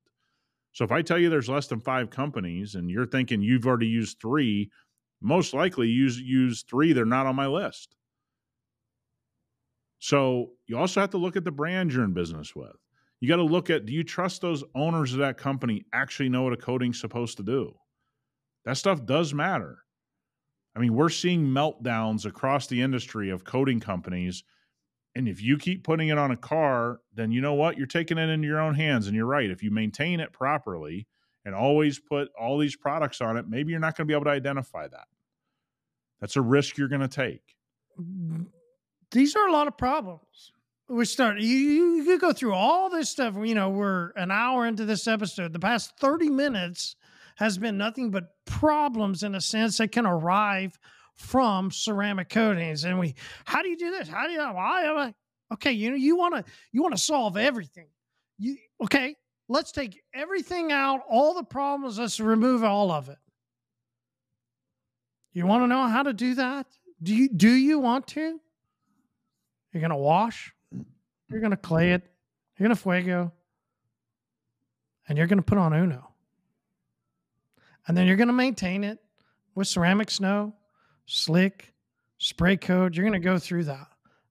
[0.71, 3.87] So if I tell you there's less than five companies and you're thinking you've already
[3.87, 4.69] used three,
[5.21, 6.93] most likely use use three.
[6.93, 7.95] They're not on my list.
[9.99, 12.75] So you also have to look at the brand you're in business with
[13.19, 16.43] you got to look at do you trust those owners of that company actually know
[16.43, 17.73] what a coating's supposed to do?
[18.65, 19.79] That stuff does matter.
[20.75, 24.43] I mean, we're seeing meltdowns across the industry of coating companies.
[25.15, 27.77] And if you keep putting it on a car, then you know what?
[27.77, 29.07] You're taking it into your own hands.
[29.07, 29.49] And you're right.
[29.49, 31.07] If you maintain it properly
[31.45, 34.25] and always put all these products on it, maybe you're not going to be able
[34.25, 35.07] to identify that.
[36.19, 37.55] That's a risk you're going to take.
[37.99, 38.47] Mm,
[39.11, 40.51] these are a lot of problems
[40.87, 41.43] we're starting.
[41.43, 43.35] You, you go through all this stuff.
[43.43, 45.53] You know, we're an hour into this episode.
[45.53, 46.95] The past thirty minutes
[47.37, 50.79] has been nothing but problems in a sense that can arrive
[51.15, 52.83] from ceramic coatings.
[52.83, 54.07] And we, how do you do this?
[54.07, 54.39] How do you?
[54.39, 54.83] Why?
[54.83, 55.13] Am I?
[55.53, 57.87] Okay, you know, you want to you want to solve everything.
[58.37, 59.15] You okay?
[59.47, 61.99] Let's take everything out, all the problems.
[61.99, 63.17] Let's remove all of it.
[65.33, 66.65] You want to know how to do that?
[67.03, 68.39] Do you do you want to?
[69.71, 70.53] You're gonna wash.
[71.29, 72.03] You're gonna clay it.
[72.57, 73.33] You're gonna fuego,
[75.07, 76.13] and you're gonna put on Uno,
[77.87, 78.99] and then you're gonna maintain it
[79.55, 80.53] with ceramic snow,
[81.05, 81.73] slick,
[82.17, 82.95] spray coat.
[82.95, 83.87] You're gonna go through that.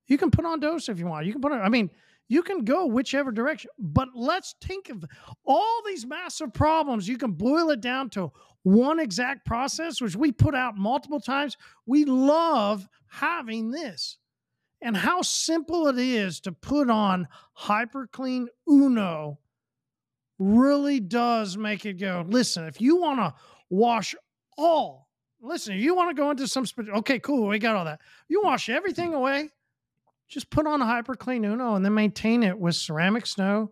[0.06, 1.26] You can put on dose if you want.
[1.26, 1.60] You can put on.
[1.60, 1.90] I mean,
[2.28, 3.70] you can go whichever direction.
[3.78, 5.04] But let's think of
[5.44, 7.08] all these massive problems.
[7.08, 11.56] You can boil it down to one exact process, which we put out multiple times.
[11.86, 14.18] We love having this
[14.85, 17.27] and how simple it is to put on
[17.59, 19.39] HyperClean Uno
[20.39, 22.24] really does make it go.
[22.28, 23.35] Listen, if you want to
[23.70, 24.15] wash
[24.56, 25.09] all,
[25.40, 26.65] listen, if you want to go into some,
[26.97, 28.01] okay, cool, we got all that.
[28.28, 29.51] You wash everything away
[30.28, 33.70] just put on a HyperClean Uno and then maintain it with ceramic snow.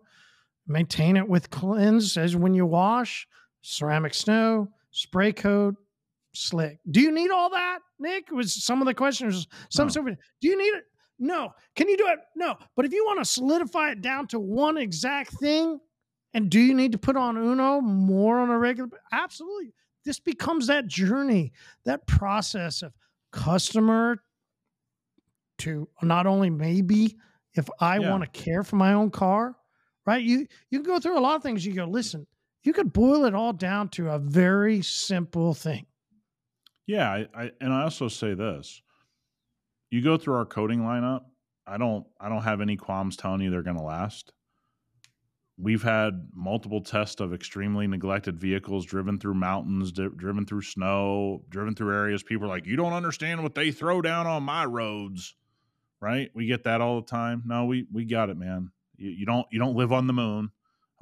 [0.65, 3.27] Maintain it with cleanse as when you wash,
[3.61, 5.75] ceramic snow, spray coat,
[6.33, 6.79] slick.
[6.89, 8.31] Do you need all that, Nick?
[8.31, 10.15] Was some of the questions some no.
[10.39, 10.83] do you need it?
[11.19, 11.53] No.
[11.75, 12.19] Can you do it?
[12.35, 12.55] No.
[12.75, 15.79] But if you want to solidify it down to one exact thing,
[16.33, 18.89] and do you need to put on Uno more on a regular?
[19.11, 19.73] Absolutely.
[20.05, 21.53] This becomes that journey,
[21.85, 22.93] that process of
[23.31, 24.21] customer
[25.59, 27.17] to not only maybe
[27.53, 28.09] if I yeah.
[28.09, 29.55] want to care for my own car,
[30.05, 30.23] right?
[30.23, 31.65] You you can go through a lot of things.
[31.65, 32.27] You go, listen,
[32.63, 35.85] you could boil it all down to a very simple thing.
[36.85, 38.81] Yeah, I, I and I also say this:
[39.93, 41.21] you go through our coating lineup.
[41.67, 44.33] I don't I don't have any qualms telling you they're going to last.
[45.57, 51.43] We've had multiple tests of extremely neglected vehicles driven through mountains, d- driven through snow,
[51.47, 52.23] driven through areas.
[52.23, 55.35] People are like, "You don't understand what they throw down on my roads."
[56.03, 56.29] right?
[56.35, 57.43] We get that all the time.
[57.45, 58.71] No, we we got it, man.
[58.97, 60.51] You, you don't you don't live on the moon.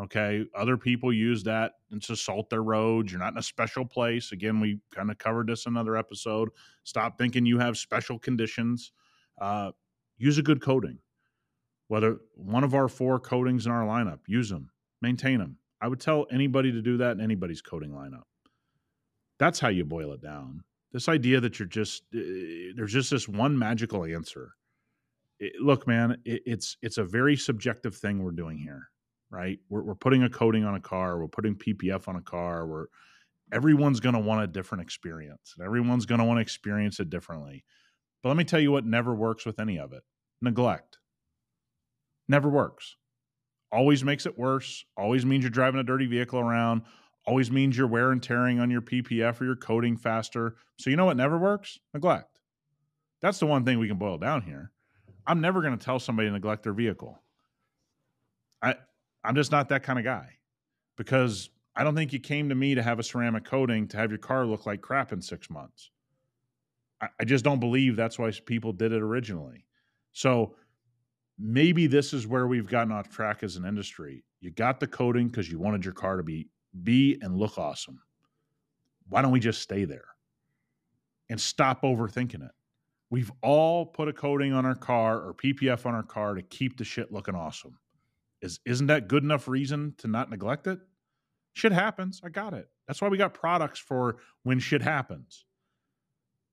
[0.02, 0.46] Okay.
[0.56, 3.12] Other people use that to salt their roads.
[3.12, 4.32] You're not in a special place.
[4.32, 6.50] Again, we kind of covered this in another episode.
[6.84, 8.92] Stop thinking you have special conditions.
[9.40, 9.72] Uh,
[10.18, 11.00] use a good coating.
[11.88, 14.72] Whether one of our four coatings in our lineup, use them,
[15.02, 15.58] maintain them.
[15.82, 18.24] I would tell anybody to do that in anybody's coating lineup.
[19.40, 20.64] That's how you boil it down.
[20.94, 22.20] This idea that you're just, uh,
[22.76, 24.54] there's just this one magical answer
[25.42, 28.90] it, look, man, it, it's it's a very subjective thing we're doing here,
[29.32, 29.60] right?
[29.70, 32.86] We're, we're putting a coating on a car, we're putting PPF on a car, we're
[33.52, 37.10] everyone's going to want a different experience, and everyone's going to want to experience it
[37.10, 37.64] differently.
[38.22, 40.04] But let me tell you what never works with any of it:
[40.42, 40.98] neglect.
[42.28, 42.98] Never works.
[43.72, 44.86] Always makes it worse.
[44.98, 46.84] Always means you're driving a dirty vehicle around.
[47.26, 50.56] Always means you're wear and tearing on your PPF or your coating faster.
[50.78, 51.78] So you know what never works?
[51.94, 52.40] Neglect.
[53.22, 54.72] That's the one thing we can boil down here
[55.28, 57.22] I'm never going to tell somebody to neglect their vehicle.
[58.62, 58.76] I
[59.24, 60.30] I'm just not that kind of guy
[60.98, 64.12] because I don't think you came to me to have a ceramic coating to have
[64.12, 65.92] your car look like crap in six months.
[67.02, 69.66] I, I just don't believe that's why people did it originally.
[70.14, 70.56] So
[71.40, 74.24] maybe this is where we've gotten off track as an industry.
[74.42, 76.48] You got the coating because you wanted your car to be
[76.84, 78.00] be and look awesome.
[79.10, 80.06] Why don't we just stay there
[81.30, 82.52] and stop overthinking it?
[83.10, 86.78] We've all put a coating on our car or PPF on our car to keep
[86.78, 87.78] the shit looking awesome.
[88.42, 90.80] Is isn't that good enough reason to not neglect it?
[91.54, 92.22] Shit happens.
[92.24, 92.70] I got it.
[92.88, 95.46] That's why we got products for when shit happens.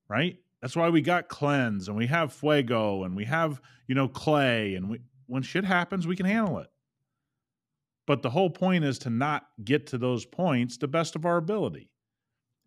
[0.08, 0.36] Right?
[0.60, 4.74] That's why we got cleanse and we have fuego and we have, you know, clay
[4.74, 6.68] and we when shit happens, we can handle it.
[8.06, 11.36] But the whole point is to not get to those points the best of our
[11.36, 11.90] ability.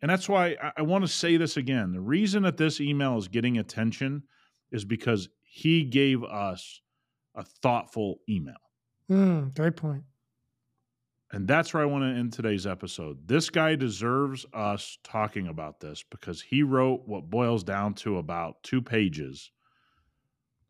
[0.02, 1.92] And that's why I, I want to say this again.
[1.92, 4.24] The reason that this email is getting attention
[4.72, 6.82] is because he gave us
[7.36, 8.56] a thoughtful email.
[9.12, 10.06] Mm, great point.
[11.32, 13.28] And that's where I want to end today's episode.
[13.28, 18.64] This guy deserves us talking about this because he wrote what boils down to about
[18.64, 19.52] two pages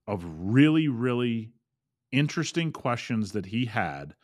[0.08, 1.54] of really, really
[2.12, 4.16] interesting questions that he had.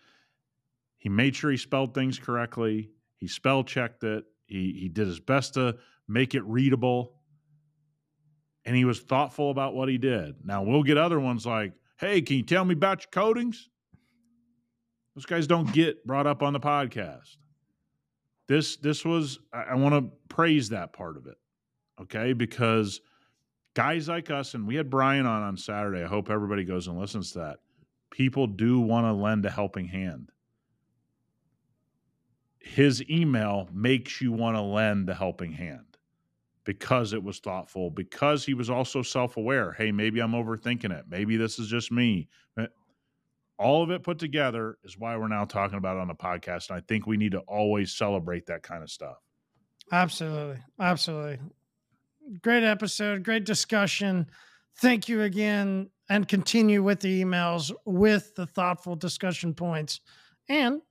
[0.98, 5.20] He made sure he spelled things correctly, he spell checked it, he he did his
[5.20, 5.78] best to
[6.08, 7.16] make it readable,
[8.66, 10.46] and he was thoughtful about what he did.
[10.46, 13.70] Now we'll get other ones like, "Hey, can you tell me about your coatings?"
[15.18, 17.36] Those guys don't get brought up on the podcast.
[18.48, 21.38] This this was I, I want to praise that part of it,
[22.02, 22.32] okay?
[22.32, 23.02] Because
[23.74, 26.04] guys like us, and we had Brian on on Saturday.
[26.04, 27.58] I hope everybody goes and listens to that.
[28.12, 30.32] People do want to lend a helping hand
[32.68, 35.98] his email makes you want to lend a helping hand
[36.64, 39.72] because it was thoughtful, because he was also self aware.
[39.72, 41.06] Hey, maybe I'm overthinking it.
[41.10, 42.28] Maybe this is just me.
[42.60, 42.68] Eh,
[43.58, 46.70] all of it put together is why we're now talking about it on the podcast.
[46.70, 49.18] And I think we need to always celebrate that kind of stuff.
[49.92, 50.62] Absolutely.
[50.80, 51.40] Absolutely.
[52.42, 54.28] Great episode, great discussion.
[54.80, 60.02] Thank you again and continue with the emails with the thoughtful discussion points.
[60.50, 60.82] And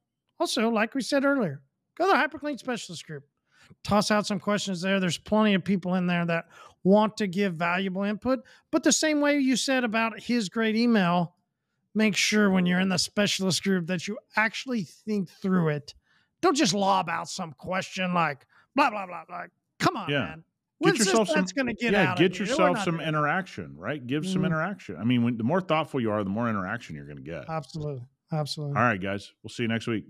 [0.40, 1.62] also, like we said earlier,
[1.96, 3.24] go to the HyperClean Specialist Group.
[3.84, 5.00] Toss out some questions there.
[5.00, 6.46] There's plenty of people in there that
[6.84, 8.40] want to give valuable input.
[8.70, 11.34] But the same way you said about his great email,
[11.96, 15.94] make sure when you're in the specialist group that you actually think through it.
[16.42, 18.46] Don't just lob out some question like
[18.76, 19.24] blah blah blah.
[19.28, 19.50] Like,
[19.80, 20.18] come on, Yeah.
[20.20, 20.36] man.
[20.38, 20.44] Get
[20.78, 22.18] When's this- yourself some- going to get yeah, out.
[22.18, 22.44] get of you?
[22.44, 23.08] We're yourself some doing that.
[23.08, 24.06] interaction, right?
[24.06, 24.46] Give some Mhm.
[24.46, 24.96] interaction.
[24.96, 27.48] I mean, when, the more thoughtful you are, the more interaction you're going to get.
[27.48, 28.76] Absolutely, absolutely.
[28.76, 29.32] All right, guys.
[29.42, 30.04] We'll see you next week.